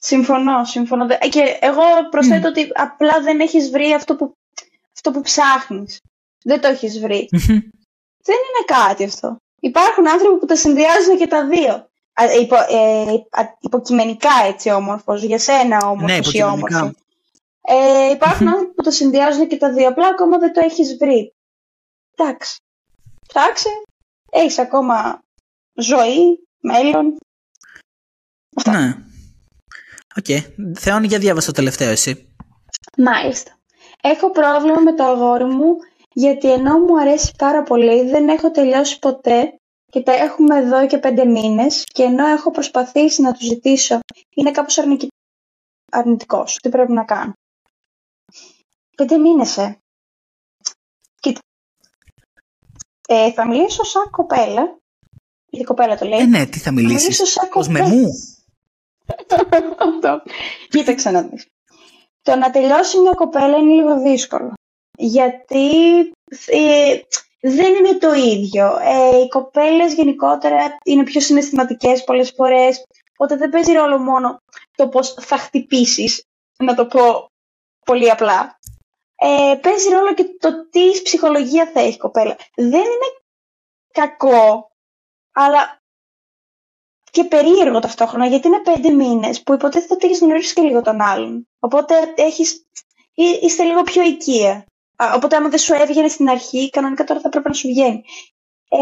[0.00, 1.06] Συμφωνώ, συμφωνώ.
[1.06, 4.32] Δε- ε, Και εγώ προσθέτω ότι απλά δεν έχεις βρει αυτό που,
[4.94, 5.98] αυτό που ψάχνεις.
[6.44, 7.28] Δεν το έχεις βρει.
[8.22, 9.36] Δεν είναι κάτι αυτό.
[9.60, 11.87] Υπάρχουν άνθρωποι που τα συνδυάζουν και τα δύο.
[12.20, 16.78] Α, υπο, ε, α, υποκειμενικά έτσι όμορφος, για σένα όμορφος Ναι, ή υποκειμενικά.
[16.78, 16.96] όμορφη.
[17.60, 21.34] Ε, υπάρχουν άνθρωποι που το συνδυάζουν και τα δύο, απλά ακόμα δεν το έχεις βρει.
[22.16, 22.60] Εντάξει.
[23.28, 23.68] Ψάξε.
[24.30, 25.22] Έχεις ακόμα
[25.74, 27.16] ζωή, μέλλον.
[28.66, 28.94] Ναι.
[30.16, 30.26] Οκ.
[30.78, 32.32] Θεώνη, για διάβασε το τελευταίο εσύ.
[32.96, 33.58] Μάλιστα.
[34.02, 35.76] Έχω πρόβλημα με το αγόρι μου
[36.12, 39.60] γιατί ενώ μου αρέσει πάρα πολύ δεν έχω τελειώσει ποτέ
[39.90, 43.98] και τα έχουμε εδώ και πέντε μήνες και ενώ έχω προσπαθήσει να το συζητήσω
[44.34, 45.00] είναι κάπως αρνικ...
[45.92, 46.56] αρνητικός.
[46.56, 47.32] Τι πρέπει να κάνω;
[48.96, 49.78] Πέντε μήνες, ε.
[51.20, 51.40] Κοίτα.
[53.08, 54.78] Ε, θα μιλήσω σαν κοπέλα.
[55.50, 56.18] Η κοπέλα το λέει.
[56.18, 57.32] Ε, ναι, τι θα Θα μιλήσω μιλήσεις.
[57.32, 57.96] σαν Ως με κοπέλα.
[58.00, 58.08] μου.
[59.78, 60.22] Αυτό.
[60.68, 61.46] Κοίταξε να δεις.
[62.22, 64.52] Το να τελειώσει μια κοπέλα είναι λίγο δύσκολο.
[64.98, 65.98] Γιατί
[66.46, 66.98] ε,
[67.40, 68.78] δεν είναι το ίδιο.
[68.82, 72.84] Ε, οι κοπέλες γενικότερα είναι πιο συναισθηματικές πολλές φορές.
[73.12, 74.40] Οπότε δεν παίζει ρόλο μόνο
[74.76, 76.24] το πώς θα χτυπήσεις,
[76.58, 77.30] να το πω
[77.84, 78.58] πολύ απλά.
[79.16, 82.36] Ε, παίζει ρόλο και το τι ψυχολογία θα έχει η κοπέλα.
[82.56, 83.08] Δεν είναι
[83.92, 84.70] κακό,
[85.32, 85.78] αλλά
[87.10, 91.00] και περίεργο ταυτόχρονα, γιατί είναι πέντε μήνες που υποτίθεται ότι έχεις γνωρίσει και λίγο τον
[91.00, 91.48] άλλον.
[91.58, 92.66] Οπότε έχεις,
[93.14, 94.64] εί- είστε λίγο πιο οικία.
[95.02, 98.02] Α, Οπότε, άμα δεν σου έβγαινε στην αρχή, κανονικά τώρα θα πρέπει να σου βγαίνει.
[98.68, 98.78] Ε,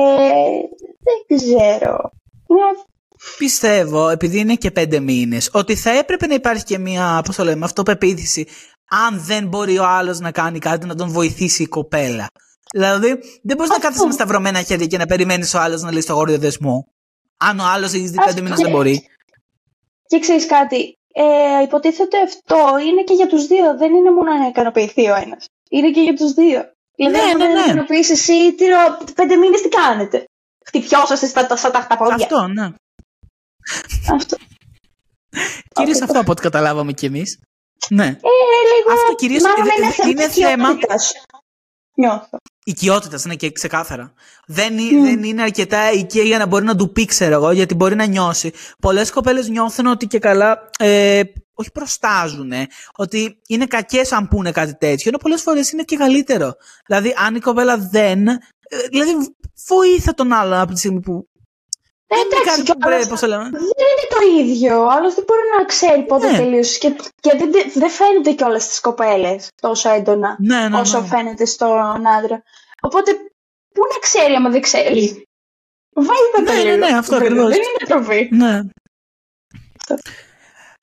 [1.06, 2.10] δεν ξέρω.
[2.48, 2.60] Είναι
[3.38, 7.44] Πιστεύω, επειδή είναι και πέντε μήνες, ότι θα έπρεπε να υπάρχει και μια, πώς το
[7.44, 8.46] λέμε, αυτοπεποίθηση.
[9.08, 12.26] Αν δεν μπορεί ο άλλος να κάνει κάτι, να τον βοηθήσει η κοπέλα.
[12.74, 13.08] Δηλαδή,
[13.42, 13.86] δεν μπορείς να Αυτό.
[13.86, 16.86] κάθεσαι με σταυρωμένα χέρια και να περιμένεις ο άλλος να λύσει το γόριο δεσμό.
[17.36, 18.42] Αν ο άλλος έχει δει πέντε Αυτό.
[18.42, 19.06] μήνες δεν μπορεί.
[20.06, 23.76] Και ξέρεις κάτι, ε, υποτίθεται αυτό είναι και για τους δύο.
[23.76, 25.46] Δεν είναι μόνο να ικανοποιηθεί ο ένας.
[25.76, 26.60] Είναι και για τους δύο.
[26.96, 27.60] Δηλαδή, Ναι, αν ναι, δεν ναι.
[27.64, 30.24] ικανοποιείς εσύ, τι ρο- πέντε μήνες τι κάνετε;
[30.66, 32.14] Χτυπιόσαστε στα, στα, στα, στα πόδια.
[32.14, 32.70] Αυτό, ναι.
[34.14, 34.36] Αυτό.
[35.74, 36.04] Κυρίως Αυτό.
[36.04, 37.38] αυτό από ό,τι καταλάβαμε κι εμείς.
[37.90, 38.04] Ναι.
[38.06, 38.92] Ε, λίγο...
[39.00, 41.12] Αυτό κυρίως μάλλον είναι- είναι, είναι θέμα θέμα- οικειότητας.
[41.98, 42.36] Νιώθω.
[42.64, 44.12] Οικειότητας είναι και ξεκάθαρα.
[44.46, 44.80] Δεν, Mm.
[44.92, 45.02] mm.
[45.02, 48.04] δεν είναι αρκετά οικία για να μπορεί να του πει, ξέρω εγώ, γιατί μπορεί να
[48.06, 48.52] νιώσει.
[48.82, 50.70] Πολλές κοπέλες νιώθουν ότι και καλά.
[50.78, 51.22] Ε,
[51.58, 52.52] όχι προστάζουν,
[52.96, 56.52] ότι είναι κακές αν πούνε κάτι τέτοιο, ενώ πολλές φορές είναι και καλύτερο.
[56.86, 58.28] Δηλαδή, αν η κοπέλα δεν
[58.68, 59.34] Ε, Δηλαδή,
[59.66, 61.28] βοήθα τον άλλον από τη στιγμή που.
[62.06, 63.42] Ε, δεν είναι εντάξει, κάτι και που πρέπει, άλλος- πώς το λέμε.
[63.50, 64.82] Δεν είναι το ίδιο.
[64.84, 66.38] Ο άλλος δεν μπορεί να ξέρει πότε Ναι.
[66.38, 66.78] τελείωσε.
[66.78, 71.06] Και, και δεν, δεν φαίνεται κιόλας στις κοπέλες τόσο έντονα Ναι, ναι, όσο ναι.
[71.06, 72.42] φαίνεται στον άντρα.
[72.80, 73.12] Οπότε,
[73.74, 75.22] πού να ξέρει άμα δεν ξέρει;
[75.94, 76.76] Βάλτε το Ναι, ναι, λίγο.
[76.76, 77.48] ναι, αυτό Δεν- ακριβώς.
[77.50, 78.28] Δεν είναι τροφή.
[78.32, 78.60] Ναι.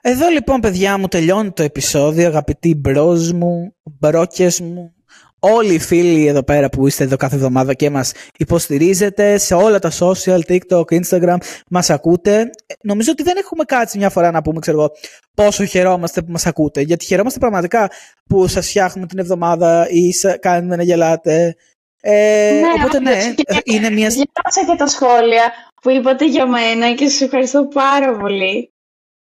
[0.05, 4.93] Εδώ λοιπόν παιδιά μου τελειώνει το επεισόδιο αγαπητοί μπρος μου, μπρόκες μου.
[5.39, 9.79] Όλοι οι φίλοι εδώ πέρα που είστε εδώ κάθε εβδομάδα και μας υποστηρίζετε σε όλα
[9.79, 11.35] τα social, TikTok, Instagram
[11.69, 12.39] μας ακούτε.
[12.39, 14.91] Ε, νομίζω ότι δεν έχουμε κάτσει μια φορά να πούμε ξέρω εγώ
[15.33, 16.81] πόσο χαιρόμαστε που μας ακούτε.
[16.81, 17.89] Γιατί χαιρόμαστε πραγματικά
[18.29, 21.55] που σας φτιάχνουμε την εβδομάδα ή σα- κάνουμε να γελάτε.
[22.01, 25.51] Ε, Ναι, οπότε ναι, όντως, και- είναι μια Διάβασα και τα σχόλια
[25.81, 28.72] που είπατε για μένα και σας ευχαριστώ πάρα πολύ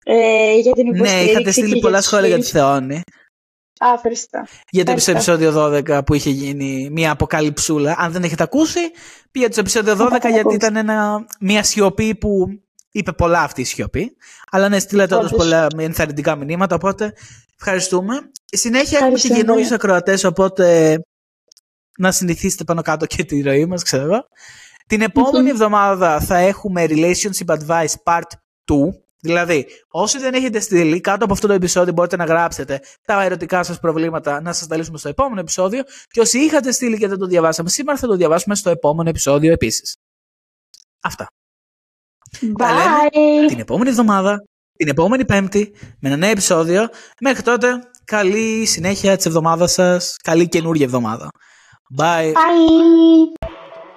[0.05, 1.31] ε, για την Ναι, υποστήριξη.
[1.31, 2.63] είχατε και στείλει πολλά τις σχόλια για τη φίλες.
[2.63, 3.03] Θεόνη.
[3.79, 4.39] Α, ευχαριστώ.
[4.71, 5.33] Για το Ευχαριστώ.
[5.33, 5.53] επεισόδιο
[5.99, 7.95] 12 που είχε γίνει μια αποκαλυψούλα.
[7.99, 8.79] Αν δεν έχετε ακούσει,
[9.31, 10.57] πήγατε στο επεισόδιο 12 έχω γιατί ακούσει.
[10.57, 12.47] ήταν ένα, μια σιωπή που
[12.93, 14.17] είπε πολλά αυτή η σιωπή.
[14.51, 15.45] Αλλά ναι, στείλατε όντως Όντως.
[15.47, 17.13] πολλά ενθαρρυντικά μηνύματα, οπότε
[17.59, 18.15] ευχαριστούμε.
[18.45, 19.75] Στη συνέχεια έχουμε και Ευχαριστώ καινούριους πολύ.
[19.83, 20.99] ακροατές, οπότε
[21.99, 24.27] να συνηθίσετε πάνω κάτω και τη ροή μας, ξέρω εγώ.
[24.87, 28.29] Την επόμενη εβδομάδα θα έχουμε Relationship Advice Part
[28.65, 28.75] 2.
[29.25, 33.63] Δηλαδή, όσοι δεν έχετε στείλει, κάτω από αυτό το επεισόδιο μπορείτε να γράψετε τα ερωτικά
[33.63, 37.19] σας προβλήματα να σας τα λύσουμε στο επόμενο επεισόδιο και όσοι είχατε στείλει και δεν
[37.19, 39.97] το διαβάσαμε σήμερα θα το διαβάσουμε στο επόμενο επεισόδιο επίσης.
[41.01, 41.27] Αυτά.
[42.59, 43.49] Τα λέμε Bye.
[43.49, 44.45] Την επόμενη εβδομάδα,
[44.77, 46.89] την επόμενη Πέμπτη, με ένα νέο επεισόδιο.
[47.21, 47.69] Μέχρι τότε,
[48.05, 50.17] καλή συνέχεια της εβδομάδας σας.
[50.23, 51.29] Καλή καινούργια εβδομάδα.
[51.99, 52.33] Bye.
[52.33, 53.44] Bye.